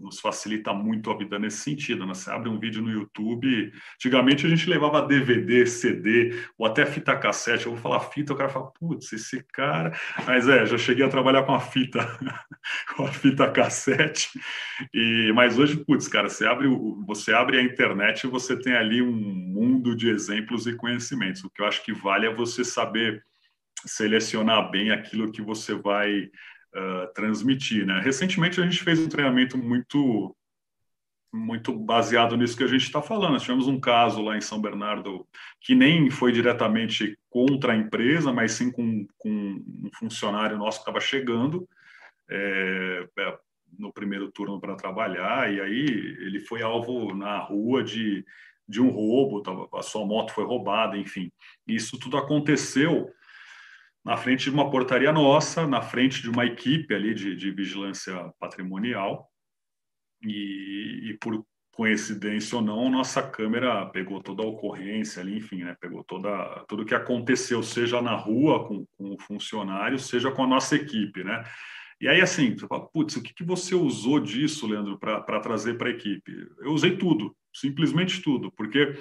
nos 0.00 0.20
facilita 0.20 0.72
muito 0.72 1.10
a 1.10 1.16
vida 1.16 1.38
nesse 1.38 1.58
sentido. 1.58 2.06
Né? 2.06 2.14
Você 2.14 2.30
abre 2.30 2.48
um 2.48 2.58
vídeo 2.58 2.82
no 2.82 2.90
YouTube. 2.90 3.72
Antigamente 3.96 4.46
a 4.46 4.48
gente 4.48 4.68
levava 4.68 5.06
DVD, 5.06 5.66
CD 5.66 6.34
ou 6.56 6.66
até 6.66 6.86
fita 6.86 7.16
cassete. 7.16 7.66
Eu 7.66 7.72
vou 7.72 7.80
falar 7.80 8.00
fita, 8.00 8.32
o 8.32 8.36
cara 8.36 8.48
fala, 8.48 8.70
putz, 8.72 9.12
esse 9.12 9.42
cara. 9.52 9.96
Mas 10.26 10.48
é, 10.48 10.64
já 10.66 10.78
cheguei 10.78 11.04
a 11.04 11.08
trabalhar 11.08 11.42
com 11.42 11.54
a 11.54 11.60
fita, 11.60 12.00
com 12.96 13.04
a 13.04 13.12
fita 13.12 13.50
cassete. 13.50 14.30
E 14.92 15.32
mas 15.34 15.58
hoje, 15.58 15.76
putz, 15.76 16.08
cara, 16.08 16.28
você 16.28 16.46
abre 16.46 16.68
você 17.06 17.32
abre 17.32 17.58
a 17.58 17.62
internet 17.62 18.24
e 18.24 18.30
você 18.30 18.58
tem 18.58 18.74
ali 18.74 19.02
um 19.02 19.12
mundo 19.12 19.94
de 19.94 20.08
exemplos 20.08 20.66
e 20.66 20.74
conhecimentos. 20.74 21.44
O 21.44 21.50
que 21.50 21.62
eu 21.62 21.66
acho 21.66 21.84
que 21.84 21.92
vale 21.92 22.26
é 22.26 22.34
você 22.34 22.64
saber 22.64 23.22
selecionar 23.86 24.70
bem 24.70 24.90
aquilo 24.90 25.30
que 25.30 25.42
você 25.42 25.74
vai 25.74 26.30
uh, 26.74 27.12
transmitir. 27.14 27.86
Né? 27.86 28.00
Recentemente 28.00 28.60
a 28.60 28.64
gente 28.64 28.82
fez 28.82 28.98
um 28.98 29.08
treinamento 29.08 29.56
muito 29.56 30.34
muito 31.36 31.76
baseado 31.76 32.36
nisso 32.36 32.56
que 32.56 32.62
a 32.62 32.68
gente 32.68 32.84
está 32.84 33.02
falando. 33.02 33.32
Nós 33.32 33.42
tivemos 33.42 33.66
um 33.66 33.80
caso 33.80 34.22
lá 34.22 34.36
em 34.36 34.40
São 34.40 34.60
Bernardo 34.60 35.26
que 35.60 35.74
nem 35.74 36.08
foi 36.08 36.30
diretamente 36.30 37.18
contra 37.28 37.72
a 37.72 37.76
empresa, 37.76 38.32
mas 38.32 38.52
sim 38.52 38.70
com, 38.70 39.04
com 39.18 39.28
um 39.28 39.90
funcionário 39.98 40.56
nosso 40.56 40.78
que 40.78 40.82
estava 40.82 41.00
chegando 41.00 41.68
é, 42.30 43.04
no 43.78 43.92
primeiro 43.92 44.30
turno 44.30 44.60
para 44.60 44.76
trabalhar, 44.76 45.52
e 45.52 45.60
aí 45.60 45.84
ele 46.20 46.40
foi 46.40 46.62
alvo 46.62 47.14
na 47.14 47.38
rua 47.38 47.82
de, 47.82 48.24
de 48.68 48.80
um 48.80 48.88
roubo, 48.88 49.42
a 49.76 49.82
sua 49.82 50.06
moto 50.06 50.32
foi 50.32 50.44
roubada, 50.44 50.96
enfim. 50.96 51.30
Isso 51.66 51.98
tudo 51.98 52.16
aconteceu 52.16 53.10
na 54.04 54.16
frente 54.16 54.44
de 54.44 54.50
uma 54.50 54.70
portaria 54.70 55.12
nossa, 55.12 55.66
na 55.66 55.80
frente 55.80 56.20
de 56.20 56.28
uma 56.28 56.44
equipe 56.44 56.94
ali 56.94 57.14
de, 57.14 57.34
de 57.34 57.50
vigilância 57.50 58.32
patrimonial. 58.38 59.30
E, 60.22 61.10
e, 61.10 61.18
por 61.18 61.44
coincidência 61.74 62.56
ou 62.56 62.62
não, 62.62 62.88
nossa 62.88 63.22
câmera 63.22 63.86
pegou 63.86 64.22
toda 64.22 64.42
a 64.42 64.46
ocorrência 64.46 65.20
ali, 65.20 65.38
enfim, 65.38 65.64
né, 65.64 65.76
pegou 65.80 66.04
toda, 66.04 66.64
tudo 66.68 66.84
que 66.84 66.94
aconteceu, 66.94 67.62
seja 67.62 68.00
na 68.00 68.14
rua 68.14 68.66
com, 68.66 68.86
com 68.96 69.14
o 69.14 69.18
funcionário, 69.18 69.98
seja 69.98 70.30
com 70.30 70.44
a 70.44 70.46
nossa 70.46 70.76
equipe, 70.76 71.24
né? 71.24 71.42
E 72.00 72.08
aí, 72.08 72.20
assim, 72.20 72.56
você 72.56 72.66
fala, 72.66 72.86
putz, 72.88 73.16
o 73.16 73.22
que, 73.22 73.32
que 73.32 73.44
você 73.44 73.74
usou 73.74 74.20
disso, 74.20 74.66
Leandro, 74.66 74.98
para 74.98 75.40
trazer 75.40 75.78
para 75.78 75.88
a 75.88 75.92
equipe? 75.92 76.32
Eu 76.58 76.72
usei 76.72 76.96
tudo, 76.96 77.34
simplesmente 77.52 78.20
tudo, 78.20 78.52
porque 78.52 78.94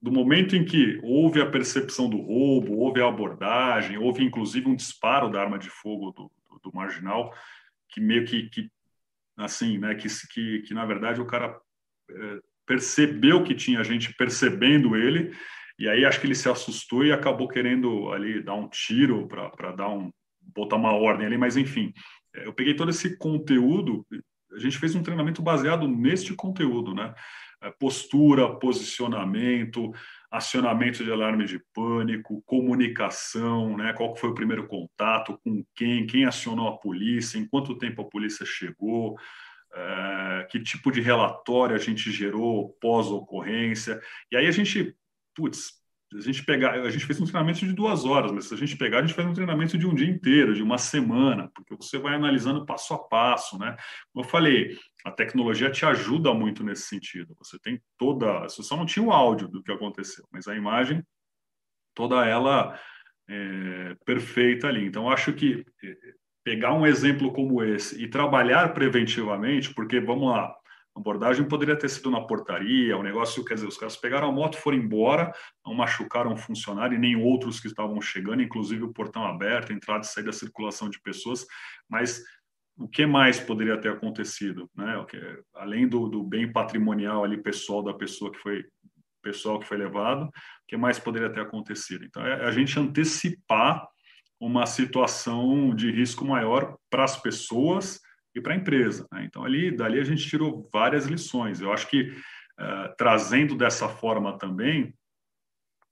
do 0.00 0.12
momento 0.12 0.54
em 0.54 0.64
que 0.64 0.98
houve 1.02 1.40
a 1.40 1.50
percepção 1.50 2.08
do 2.08 2.18
roubo, 2.18 2.76
houve 2.76 3.00
a 3.00 3.08
abordagem, 3.08 3.98
houve 3.98 4.24
inclusive 4.24 4.68
um 4.68 4.76
disparo 4.76 5.30
da 5.30 5.40
arma 5.40 5.58
de 5.58 5.70
fogo 5.70 6.10
do, 6.12 6.30
do, 6.48 6.60
do 6.62 6.74
marginal, 6.74 7.34
que 7.88 8.00
meio 8.00 8.24
que, 8.24 8.48
que 8.50 8.70
assim, 9.36 9.78
né, 9.78 9.94
que, 9.94 10.08
que, 10.28 10.62
que, 10.62 10.74
na 10.74 10.84
verdade 10.84 11.20
o 11.20 11.26
cara 11.26 11.58
é, 12.10 12.40
percebeu 12.66 13.42
que 13.42 13.54
tinha 13.54 13.82
gente 13.82 14.14
percebendo 14.14 14.94
ele, 14.96 15.34
e 15.78 15.88
aí 15.88 16.04
acho 16.04 16.20
que 16.20 16.26
ele 16.26 16.34
se 16.34 16.48
assustou 16.48 17.04
e 17.04 17.12
acabou 17.12 17.48
querendo 17.48 18.12
ali 18.12 18.42
dar 18.42 18.54
um 18.54 18.68
tiro 18.68 19.26
para 19.26 19.72
dar 19.72 19.88
um 19.88 20.12
botar 20.54 20.76
uma 20.76 20.92
ordem 20.92 21.26
ali, 21.26 21.38
mas 21.38 21.56
enfim, 21.56 21.92
é, 22.34 22.46
eu 22.46 22.52
peguei 22.52 22.74
todo 22.74 22.90
esse 22.90 23.16
conteúdo, 23.16 24.06
a 24.52 24.58
gente 24.58 24.78
fez 24.78 24.94
um 24.94 25.02
treinamento 25.02 25.42
baseado 25.42 25.88
neste 25.88 26.34
conteúdo, 26.34 26.94
né? 26.94 27.14
Postura, 27.78 28.56
posicionamento, 28.56 29.92
acionamento 30.30 31.04
de 31.04 31.10
alarme 31.10 31.44
de 31.44 31.60
pânico, 31.74 32.42
comunicação, 32.46 33.76
né? 33.76 33.92
qual 33.92 34.16
foi 34.16 34.30
o 34.30 34.34
primeiro 34.34 34.66
contato, 34.66 35.38
com 35.44 35.64
quem, 35.74 36.06
quem 36.06 36.24
acionou 36.24 36.68
a 36.68 36.78
polícia, 36.78 37.38
em 37.38 37.46
quanto 37.46 37.76
tempo 37.76 38.02
a 38.02 38.08
polícia 38.08 38.46
chegou, 38.46 39.18
é, 39.72 40.46
que 40.50 40.60
tipo 40.60 40.90
de 40.90 41.00
relatório 41.00 41.76
a 41.76 41.78
gente 41.78 42.10
gerou 42.10 42.76
pós-ocorrência. 42.80 44.00
E 44.30 44.36
aí 44.36 44.46
a 44.46 44.52
gente, 44.52 44.96
putz, 45.34 45.79
a 46.12 46.20
gente 46.20 46.44
pegar, 46.44 46.72
a 46.72 46.90
gente 46.90 47.06
fez 47.06 47.20
um 47.20 47.24
treinamento 47.24 47.60
de 47.60 47.72
duas 47.72 48.04
horas, 48.04 48.32
mas 48.32 48.46
se 48.46 48.54
a 48.54 48.56
gente 48.56 48.76
pegar, 48.76 48.98
a 48.98 49.00
gente 49.02 49.14
faz 49.14 49.28
um 49.28 49.32
treinamento 49.32 49.78
de 49.78 49.86
um 49.86 49.94
dia 49.94 50.08
inteiro, 50.08 50.54
de 50.54 50.62
uma 50.62 50.76
semana, 50.76 51.50
porque 51.54 51.74
você 51.76 51.98
vai 51.98 52.14
analisando 52.16 52.66
passo 52.66 52.94
a 52.94 52.98
passo, 52.98 53.58
né? 53.58 53.76
Como 54.12 54.24
eu 54.24 54.28
falei, 54.28 54.76
a 55.04 55.10
tecnologia 55.10 55.70
te 55.70 55.86
ajuda 55.86 56.34
muito 56.34 56.64
nesse 56.64 56.82
sentido. 56.82 57.36
Você 57.38 57.58
tem 57.60 57.80
toda, 57.96 58.42
você 58.42 58.62
só 58.62 58.76
não 58.76 58.86
tinha 58.86 59.04
o 59.04 59.12
áudio 59.12 59.46
do 59.48 59.62
que 59.62 59.70
aconteceu, 59.70 60.26
mas 60.32 60.48
a 60.48 60.56
imagem, 60.56 61.04
toda 61.94 62.26
ela 62.26 62.76
é, 63.28 63.96
perfeita 64.04 64.66
ali. 64.66 64.84
Então, 64.84 65.08
acho 65.08 65.32
que 65.32 65.64
é, 65.84 65.96
pegar 66.42 66.74
um 66.74 66.84
exemplo 66.84 67.32
como 67.32 67.62
esse 67.62 68.02
e 68.02 68.08
trabalhar 68.08 68.74
preventivamente, 68.74 69.72
porque 69.72 70.00
vamos 70.00 70.28
lá, 70.28 70.52
a 70.96 71.00
abordagem 71.00 71.46
poderia 71.46 71.76
ter 71.76 71.88
sido 71.88 72.10
na 72.10 72.20
portaria, 72.20 72.96
o 72.96 73.02
negócio, 73.02 73.44
quer 73.44 73.54
dizer, 73.54 73.66
os 73.66 73.76
caras 73.76 73.96
pegaram 73.96 74.28
a 74.28 74.32
moto, 74.32 74.56
foram 74.56 74.76
embora, 74.76 75.32
não 75.64 75.74
machucaram 75.74 76.32
o 76.32 76.36
funcionário 76.36 76.96
e 76.96 77.00
nem 77.00 77.16
outros 77.16 77.60
que 77.60 77.68
estavam 77.68 78.00
chegando, 78.00 78.42
inclusive 78.42 78.82
o 78.82 78.92
portão 78.92 79.24
aberto, 79.24 79.72
entrada 79.72 80.04
e 80.04 80.08
saída 80.08 80.30
da 80.30 80.36
circulação 80.36 80.90
de 80.90 81.00
pessoas, 81.00 81.46
mas 81.88 82.22
o 82.76 82.88
que 82.88 83.06
mais 83.06 83.38
poderia 83.38 83.78
ter 83.78 83.92
acontecido, 83.92 84.68
né? 84.74 85.04
Além 85.54 85.86
do, 85.86 86.08
do 86.08 86.24
bem 86.24 86.50
patrimonial 86.50 87.22
ali 87.22 87.40
pessoal 87.40 87.82
da 87.82 87.92
pessoa 87.92 88.32
que 88.32 88.38
foi 88.38 88.64
pessoal 89.22 89.60
que 89.60 89.66
foi 89.66 89.76
levado, 89.76 90.24
o 90.24 90.30
que 90.66 90.78
mais 90.78 90.98
poderia 90.98 91.30
ter 91.30 91.40
acontecido? 91.40 92.06
Então, 92.06 92.26
é 92.26 92.46
a 92.46 92.50
gente 92.50 92.78
antecipar 92.80 93.86
uma 94.40 94.64
situação 94.64 95.74
de 95.74 95.90
risco 95.90 96.24
maior 96.24 96.74
para 96.88 97.04
as 97.04 97.20
pessoas 97.20 98.00
e 98.34 98.40
para 98.40 98.54
a 98.54 98.56
empresa. 98.56 99.06
Né? 99.12 99.24
Então, 99.24 99.44
ali, 99.44 99.70
dali 99.70 99.98
a 100.00 100.04
gente 100.04 100.28
tirou 100.28 100.68
várias 100.72 101.06
lições. 101.06 101.60
Eu 101.60 101.72
acho 101.72 101.88
que 101.88 102.02
uh, 102.02 102.94
trazendo 102.96 103.56
dessa 103.56 103.88
forma 103.88 104.38
também, 104.38 104.94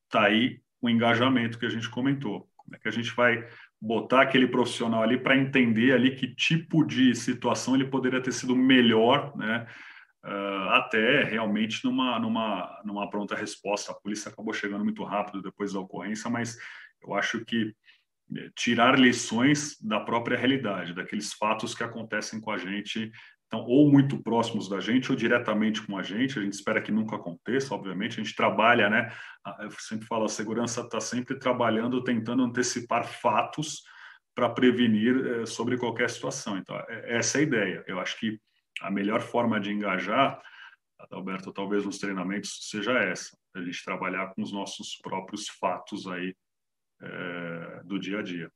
está 0.04 0.24
aí 0.24 0.60
o 0.80 0.88
engajamento 0.88 1.58
que 1.58 1.66
a 1.66 1.70
gente 1.70 1.88
comentou. 1.88 2.48
Como 2.56 2.76
é 2.76 2.78
que 2.78 2.88
a 2.88 2.92
gente 2.92 3.14
vai 3.14 3.46
botar 3.80 4.22
aquele 4.22 4.46
profissional 4.46 5.02
ali 5.02 5.18
para 5.18 5.36
entender 5.36 5.92
ali 5.92 6.14
que 6.14 6.34
tipo 6.34 6.84
de 6.84 7.14
situação 7.14 7.74
ele 7.74 7.86
poderia 7.86 8.20
ter 8.20 8.32
sido 8.32 8.54
melhor, 8.54 9.36
né? 9.36 9.66
Uh, 10.24 10.68
até 10.70 11.22
realmente 11.22 11.84
numa, 11.84 12.18
numa, 12.18 12.82
numa 12.84 13.08
pronta 13.08 13.34
resposta. 13.34 13.92
A 13.92 13.94
polícia 13.94 14.30
acabou 14.30 14.52
chegando 14.52 14.84
muito 14.84 15.02
rápido 15.04 15.40
depois 15.40 15.72
da 15.72 15.80
ocorrência, 15.80 16.28
mas 16.28 16.58
eu 17.00 17.14
acho 17.14 17.44
que 17.44 17.72
tirar 18.54 18.98
lições 18.98 19.80
da 19.80 20.00
própria 20.00 20.36
realidade, 20.36 20.94
daqueles 20.94 21.32
fatos 21.32 21.74
que 21.74 21.82
acontecem 21.82 22.40
com 22.40 22.50
a 22.50 22.58
gente, 22.58 23.10
então, 23.48 23.64
ou 23.64 23.90
muito 23.90 24.22
próximos 24.22 24.68
da 24.68 24.78
gente, 24.78 25.10
ou 25.10 25.16
diretamente 25.16 25.80
com 25.82 25.96
a 25.96 26.02
gente. 26.02 26.38
A 26.38 26.42
gente 26.42 26.52
espera 26.52 26.82
que 26.82 26.92
nunca 26.92 27.16
aconteça, 27.16 27.74
obviamente. 27.74 28.20
A 28.20 28.22
gente 28.22 28.36
trabalha, 28.36 28.90
né? 28.90 29.10
Eu 29.60 29.70
sempre 29.70 30.06
falo, 30.06 30.26
a 30.26 30.28
segurança 30.28 30.82
está 30.82 31.00
sempre 31.00 31.38
trabalhando, 31.38 32.04
tentando 32.04 32.44
antecipar 32.44 33.06
fatos 33.06 33.82
para 34.34 34.50
prevenir 34.50 35.26
é, 35.26 35.46
sobre 35.46 35.78
qualquer 35.78 36.10
situação. 36.10 36.58
Então, 36.58 36.76
é, 36.88 37.16
essa 37.16 37.38
é 37.38 37.40
a 37.40 37.42
ideia. 37.42 37.84
Eu 37.86 37.98
acho 37.98 38.18
que 38.20 38.38
a 38.82 38.90
melhor 38.90 39.22
forma 39.22 39.58
de 39.58 39.72
engajar, 39.72 40.38
Alberto, 41.10 41.50
talvez 41.50 41.86
nos 41.86 41.98
treinamentos 41.98 42.68
seja 42.68 42.92
essa, 42.98 43.36
a 43.54 43.62
gente 43.62 43.82
trabalhar 43.82 44.34
com 44.34 44.42
os 44.42 44.52
nossos 44.52 44.96
próprios 45.02 45.48
fatos 45.48 46.06
aí 46.06 46.36
é, 47.00 47.82
do 47.84 47.98
dia 47.98 48.18
a 48.18 48.22
dia. 48.22 48.50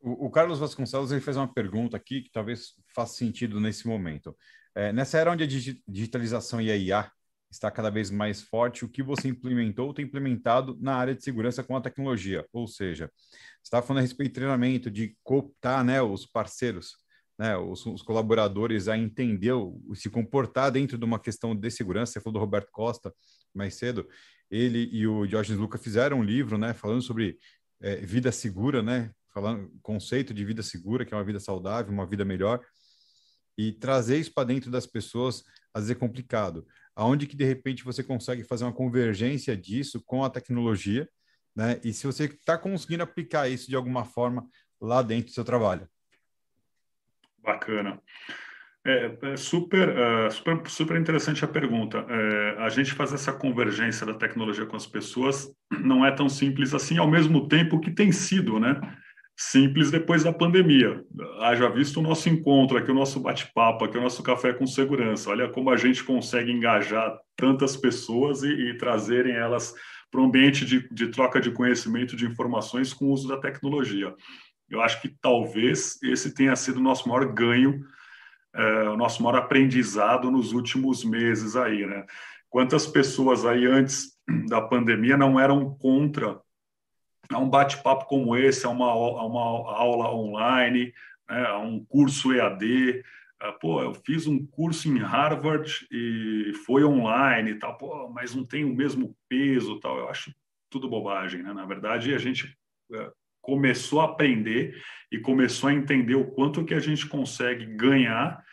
O, 0.00 0.26
o, 0.26 0.30
Carlos 0.30 0.58
Vasconcelos 0.58 1.10
ele 1.10 1.20
fez 1.20 1.36
uma 1.36 1.52
pergunta 1.52 1.96
aqui 1.96 2.22
que 2.22 2.30
talvez 2.30 2.74
faça 2.94 3.14
sentido 3.14 3.60
nesse 3.60 3.88
momento. 3.88 4.36
É, 4.74 4.92
nessa 4.92 5.18
era 5.18 5.32
onde 5.32 5.42
a 5.42 5.46
digitalização 5.88 6.60
e 6.60 6.70
a 6.70 6.76
IA 6.76 7.10
está 7.50 7.70
cada 7.70 7.90
vez 7.90 8.10
mais 8.10 8.42
forte, 8.42 8.84
o 8.84 8.88
que 8.88 9.02
você 9.02 9.28
implementou 9.28 9.88
ou 9.88 9.94
tem 9.94 10.04
implementado 10.04 10.76
na 10.80 10.94
área 10.94 11.14
de 11.14 11.22
segurança 11.22 11.62
com 11.62 11.76
a 11.76 11.80
tecnologia? 11.80 12.46
Ou 12.52 12.66
seja, 12.66 13.10
você 13.16 13.62
está 13.64 13.82
falando 13.82 13.98
a 13.98 14.02
respeito 14.02 14.30
de 14.30 14.34
treinamento, 14.34 14.90
de 14.90 15.16
cooptar 15.22 15.84
né, 15.84 16.02
os 16.02 16.26
parceiros, 16.26 16.96
né, 17.38 17.56
os, 17.56 17.84
os, 17.86 18.02
colaboradores 18.02 18.88
a 18.88 18.96
entender, 18.96 19.52
se 19.94 20.10
comportar 20.10 20.70
dentro 20.70 20.98
de 20.98 21.04
uma 21.04 21.18
questão 21.18 21.54
de 21.54 21.70
segurança. 21.70 22.12
Você 22.12 22.20
falou 22.20 22.34
do 22.34 22.40
Roberto 22.40 22.70
Costa 22.70 23.12
mais 23.54 23.74
cedo. 23.74 24.06
Ele 24.50 24.88
e 24.92 25.06
o 25.06 25.26
Diógenes 25.26 25.60
Luca 25.60 25.78
fizeram 25.78 26.20
um 26.20 26.22
livro 26.22 26.56
né, 26.56 26.72
falando 26.72 27.02
sobre 27.02 27.38
é, 27.80 27.96
vida 27.96 28.30
segura, 28.30 28.82
né, 28.82 29.10
falando 29.32 29.70
conceito 29.82 30.32
de 30.32 30.44
vida 30.44 30.62
segura, 30.62 31.04
que 31.04 31.12
é 31.12 31.16
uma 31.16 31.24
vida 31.24 31.40
saudável, 31.40 31.92
uma 31.92 32.06
vida 32.06 32.24
melhor 32.24 32.60
e 33.58 33.72
trazer 33.72 34.18
isso 34.18 34.32
para 34.32 34.44
dentro 34.44 34.70
das 34.70 34.86
pessoas 34.86 35.42
às 35.72 35.84
vezes 35.84 35.96
é 35.96 35.98
complicado. 35.98 36.66
Aonde 36.94 37.26
que 37.26 37.36
de 37.36 37.44
repente 37.44 37.84
você 37.84 38.02
consegue 38.02 38.42
fazer 38.42 38.64
uma 38.64 38.72
convergência 38.72 39.56
disso 39.56 40.02
com 40.04 40.24
a 40.24 40.30
tecnologia, 40.30 41.08
né? 41.54 41.80
E 41.84 41.92
se 41.92 42.06
você 42.06 42.24
está 42.24 42.56
conseguindo 42.56 43.02
aplicar 43.02 43.48
isso 43.48 43.68
de 43.68 43.76
alguma 43.76 44.04
forma 44.04 44.46
lá 44.80 45.02
dentro 45.02 45.26
do 45.26 45.34
seu 45.34 45.44
trabalho. 45.44 45.88
Bacana. 47.42 48.00
É, 48.88 49.32
é 49.32 49.36
super, 49.36 49.88
uh, 49.88 50.30
super, 50.30 50.70
super 50.70 50.96
interessante 50.96 51.44
a 51.44 51.48
pergunta. 51.48 52.06
É, 52.08 52.56
a 52.58 52.68
gente 52.68 52.92
fazer 52.92 53.16
essa 53.16 53.32
convergência 53.32 54.06
da 54.06 54.14
tecnologia 54.14 54.64
com 54.64 54.76
as 54.76 54.86
pessoas 54.86 55.50
não 55.82 56.06
é 56.06 56.12
tão 56.12 56.28
simples 56.28 56.72
assim, 56.72 56.96
ao 56.96 57.10
mesmo 57.10 57.48
tempo 57.48 57.80
que 57.80 57.90
tem 57.90 58.12
sido, 58.12 58.60
né? 58.60 58.80
simples 59.36 59.90
depois 59.90 60.24
da 60.24 60.32
pandemia. 60.32 61.04
Haja 61.40 61.68
visto 61.68 62.00
o 62.00 62.02
nosso 62.02 62.28
encontro 62.28 62.78
aqui, 62.78 62.90
o 62.90 62.94
nosso 62.94 63.20
bate-papo 63.20 63.84
aqui, 63.84 63.98
o 63.98 64.00
nosso 64.02 64.22
café 64.22 64.52
com 64.52 64.66
segurança. 64.66 65.28
Olha 65.30 65.48
como 65.48 65.70
a 65.70 65.76
gente 65.76 66.02
consegue 66.02 66.50
engajar 66.50 67.18
tantas 67.36 67.76
pessoas 67.76 68.42
e, 68.42 68.48
e 68.48 68.78
trazerem 68.78 69.34
elas 69.34 69.74
para 70.10 70.22
um 70.22 70.24
ambiente 70.24 70.64
de, 70.64 70.88
de, 70.90 71.08
troca 71.08 71.38
de 71.40 71.50
conhecimento, 71.50 72.16
de 72.16 72.24
informações 72.24 72.94
com 72.94 73.06
o 73.06 73.12
uso 73.12 73.28
da 73.28 73.36
tecnologia. 73.36 74.14
Eu 74.70 74.80
acho 74.80 75.00
que 75.02 75.14
talvez 75.20 76.02
esse 76.02 76.34
tenha 76.34 76.56
sido 76.56 76.78
o 76.78 76.82
nosso 76.82 77.08
maior 77.08 77.30
ganho, 77.32 77.84
é, 78.56 78.88
o 78.88 78.96
nosso 78.96 79.22
maior 79.22 79.38
aprendizado 79.38 80.30
nos 80.30 80.52
últimos 80.52 81.04
meses 81.04 81.56
aí, 81.56 81.84
né? 81.86 82.06
Quantas 82.48 82.86
pessoas 82.86 83.44
aí 83.44 83.66
antes 83.66 84.16
da 84.48 84.60
pandemia 84.60 85.16
não 85.16 85.38
eram 85.38 85.74
contra 85.74 86.40
a 87.30 87.38
um 87.38 87.48
bate-papo 87.48 88.06
como 88.06 88.36
esse, 88.36 88.66
a 88.66 88.70
uma, 88.70 88.86
a 88.86 89.26
uma 89.26 89.40
aula 89.74 90.14
online, 90.14 90.92
né, 91.28 91.46
a 91.46 91.58
um 91.58 91.84
curso 91.84 92.32
EAD. 92.32 93.02
Ah, 93.40 93.52
pô, 93.52 93.82
eu 93.82 93.92
fiz 93.92 94.26
um 94.26 94.46
curso 94.46 94.88
em 94.88 94.98
Harvard 94.98 95.86
e 95.90 96.52
foi 96.64 96.84
online 96.84 97.50
e 97.50 97.58
tal, 97.58 97.76
pô, 97.76 98.08
mas 98.08 98.34
não 98.34 98.44
tem 98.44 98.64
o 98.64 98.74
mesmo 98.74 99.14
peso 99.28 99.78
tal. 99.80 99.98
Eu 99.98 100.08
acho 100.08 100.34
tudo 100.70 100.88
bobagem, 100.88 101.42
né? 101.42 101.52
Na 101.52 101.66
verdade, 101.66 102.14
a 102.14 102.18
gente 102.18 102.56
é, 102.92 103.12
começou 103.46 104.00
a 104.00 104.06
aprender 104.06 104.76
e 105.10 105.20
começou 105.20 105.68
a 105.68 105.72
entender 105.72 106.16
o 106.16 106.26
quanto 106.32 106.64
que 106.64 106.74
a 106.74 106.80
gente 106.80 107.06
consegue 107.06 107.64
ganhar 107.64 108.44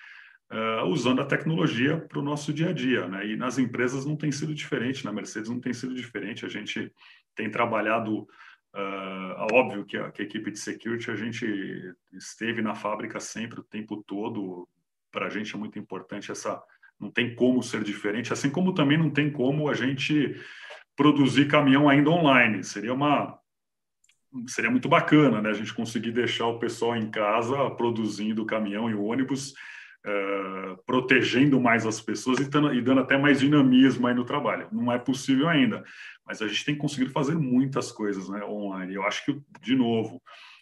uh, 0.52 0.86
usando 0.86 1.20
a 1.20 1.26
tecnologia 1.26 1.98
para 1.98 2.20
o 2.20 2.24
nosso 2.24 2.54
dia 2.54 2.70
a 2.70 2.74
dia, 2.74 3.08
né? 3.08 3.26
E 3.26 3.36
nas 3.36 3.58
empresas 3.58 4.06
não 4.06 4.16
tem 4.16 4.32
sido 4.32 4.54
diferente, 4.54 5.04
na 5.04 5.12
Mercedes 5.12 5.50
não 5.50 5.60
tem 5.60 5.74
sido 5.74 5.96
diferente. 5.96 6.46
A 6.46 6.50
gente 6.50 6.94
tem 7.36 7.50
trabalhado 7.50 8.28
Uh, 8.76 9.54
óbvio 9.54 9.86
que 9.86 9.96
a, 9.96 10.12
que 10.12 10.24
a, 10.24 10.26
equipe 10.26 10.50
de 10.50 10.58
security, 10.58 11.12
a 11.12 11.16
gente 11.16 11.46
esteve 12.12 12.60
na 12.60 12.74
fábrica 12.74 13.20
sempre, 13.20 13.60
o 13.60 13.64
tempo 13.64 14.04
todo. 14.04 14.68
Para 15.12 15.28
a 15.28 15.30
gente 15.30 15.54
é 15.54 15.58
muito 15.60 15.78
importante 15.78 16.32
essa. 16.32 16.60
Não 17.00 17.12
tem 17.12 17.36
como 17.36 17.62
ser 17.62 17.84
diferente, 17.84 18.34
assim 18.34 18.50
como 18.50 18.74
também 18.74 18.98
não 18.98 19.12
tem 19.12 19.32
como 19.32 19.70
a 19.70 19.76
gente 19.76 20.36
produzir 20.96 21.48
caminhão 21.48 21.88
ainda 21.88 22.10
online. 22.10 22.64
Seria 22.64 22.96
uma. 22.96 23.38
Seria 24.48 24.72
muito 24.72 24.90
bacana, 24.90 25.42
né? 25.42 25.50
A 25.50 25.54
gente 25.54 25.74
conseguir 25.74 26.12
deixar 26.12 26.48
o 26.48 26.60
pessoal 26.60 26.96
em 26.96 27.10
casa 27.10 27.70
produzindo 27.72 28.44
o 28.44 28.46
caminhão 28.46 28.90
e 28.90 28.94
o 28.94 29.04
ônibus, 29.04 29.52
uh, 29.52 30.78
protegendo 30.86 31.60
mais 31.60 31.86
as 31.86 32.02
pessoas 32.02 32.40
e, 32.40 32.50
tando, 32.50 32.74
e 32.74 32.82
dando 32.82 33.02
até 33.02 33.18
mais 33.18 33.40
dinamismo 33.40 34.08
aí 34.08 34.16
no 34.16 34.26
trabalho. 34.26 34.68
Não 34.72 34.92
é 34.92 34.98
possível 34.98 35.48
ainda 35.48 35.84
mas 36.26 36.42
a 36.42 36.48
gente 36.48 36.66
tem 36.66 36.78
conseguido 36.78 37.12
fazer 37.12 37.36
muitas 37.36 37.92
coisas 37.92 38.30
né, 38.30 38.44
online. 38.44 38.94
Eu 38.94 39.04
acho 39.04 39.26
que, 39.26 39.42
de 39.62 39.76
novo, 39.76 40.22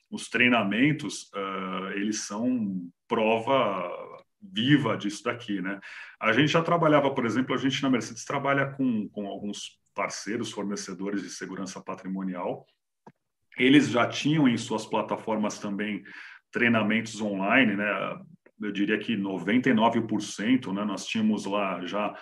os 0.09 0.29
treinamentos, 0.29 1.31
uh, 1.33 1.91
eles 1.93 2.21
são 2.21 2.89
prova 3.07 3.89
viva 4.41 4.97
disso 4.97 5.23
daqui, 5.23 5.61
né? 5.61 5.79
A 6.19 6.33
gente 6.33 6.51
já 6.51 6.63
trabalhava, 6.63 7.13
por 7.13 7.25
exemplo, 7.25 7.53
a 7.53 7.57
gente 7.57 7.81
na 7.83 7.89
Mercedes 7.89 8.25
trabalha 8.25 8.65
com, 8.71 9.07
com 9.09 9.27
alguns 9.27 9.79
parceiros, 9.93 10.51
fornecedores 10.51 11.21
de 11.21 11.29
segurança 11.29 11.79
patrimonial. 11.79 12.65
Eles 13.61 13.89
já 13.89 14.07
tinham 14.07 14.47
em 14.47 14.57
suas 14.57 14.85
plataformas 14.85 15.59
também 15.59 16.03
treinamentos 16.51 17.21
online, 17.21 17.75
né? 17.75 18.19
Eu 18.61 18.71
diria 18.71 18.97
que 18.97 19.15
99%, 19.15 20.73
né? 20.73 20.83
Nós 20.83 21.05
tínhamos 21.05 21.45
lá 21.45 21.85
já 21.85 22.13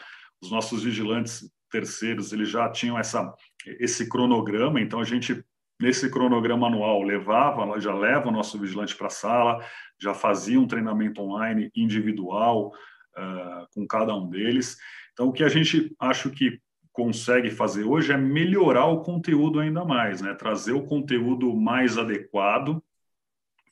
os 0.41 0.51
nossos 0.51 0.83
vigilantes 0.83 1.51
terceiros 1.69 2.33
eles 2.33 2.49
já 2.49 2.69
tinham 2.69 2.97
essa 2.97 3.33
esse 3.79 4.09
cronograma, 4.09 4.81
então 4.81 4.99
a 4.99 5.03
gente 5.03 5.43
nesse 5.79 6.09
cronograma 6.09 6.67
anual 6.67 7.03
levava, 7.03 7.79
já 7.79 7.93
leva 7.93 8.27
o 8.27 8.31
nosso 8.31 8.59
vigilante 8.59 8.95
para 8.95 9.07
a 9.07 9.11
sala, 9.11 9.65
já 9.99 10.13
fazia 10.13 10.59
um 10.59 10.67
treinamento 10.67 11.21
online 11.21 11.71
individual 11.75 12.73
uh, 13.17 13.67
com 13.73 13.87
cada 13.87 14.13
um 14.13 14.29
deles. 14.29 14.77
Então 15.13 15.27
o 15.27 15.31
que 15.33 15.43
a 15.43 15.49
gente 15.49 15.95
acho 15.99 16.31
que 16.31 16.59
consegue 16.99 17.49
fazer 17.49 17.85
hoje 17.85 18.11
é 18.11 18.17
melhorar 18.17 18.87
o 18.87 18.99
conteúdo 18.99 19.61
ainda 19.61 19.85
mais, 19.85 20.21
né? 20.21 20.33
Trazer 20.33 20.73
o 20.73 20.83
conteúdo 20.83 21.55
mais 21.55 21.97
adequado, 21.97 22.83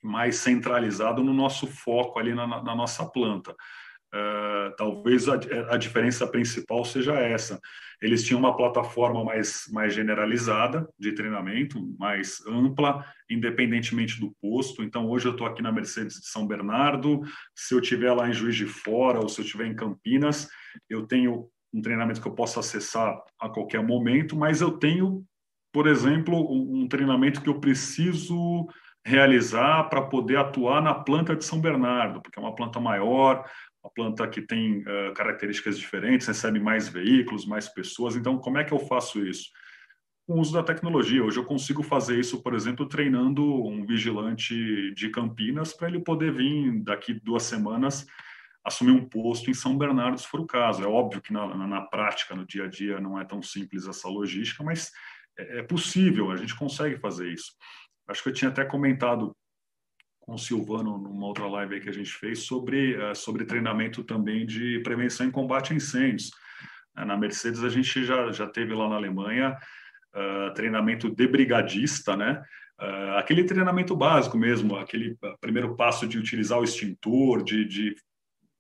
mais 0.01 0.37
centralizado 0.37 1.21
no 1.21 1.33
nosso 1.33 1.67
foco 1.67 2.19
ali 2.19 2.33
na, 2.33 2.47
na 2.47 2.73
nossa 2.73 3.05
planta. 3.05 3.51
Uh, 4.15 4.73
talvez 4.77 5.27
a, 5.27 5.33
a, 5.69 5.75
diferença 5.75 6.25
principal 6.25 6.85
seja 6.85 7.15
essa. 7.15 7.59
Eles 8.01 8.23
tinham 8.23 8.39
uma 8.39 8.55
plataforma 8.55 9.21
mais, 9.25 9.65
mais 9.73 9.93
generalizada 9.93 10.87
de 10.97 11.11
treinamento, 11.11 11.85
mais 11.99 12.41
ampla, 12.47 13.03
independentemente 13.29 14.21
do 14.21 14.33
posto. 14.41 14.83
Então, 14.83 15.09
hoje 15.09 15.27
eu 15.27 15.33
estou 15.33 15.45
aqui 15.45 15.61
na 15.61 15.73
Mercedes 15.73 16.21
de 16.21 16.27
São 16.27 16.47
Bernardo. 16.47 17.23
Se 17.53 17.73
eu 17.73 17.81
estiver 17.81 18.13
lá 18.13 18.29
em 18.29 18.33
Juiz 18.33 18.55
de 18.55 18.67
Fora 18.67 19.19
ou 19.19 19.27
se 19.27 19.41
eu 19.41 19.45
estiver 19.45 19.65
em 19.65 19.75
Campinas, 19.75 20.47
eu 20.89 21.05
tenho 21.05 21.49
um 21.73 21.81
treinamento 21.81 22.21
que 22.21 22.27
eu 22.27 22.33
posso 22.33 22.59
acessar 22.59 23.21
a 23.39 23.49
qualquer 23.49 23.83
momento, 23.83 24.35
mas 24.35 24.61
eu 24.61 24.71
tenho, 24.71 25.23
por 25.71 25.87
exemplo, 25.87 26.35
um, 26.35 26.83
um 26.83 26.87
treinamento 26.87 27.41
que 27.41 27.49
eu 27.49 27.59
preciso 27.59 28.67
realizar 29.05 29.85
para 29.85 30.01
poder 30.01 30.37
atuar 30.37 30.81
na 30.81 30.93
planta 30.93 31.35
de 31.35 31.45
São 31.45 31.61
Bernardo, 31.61 32.21
porque 32.21 32.37
é 32.37 32.41
uma 32.41 32.55
planta 32.55 32.79
maior, 32.79 33.45
uma 33.81 33.91
planta 33.93 34.27
que 34.27 34.41
tem 34.41 34.79
uh, 34.79 35.13
características 35.15 35.79
diferentes, 35.79 36.27
recebe 36.27 36.59
mais 36.59 36.89
veículos, 36.89 37.45
mais 37.45 37.69
pessoas. 37.69 38.17
Então, 38.17 38.37
como 38.37 38.57
é 38.57 38.65
que 38.65 38.73
eu 38.73 38.79
faço 38.79 39.25
isso? 39.25 39.49
Com 40.27 40.35
o 40.35 40.41
uso 40.41 40.51
da 40.51 40.61
tecnologia. 40.61 41.23
Hoje 41.23 41.39
eu 41.39 41.45
consigo 41.45 41.81
fazer 41.81 42.19
isso, 42.19 42.43
por 42.43 42.53
exemplo, 42.53 42.85
treinando 42.85 43.41
um 43.65 43.85
vigilante 43.85 44.93
de 44.93 45.09
Campinas 45.09 45.73
para 45.73 45.87
ele 45.87 45.99
poder 46.01 46.33
vir 46.33 46.83
daqui 46.83 47.13
duas 47.13 47.43
semanas 47.43 48.05
assumir 48.67 48.91
um 48.91 49.07
posto 49.07 49.49
em 49.49 49.53
São 49.53 49.77
Bernardo, 49.77 50.19
se 50.19 50.27
for 50.27 50.41
o 50.41 50.45
caso. 50.45 50.83
É 50.83 50.87
óbvio 50.87 51.21
que 51.21 51.31
na, 51.31 51.55
na, 51.55 51.65
na 51.65 51.81
prática, 51.81 52.35
no 52.35 52.45
dia 52.45 52.65
a 52.65 52.67
dia, 52.67 52.99
não 52.99 53.19
é 53.19 53.23
tão 53.23 53.41
simples 53.41 53.87
essa 53.87 54.09
logística, 54.09 54.61
mas 54.61 54.91
é, 55.39 55.59
é 55.59 55.63
possível, 55.63 56.29
a 56.31 56.35
gente 56.35 56.53
consegue 56.53 56.97
fazer 56.97 57.31
isso. 57.31 57.53
Acho 58.09 58.21
que 58.21 58.29
eu 58.29 58.33
tinha 58.33 58.49
até 58.49 58.65
comentado 58.65 59.33
com 60.19 60.33
o 60.33 60.37
Silvano 60.37 60.97
numa 60.97 61.25
outra 61.25 61.47
live 61.47 61.79
que 61.79 61.89
a 61.89 61.93
gente 61.93 62.11
fez 62.11 62.39
sobre, 62.39 62.97
uh, 62.97 63.15
sobre 63.15 63.45
treinamento 63.45 64.03
também 64.03 64.45
de 64.45 64.79
prevenção 64.79 65.25
e 65.25 65.31
combate 65.31 65.71
a 65.71 65.75
incêndios. 65.75 66.29
Uh, 66.97 67.05
na 67.05 67.15
Mercedes 67.15 67.63
a 67.63 67.69
gente 67.69 68.03
já, 68.03 68.31
já 68.33 68.47
teve 68.47 68.73
lá 68.73 68.89
na 68.89 68.95
Alemanha 68.95 69.57
uh, 70.13 70.53
treinamento 70.53 71.09
de 71.09 71.27
brigadista, 71.27 72.15
né? 72.17 72.43
aquele 73.17 73.43
treinamento 73.43 73.95
básico 73.95 74.37
mesmo, 74.37 74.77
aquele 74.77 75.17
primeiro 75.41 75.75
passo 75.75 76.07
de 76.07 76.19
utilizar 76.19 76.59
o 76.59 76.63
extintor, 76.63 77.43
de, 77.43 77.65
de 77.65 77.95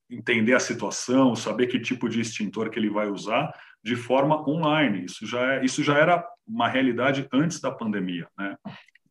entender 0.09 0.53
a 0.53 0.59
situação, 0.59 1.35
saber 1.35 1.67
que 1.67 1.79
tipo 1.79 2.07
de 2.07 2.21
extintor 2.21 2.69
que 2.69 2.79
ele 2.79 2.89
vai 2.89 3.09
usar 3.09 3.53
de 3.83 3.95
forma 3.95 4.47
online. 4.47 5.05
Isso 5.05 5.25
já, 5.25 5.55
é, 5.55 5.65
isso 5.65 5.83
já 5.83 5.97
era 5.97 6.25
uma 6.45 6.67
realidade 6.67 7.27
antes 7.31 7.59
da 7.59 7.71
pandemia, 7.71 8.27
né? 8.37 8.57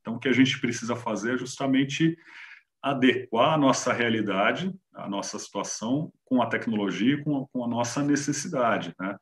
Então, 0.01 0.14
o 0.14 0.18
que 0.20 0.28
a 0.28 0.32
gente 0.32 0.61
precisa 0.61 0.94
fazer 0.94 1.34
é 1.34 1.38
justamente 1.38 2.16
adequar 2.80 3.55
a 3.55 3.59
nossa 3.59 3.92
realidade, 3.92 4.72
a 4.94 5.09
nossa 5.09 5.36
situação 5.38 6.12
com 6.24 6.40
a 6.40 6.47
tecnologia, 6.47 7.20
com 7.24 7.42
a, 7.42 7.49
com 7.49 7.64
a 7.64 7.68
nossa 7.68 8.03
necessidade. 8.03 8.94
Né? 9.01 9.16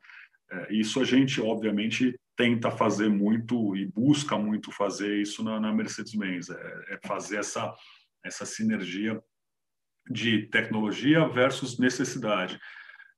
É, 0.51 0.73
isso 0.73 1.01
a 1.01 1.03
gente, 1.03 1.41
obviamente, 1.41 2.19
tenta 2.35 2.69
fazer 2.69 3.09
muito 3.09 3.75
e 3.75 3.87
busca 3.87 4.37
muito 4.37 4.71
fazer 4.71 5.19
isso 5.19 5.43
na, 5.43 5.59
na 5.59 5.73
Mercedes-Benz, 5.73 6.51
é, 6.51 6.85
é, 6.89 6.99
fazer 7.07 7.37
essa, 7.37 7.73
essa 8.23 8.45
sinergia 8.45 9.19
de 10.09 10.43
tecnologia 10.47 11.27
versus 11.27 11.79
necessidade. 11.79 12.59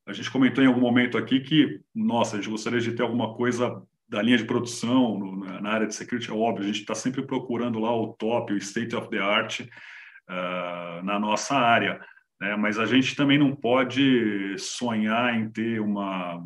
A 0.06 0.14
gente 0.14 0.32
comentou 0.32 0.64
em 0.64 0.68
algum 0.68 0.80
momento 0.80 1.18
aqui 1.18 1.42
que, 1.42 1.82
nossa, 1.94 2.36
a 2.36 2.40
gente 2.40 2.50
gostaria 2.50 2.80
de 2.80 2.94
ter 2.94 3.04
alguma 3.04 3.36
coisa 3.36 3.84
da 4.08 4.22
linha 4.22 4.38
de 4.38 4.46
produção 4.46 5.20
no, 5.20 5.36
na 5.62 5.70
área 5.70 5.88
de 5.88 5.94
security, 5.94 6.30
é 6.30 6.34
óbvio, 6.34 6.64
a 6.64 6.68
gente 6.68 6.80
está 6.80 6.96
sempre 6.96 7.26
procurando 7.26 7.78
lá 7.78 7.94
o 7.94 8.14
top, 8.14 8.54
o 8.54 8.58
state 8.58 8.96
of 8.96 9.10
the 9.10 9.20
art 9.20 9.60
uh, 9.60 11.04
na 11.04 11.20
nossa 11.20 11.56
área, 11.56 12.00
né? 12.40 12.56
mas 12.56 12.80
a 12.80 12.86
gente 12.86 13.16
também 13.16 13.38
não 13.38 13.54
pode 13.54 14.58
sonhar 14.58 15.36
em 15.36 15.50
ter 15.50 15.82
uma, 15.82 16.42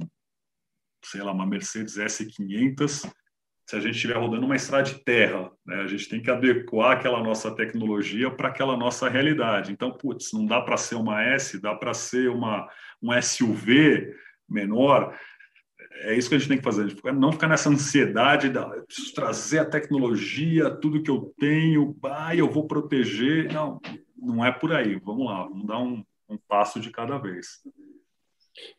sei 1.05 1.21
lá, 1.21 1.31
uma 1.31 1.45
Mercedes 1.45 1.97
S500 1.97 3.11
se 3.65 3.75
a 3.75 3.79
gente 3.79 3.95
estiver 3.95 4.17
rodando 4.17 4.45
uma 4.45 4.55
estrada 4.55 4.83
de 4.83 5.03
terra, 5.03 5.49
né? 5.65 5.81
A 5.81 5.87
gente 5.87 6.09
tem 6.09 6.21
que 6.21 6.29
adequar 6.29 6.91
aquela 6.91 7.23
nossa 7.23 7.55
tecnologia 7.55 8.29
para 8.29 8.49
aquela 8.49 8.75
nossa 8.75 9.07
realidade. 9.07 9.71
Então, 9.71 9.91
putz, 9.91 10.33
não 10.33 10.45
dá 10.45 10.61
para 10.61 10.77
ser 10.77 10.95
uma 10.95 11.23
S, 11.23 11.61
dá 11.61 11.73
para 11.75 11.93
ser 11.93 12.29
uma 12.29 12.67
um 13.01 13.19
SUV 13.21 14.13
menor. 14.49 15.17
É 16.03 16.15
isso 16.15 16.29
que 16.29 16.35
a 16.35 16.37
gente 16.37 16.47
tem 16.47 16.57
que 16.57 16.63
fazer, 16.63 16.95
não 17.13 17.31
ficar 17.31 17.47
nessa 17.47 17.69
ansiedade 17.69 18.49
de 18.49 18.57
eu 18.57 18.83
preciso 18.85 19.13
trazer 19.13 19.59
a 19.59 19.65
tecnologia, 19.65 20.69
tudo 20.69 21.01
que 21.01 21.11
eu 21.11 21.33
tenho, 21.39 21.93
bah, 21.99 22.35
eu 22.35 22.49
vou 22.49 22.67
proteger. 22.67 23.51
Não, 23.51 23.79
não 24.17 24.43
é 24.45 24.51
por 24.51 24.73
aí. 24.73 24.99
Vamos 24.99 25.25
lá, 25.25 25.43
vamos 25.43 25.65
dar 25.65 25.79
um, 25.79 26.03
um 26.27 26.37
passo 26.47 26.79
de 26.79 26.91
cada 26.91 27.17
vez. 27.17 27.61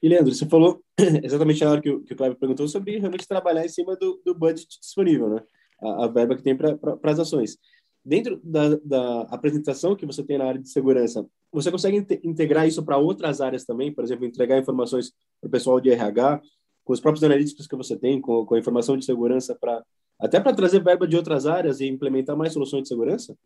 E, 0.03 0.09
Leandro, 0.09 0.35
você 0.35 0.47
falou 0.47 0.83
exatamente 1.23 1.63
na 1.65 1.71
hora 1.71 1.81
que 1.81 1.91
o, 1.91 2.03
que 2.03 2.13
o 2.13 2.17
Cleber 2.17 2.39
perguntou 2.39 2.69
sobre 2.69 2.99
realmente 2.99 3.27
trabalhar 3.27 3.65
em 3.65 3.69
cima 3.69 3.97
do, 3.97 4.21
do 4.25 4.35
budget 4.35 4.79
disponível, 4.81 5.29
né? 5.29 5.43
A, 5.81 6.05
a 6.05 6.09
verba 6.09 6.37
que 6.37 6.43
tem 6.43 6.57
para 6.57 6.79
as 7.05 7.19
ações. 7.19 7.59
Dentro 8.05 8.41
da, 8.43 8.77
da, 8.85 9.23
apresentação 9.23 9.95
que 9.95 10.05
você 10.05 10.25
tem 10.25 10.37
na 10.37 10.47
área 10.47 10.61
de 10.61 10.69
segurança, 10.69 11.25
você 11.53 11.71
consegue 11.71 12.05
integrar 12.25 12.67
isso 12.67 12.85
para 12.85 12.97
outras 12.97 13.41
áreas 13.41 13.65
também? 13.65 13.93
Por 13.93 14.03
exemplo, 14.03 14.25
entregar 14.25 14.59
informações 14.59 15.13
para 15.41 15.49
o 15.49 15.51
pessoal 15.51 15.81
de 15.81 15.91
RH, 15.91 16.41
com 16.85 16.93
os 16.93 17.01
próprios 17.01 17.23
analíticos 17.23 17.67
que 17.67 17.77
você 17.77 17.97
tem, 17.97 18.21
com, 18.21 18.45
com 18.45 18.55
a 18.55 18.59
informação 18.59 18.97
de 18.97 19.05
segurança, 19.05 19.55
para 19.55 19.83
até 20.19 20.41
para 20.41 20.55
trazer 20.55 20.83
verba 20.83 21.07
de 21.07 21.17
outras 21.17 21.47
áreas 21.47 21.81
e 21.81 21.87
implementar 21.87 22.37
mais 22.37 22.53
soluções 22.53 22.83
de 22.83 22.89
segurança? 22.89 23.37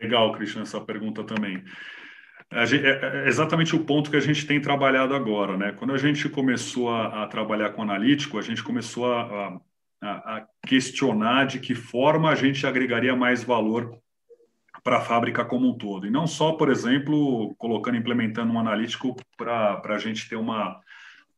Legal, 0.00 0.32
Cristian, 0.32 0.62
essa 0.62 0.80
pergunta 0.80 1.24
também. 1.24 1.62
Gente, 2.64 2.86
é, 2.86 3.24
é 3.24 3.28
exatamente 3.28 3.76
o 3.76 3.84
ponto 3.84 4.10
que 4.10 4.16
a 4.16 4.20
gente 4.20 4.46
tem 4.46 4.60
trabalhado 4.60 5.14
agora, 5.14 5.56
né? 5.56 5.72
Quando 5.72 5.92
a 5.92 5.98
gente 5.98 6.28
começou 6.28 6.90
a, 6.90 7.24
a 7.24 7.26
trabalhar 7.26 7.70
com 7.70 7.82
analítico, 7.82 8.38
a 8.38 8.42
gente 8.42 8.62
começou 8.62 9.12
a, 9.12 9.60
a, 10.00 10.36
a, 10.36 10.46
questionar 10.66 11.46
de 11.46 11.58
que 11.58 11.74
forma 11.74 12.30
a 12.30 12.34
gente 12.34 12.66
agregaria 12.66 13.14
mais 13.14 13.44
valor 13.44 13.98
para 14.82 14.98
a 14.98 15.00
fábrica 15.02 15.44
como 15.44 15.68
um 15.68 15.76
todo. 15.76 16.06
E 16.06 16.10
não 16.10 16.26
só, 16.26 16.52
por 16.52 16.70
exemplo, 16.70 17.54
colocando, 17.56 17.98
implementando 17.98 18.52
um 18.52 18.58
analítico 18.58 19.14
para 19.36 19.82
a 19.84 19.98
gente 19.98 20.26
ter 20.26 20.36
uma, 20.36 20.80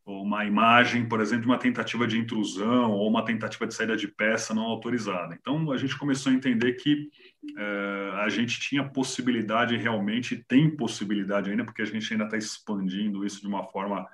uma 0.04 0.44
imagem, 0.44 1.06
por 1.06 1.20
exemplo, 1.20 1.42
de 1.42 1.48
uma 1.48 1.58
tentativa 1.58 2.06
de 2.06 2.18
intrusão 2.18 2.92
ou 2.92 3.08
uma 3.08 3.24
tentativa 3.24 3.66
de 3.66 3.74
saída 3.74 3.96
de 3.96 4.08
peça 4.08 4.54
não 4.54 4.64
autorizada. 4.64 5.36
Então, 5.38 5.70
a 5.70 5.76
gente 5.76 5.96
começou 5.96 6.32
a 6.32 6.34
entender 6.34 6.72
que 6.74 7.08
é, 7.56 8.10
a 8.22 8.28
gente 8.28 8.58
tinha 8.60 8.88
possibilidade 8.88 9.76
realmente, 9.76 10.44
tem 10.48 10.74
possibilidade 10.74 11.50
ainda, 11.50 11.64
porque 11.64 11.82
a 11.82 11.86
gente 11.86 12.12
ainda 12.12 12.24
está 12.24 12.36
expandindo 12.36 13.24
isso 13.24 13.40
de 13.40 13.46
uma 13.46 13.64
forma 13.64 14.06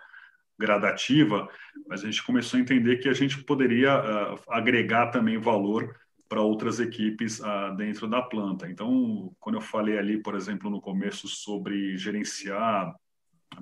gradativa, 0.59 1.49
mas 1.87 2.03
a 2.03 2.07
gente 2.07 2.25
começou 2.25 2.59
a 2.59 2.61
entender 2.61 2.97
que 2.97 3.09
a 3.09 3.13
gente 3.13 3.43
poderia 3.45 3.99
uh, 3.99 4.41
agregar 4.49 5.09
também 5.11 5.39
valor 5.39 5.95
para 6.29 6.41
outras 6.41 6.81
equipes 6.81 7.41
uh, 7.41 7.77
dentro 7.77 8.09
da 8.09 8.23
planta. 8.23 8.69
Então, 8.69 9.35
quando 9.39 9.57
eu 9.57 9.61
falei 9.61 9.99
ali, 9.99 10.19
por 10.19 10.35
exemplo, 10.35 10.71
no 10.71 10.81
começo 10.81 11.29
sobre 11.29 11.97
gerenciar 11.99 12.95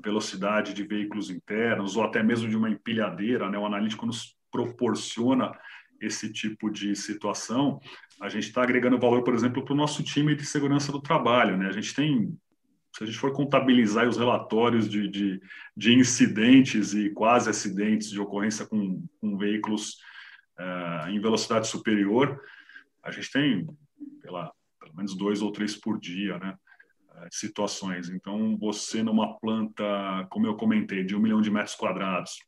velocidade 0.02 0.74
de 0.74 0.84
veículos 0.84 1.30
internos 1.30 1.96
ou 1.96 2.04
até 2.04 2.22
mesmo 2.22 2.48
de 2.48 2.56
uma 2.56 2.70
empilhadeira, 2.70 3.50
né? 3.50 3.58
O 3.58 3.66
analítico 3.66 4.06
nos 4.06 4.36
proporciona 4.50 5.52
esse 6.00 6.32
tipo 6.32 6.70
de 6.70 6.94
situação. 6.94 7.80
A 8.20 8.28
gente 8.28 8.48
está 8.48 8.62
agregando 8.62 8.98
valor, 8.98 9.22
por 9.22 9.34
exemplo, 9.34 9.64
para 9.64 9.74
o 9.74 9.76
nosso 9.76 10.02
time 10.02 10.34
de 10.34 10.44
segurança 10.44 10.92
do 10.92 11.00
trabalho, 11.00 11.56
né? 11.56 11.68
A 11.68 11.72
gente 11.72 11.94
tem 11.94 12.36
se 12.96 13.02
a 13.02 13.06
gente 13.06 13.18
for 13.18 13.32
contabilizar 13.32 14.08
os 14.08 14.16
relatórios 14.16 14.88
de, 14.88 15.08
de, 15.08 15.40
de 15.76 15.94
incidentes 15.94 16.94
e 16.94 17.10
quase 17.10 17.50
acidentes 17.50 18.08
de 18.08 18.20
ocorrência 18.20 18.64
com, 18.66 19.04
com 19.20 19.36
veículos 19.36 19.98
uh, 20.60 21.08
em 21.08 21.20
velocidade 21.20 21.66
superior, 21.66 22.40
a 23.02 23.10
gente 23.10 23.32
tem, 23.32 23.66
pelo 24.22 24.52
menos 24.94 25.16
dois 25.16 25.42
ou 25.42 25.50
três 25.50 25.74
por 25.74 25.98
dia, 25.98 26.38
né? 26.38 26.56
Situações. 27.30 28.08
Então, 28.08 28.56
você 28.56 29.02
numa 29.02 29.38
planta, 29.38 29.84
como 30.30 30.46
eu 30.46 30.56
comentei, 30.56 31.04
de 31.04 31.14
um 31.14 31.20
milhão 31.20 31.40
de 31.40 31.50
metros 31.50 31.74
quadrados, 31.74 32.38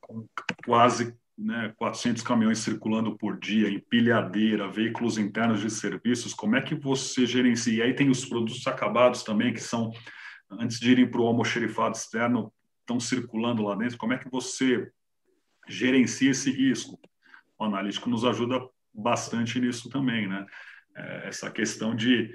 com 0.00 0.26
quase 0.64 1.16
né, 1.36 1.72
400 1.76 2.22
caminhões 2.22 2.58
circulando 2.58 3.16
por 3.16 3.38
dia, 3.38 3.70
empilhadeira, 3.70 4.70
veículos 4.70 5.16
internos 5.16 5.60
de 5.60 5.70
serviços, 5.70 6.34
como 6.34 6.56
é 6.56 6.60
que 6.60 6.74
você 6.74 7.24
gerencia? 7.24 7.72
E 7.72 7.82
aí 7.82 7.94
tem 7.94 8.10
os 8.10 8.24
produtos 8.24 8.66
acabados 8.66 9.22
também, 9.22 9.52
que 9.52 9.60
são, 9.60 9.90
antes 10.50 10.78
de 10.78 10.90
irem 10.90 11.10
para 11.10 11.20
o 11.20 11.26
almoxerifado 11.26 11.96
externo, 11.96 12.52
estão 12.80 13.00
circulando 13.00 13.62
lá 13.62 13.74
dentro. 13.74 13.96
Como 13.96 14.12
é 14.12 14.18
que 14.18 14.30
você 14.30 14.90
gerencia 15.68 16.30
esse 16.30 16.50
risco? 16.50 17.00
O 17.58 17.64
analítico 17.64 18.10
nos 18.10 18.24
ajuda 18.24 18.60
bastante 18.92 19.60
nisso 19.60 19.88
também, 19.88 20.28
né? 20.28 20.44
É, 20.96 21.28
essa 21.28 21.50
questão 21.50 21.94
de 21.94 22.34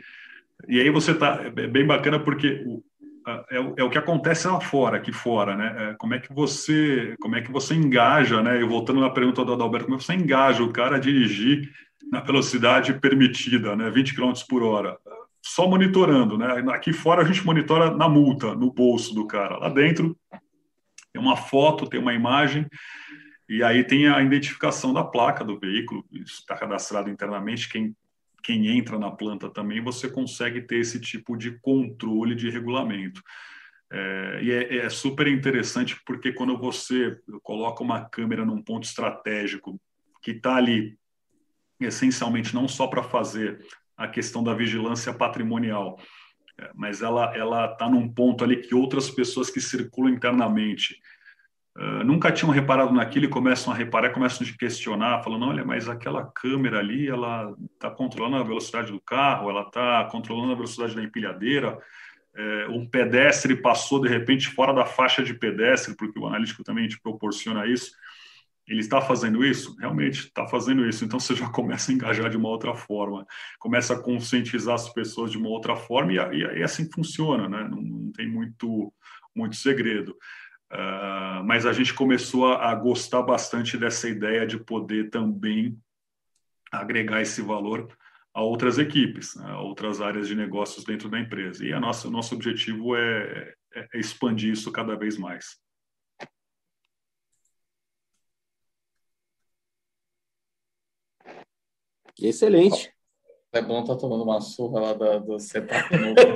e 0.68 0.80
aí 0.80 0.90
você 0.90 1.14
tá 1.14 1.42
é 1.44 1.68
bem 1.68 1.86
bacana 1.86 2.20
porque 2.20 2.64
o, 2.66 2.84
é, 3.28 3.58
é, 3.78 3.84
o 3.84 3.90
que 3.90 3.98
acontece 3.98 4.48
lá 4.48 4.62
fora, 4.62 4.98
aqui 4.98 5.12
fora, 5.12 5.56
né? 5.56 5.76
É, 5.78 5.94
como 5.96 6.14
é 6.14 6.20
que 6.20 6.32
você, 6.34 7.16
como 7.20 7.36
é 7.36 7.42
que 7.42 7.52
você 7.52 7.74
engaja, 7.74 8.42
né? 8.44 8.62
E 8.62 8.64
voltando 8.64 9.02
na 9.02 9.10
pergunta 9.10 9.44
do 9.44 9.54
Adalberto, 9.54 9.86
como 9.86 9.98
é 9.98 10.00
que 10.00 10.06
você 10.06 10.14
engaja 10.14 10.64
o 10.64 10.72
cara 10.72 10.98
a 10.98 11.00
dirigir 11.00 11.72
na 12.12 12.22
velocidade 12.22 12.94
permitida, 13.00 13.76
né? 13.76 13.90
20 13.90 14.16
km 14.16 14.32
por 14.48 14.62
hora, 14.62 14.98
só 15.42 15.68
monitorando, 15.68 16.38
né? 16.38 16.64
Aqui 16.70 16.94
fora 16.94 17.24
a 17.24 17.26
gente 17.26 17.44
monitora 17.46 17.96
na 17.96 18.08
multa, 18.08 18.54
no 18.54 18.72
bolso 18.72 19.14
do 19.16 19.26
cara. 19.26 19.58
Lá 19.58 19.70
dentro 19.70 20.16
tem 21.12 21.22
uma 21.22 21.36
foto, 21.36 21.88
tem 21.88 22.00
uma 22.00 22.14
imagem 22.14 22.68
e 23.50 23.64
aí 23.64 23.84
tem 23.84 24.08
a 24.08 24.22
identificação 24.22 24.94
da 24.94 25.04
placa 25.04 25.44
do 25.44 25.60
veículo, 25.60 26.04
está 26.12 26.56
cadastrado 26.56 27.10
internamente 27.10 27.70
quem 27.70 27.96
quem 28.46 28.68
entra 28.78 29.00
na 29.00 29.10
planta 29.10 29.50
também, 29.50 29.82
você 29.82 30.08
consegue 30.08 30.62
ter 30.62 30.78
esse 30.78 31.00
tipo 31.00 31.36
de 31.36 31.60
controle 31.60 32.36
de 32.36 32.48
regulamento. 32.48 33.20
É, 33.92 34.40
e 34.44 34.52
é, 34.52 34.78
é, 34.78 34.90
super 34.90 35.28
interessante 35.28 36.00
porque 36.06 36.32
quando 36.32 36.56
você 36.56 37.20
coloca 37.42 37.84
uma 37.84 38.08
câmera 38.08 38.46
num 38.46 38.62
ponto 38.62 38.84
estratégico 38.84 39.80
que 40.22 40.32
está 40.32 40.56
ali 40.56 40.98
essencialmente 41.80 42.54
não 42.54 42.68
só 42.68 42.88
para 42.88 43.04
fazer 43.04 43.66
a 43.98 44.08
questão 44.08 44.44
da 44.44 44.54
vigilância 44.54 45.14
patrimonial, 45.14 46.00
é, 46.60 46.70
mas 46.76 47.02
ela 47.02 47.36
ela 47.36 47.72
está 47.72 47.90
num 47.90 48.08
ponto 48.08 48.44
ali 48.44 48.58
que 48.58 48.76
outras 48.76 49.10
pessoas 49.10 49.50
que 49.50 49.60
circulam 49.60 50.14
internamente 50.14 51.00
Uh, 51.78 52.06
nunca 52.06 52.32
tinham 52.32 52.52
reparado 52.52 52.94
naquilo 52.94 53.26
e 53.26 53.30
começam 53.30 53.74
a 53.74 53.76
reparar, 53.76 54.12
começam 54.12 54.48
a 54.48 54.58
questionar, 54.58 55.22
falando, 55.22 55.46
olha, 55.46 55.66
mas 55.66 55.90
aquela 55.90 56.26
câmera 56.26 56.80
ali, 56.80 57.08
ela 57.08 57.54
está 57.74 57.92
controlando 57.92 58.38
a 58.38 58.44
velocidade 58.44 58.94
do 58.94 59.02
carro, 59.02 59.50
ela 59.50 59.64
está 59.64 60.06
controlando 60.06 60.54
a 60.54 60.56
velocidade 60.56 60.96
da 60.96 61.04
empilhadeira, 61.04 61.78
é, 62.34 62.68
um 62.70 62.86
pedestre 62.86 63.56
passou, 63.56 64.02
de 64.02 64.08
repente, 64.08 64.48
fora 64.48 64.74
da 64.74 64.86
faixa 64.86 65.24
de 65.24 65.34
pedestre, 65.34 65.96
porque 65.96 66.18
o 66.18 66.28
analítico 66.28 66.64
também 66.64 66.88
te 66.88 67.00
proporciona 67.00 67.66
isso, 67.66 67.92
ele 68.68 68.80
está 68.80 69.00
fazendo 69.00 69.46
isso? 69.46 69.76
Realmente 69.80 70.20
está 70.22 70.48
fazendo 70.48 70.88
isso. 70.88 71.06
Então 71.06 71.20
você 71.20 71.36
já 71.36 71.50
começa 71.52 71.92
a 71.92 71.94
engajar 71.94 72.30
de 72.30 72.38
uma 72.38 72.50
outra 72.50 72.74
forma, 72.74 73.26
começa 73.60 73.94
a 73.94 74.02
conscientizar 74.02 74.76
as 74.76 74.90
pessoas 74.90 75.32
de 75.32 75.38
uma 75.38 75.50
outra 75.50 75.76
forma 75.76 76.14
e, 76.14 76.18
e, 76.18 76.60
e 76.60 76.64
assim 76.64 76.90
funciona, 76.92 77.48
né? 77.48 77.68
Não, 77.70 77.82
não 77.82 78.12
tem 78.12 78.28
muito, 78.28 78.94
muito 79.36 79.56
segredo. 79.56 80.16
Uh, 80.72 81.44
mas 81.46 81.66
a 81.66 81.74
gente 81.74 81.94
começou 81.94 82.48
a, 82.48 82.72
a, 82.72 82.76
gostar 82.76 83.22
bastante 83.22 83.78
dessa 83.78 84.10
ideia 84.10 84.48
de 84.48 84.58
poder 84.58 85.10
também 85.10 85.80
agregar 86.72 87.22
esse 87.22 87.42
valor 87.42 87.88
a 88.34 88.42
outras 88.42 88.78
equipes, 88.78 89.36
né, 89.36 89.52
a 89.52 89.62
outras 89.62 90.02
áreas 90.02 90.28
de 90.28 90.36
negócios 90.36 90.84
dentro 90.84 91.10
da 91.10 91.20
empresa. 91.20 91.64
E 91.66 91.72
a 91.72 91.80
nossa, 91.80 92.08
o 92.08 92.12
nosso 92.12 92.36
objetivo 92.36 92.96
é, 92.96 93.54
é, 93.74 93.88
é 93.94 94.00
expandir 94.00 94.52
isso 94.52 94.72
cada 94.72 94.96
vez 94.96 95.18
mais. 95.18 95.58
Excelente. 102.20 102.95
Clebão 103.56 103.86
tá 103.86 103.96
tomando 103.96 104.24
uma 104.26 104.42
surra 104.42 104.82
lá 104.82 104.94
do, 104.94 105.20
do 105.22 105.40
setup 105.40 105.90
novo 105.98 106.14
dele. 106.14 106.36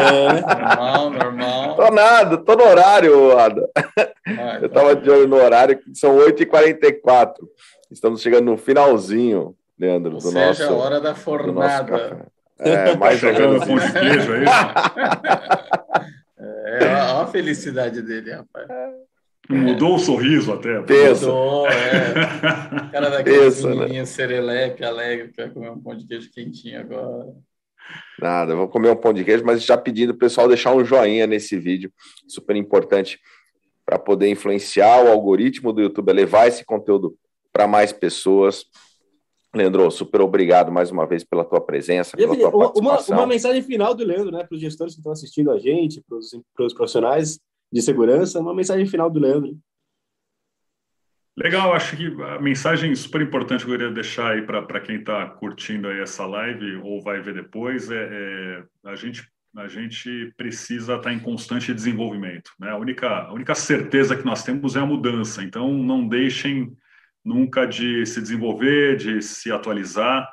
É. 0.00 0.40
Normal, 0.40 1.10
normal. 1.10 1.76
Tô 1.76 1.90
nada, 1.90 2.38
tô 2.38 2.56
no 2.56 2.64
horário, 2.64 3.38
Ada. 3.38 3.68
Ah, 4.26 4.58
Eu 4.62 4.68
tava 4.70 4.96
de 4.96 5.10
olho 5.10 5.28
no 5.28 5.36
horário, 5.36 5.78
são 5.92 6.16
8h44. 6.16 7.34
Estamos 7.90 8.22
chegando 8.22 8.46
no 8.46 8.56
finalzinho, 8.56 9.54
Leandro, 9.78 10.12
ou 10.14 10.18
do 10.18 10.22
seja, 10.30 10.46
nosso. 10.46 10.62
a 10.64 10.72
hora 10.72 11.00
da 11.02 11.14
fornada. 11.14 12.26
É, 12.58 12.96
mais 12.96 13.22
menos 13.22 13.64
pão 13.66 13.76
de 13.76 13.92
queijo 13.92 14.32
aí. 14.32 14.44
É, 16.36 16.78
olha 16.86 17.22
a 17.22 17.26
felicidade 17.26 18.02
dele, 18.02 18.32
rapaz. 18.32 18.66
Mudou 19.48 19.96
o 19.96 19.98
sorriso 19.98 20.52
até. 20.52 20.80
Pensa. 20.82 21.26
Mudou, 21.26 21.66
é. 21.68 22.88
O 22.88 22.90
cara 22.92 23.10
daquele 23.10 23.40
Pensa, 23.40 23.68
né? 23.68 23.74
menininho 23.76 24.06
serelepe, 24.06 24.84
alegre, 24.84 25.28
que 25.28 25.36
vai 25.36 25.50
comer 25.50 25.70
um 25.70 25.80
pão 25.80 25.94
de 25.94 26.06
queijo 26.06 26.30
quentinho 26.30 26.80
agora. 26.80 27.34
Nada, 28.18 28.56
vou 28.56 28.68
comer 28.68 28.90
um 28.90 28.96
pão 28.96 29.12
de 29.12 29.22
queijo, 29.22 29.44
mas 29.44 29.62
já 29.62 29.76
pedindo 29.76 30.10
o 30.10 30.16
pessoal 30.16 30.48
deixar 30.48 30.74
um 30.74 30.84
joinha 30.84 31.26
nesse 31.26 31.58
vídeo, 31.58 31.92
super 32.26 32.56
importante 32.56 33.18
para 33.84 33.98
poder 33.98 34.28
influenciar 34.28 35.04
o 35.04 35.08
algoritmo 35.08 35.72
do 35.72 35.82
YouTube, 35.82 36.10
a 36.10 36.14
levar 36.14 36.48
esse 36.48 36.64
conteúdo 36.64 37.14
para 37.52 37.66
mais 37.66 37.92
pessoas. 37.92 38.64
Leandro, 39.54 39.90
super 39.90 40.22
obrigado 40.22 40.72
mais 40.72 40.90
uma 40.90 41.06
vez 41.06 41.22
pela 41.22 41.44
tua 41.44 41.60
presença, 41.60 42.16
pela 42.16 42.34
tua 42.34 42.48
uma, 42.48 42.56
uma, 42.56 42.70
participação. 42.72 43.18
uma 43.18 43.26
mensagem 43.26 43.62
final 43.62 43.94
do 43.94 44.04
Leandro, 44.04 44.32
né, 44.32 44.42
para 44.42 44.54
os 44.54 44.60
gestores 44.60 44.94
que 44.94 45.00
estão 45.00 45.12
assistindo 45.12 45.50
a 45.50 45.58
gente, 45.58 46.02
para 46.56 46.66
os 46.66 46.74
profissionais 46.74 47.38
de 47.74 47.82
segurança, 47.82 48.38
uma 48.38 48.54
mensagem 48.54 48.86
final 48.86 49.10
do 49.10 49.18
Leandro. 49.18 49.58
Legal, 51.36 51.72
acho 51.72 51.96
que 51.96 52.06
a 52.22 52.40
mensagem 52.40 52.94
super 52.94 53.20
importante 53.20 53.64
que 53.64 53.70
eu 53.72 53.76
queria 53.76 53.92
deixar 53.92 54.30
aí 54.30 54.42
para 54.42 54.80
quem 54.80 55.00
está 55.00 55.26
curtindo 55.26 55.88
aí 55.88 55.98
essa 55.98 56.24
live 56.24 56.76
ou 56.76 57.02
vai 57.02 57.20
ver 57.20 57.34
depois 57.34 57.90
é, 57.90 57.96
é 58.84 58.88
a 58.88 58.94
gente 58.94 59.28
a 59.56 59.68
gente 59.68 60.32
precisa 60.36 60.96
estar 60.96 61.12
em 61.12 61.18
constante 61.18 61.72
desenvolvimento, 61.72 62.50
né? 62.58 62.70
A 62.70 62.76
única 62.76 63.08
a 63.08 63.32
única 63.32 63.54
certeza 63.54 64.16
que 64.16 64.24
nós 64.24 64.42
temos 64.44 64.76
é 64.76 64.80
a 64.80 64.86
mudança. 64.86 65.42
Então 65.42 65.72
não 65.72 66.06
deixem 66.06 66.76
nunca 67.24 67.64
de 67.64 68.04
se 68.06 68.20
desenvolver, 68.20 68.96
de 68.96 69.22
se 69.22 69.50
atualizar 69.50 70.28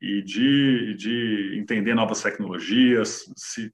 e 0.00 0.22
de, 0.22 0.94
de 0.94 1.58
entender 1.58 1.94
novas 1.94 2.22
tecnologias, 2.22 3.30
se 3.36 3.72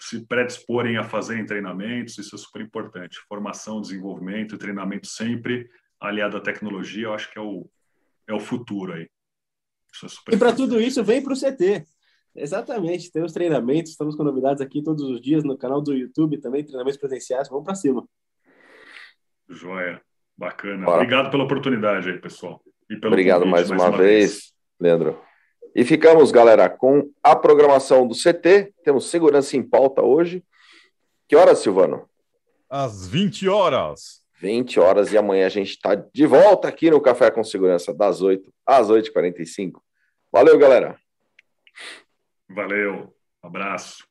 se 0.00 0.24
predisporem 0.26 0.96
a 0.96 1.02
fazerem 1.02 1.44
treinamentos, 1.44 2.18
isso 2.18 2.34
é 2.34 2.38
super 2.38 2.62
importante. 2.62 3.18
Formação, 3.28 3.80
desenvolvimento 3.80 4.54
e 4.54 4.58
treinamento 4.58 5.06
sempre 5.06 5.68
aliado 6.00 6.36
à 6.36 6.40
tecnologia, 6.40 7.06
eu 7.06 7.14
acho 7.14 7.30
que 7.32 7.38
é 7.38 7.42
o, 7.42 7.68
é 8.28 8.32
o 8.32 8.38
futuro 8.38 8.92
aí. 8.92 9.08
Isso 9.92 10.06
é 10.06 10.08
super 10.08 10.34
E 10.34 10.38
para 10.38 10.54
tudo 10.54 10.80
isso, 10.80 11.02
vem 11.02 11.22
para 11.22 11.32
o 11.32 11.36
CT. 11.36 11.84
Exatamente, 12.36 13.10
temos 13.10 13.32
treinamentos, 13.32 13.90
estamos 13.90 14.14
com 14.14 14.22
novidades 14.22 14.60
aqui 14.60 14.82
todos 14.82 15.02
os 15.02 15.20
dias 15.20 15.42
no 15.42 15.58
canal 15.58 15.82
do 15.82 15.92
YouTube 15.92 16.38
também, 16.38 16.62
treinamentos 16.62 17.00
presenciais, 17.00 17.48
vamos 17.48 17.64
para 17.64 17.74
cima. 17.74 18.06
Joia, 19.48 20.00
bacana. 20.36 20.84
Bora. 20.84 20.98
Obrigado 20.98 21.30
pela 21.30 21.44
oportunidade 21.44 22.08
aí, 22.08 22.18
pessoal. 22.20 22.62
E 22.88 22.96
pelo 22.96 23.12
Obrigado 23.12 23.40
convite 23.40 23.50
mais 23.50 23.70
uma 23.70 23.90
vez, 23.90 24.52
Leandro. 24.78 25.27
E 25.74 25.84
ficamos, 25.84 26.30
galera, 26.30 26.68
com 26.68 27.10
a 27.22 27.36
programação 27.36 28.06
do 28.06 28.14
CT. 28.14 28.72
Temos 28.82 29.10
segurança 29.10 29.56
em 29.56 29.62
pauta 29.62 30.02
hoje. 30.02 30.42
Que 31.28 31.36
horas, 31.36 31.58
Silvano? 31.58 32.08
Às 32.68 33.06
20 33.06 33.48
horas. 33.48 34.22
20 34.40 34.78
horas 34.80 35.12
e 35.12 35.18
amanhã 35.18 35.46
a 35.46 35.50
gente 35.50 35.70
está 35.70 35.94
de 35.94 36.26
volta 36.26 36.68
aqui 36.68 36.90
no 36.90 37.00
Café 37.00 37.30
com 37.30 37.42
Segurança, 37.42 37.92
das 37.92 38.22
8 38.22 38.52
às 38.64 38.88
8h45. 38.88 39.80
Valeu, 40.32 40.56
galera. 40.58 40.96
Valeu, 42.48 43.14
abraço. 43.42 44.07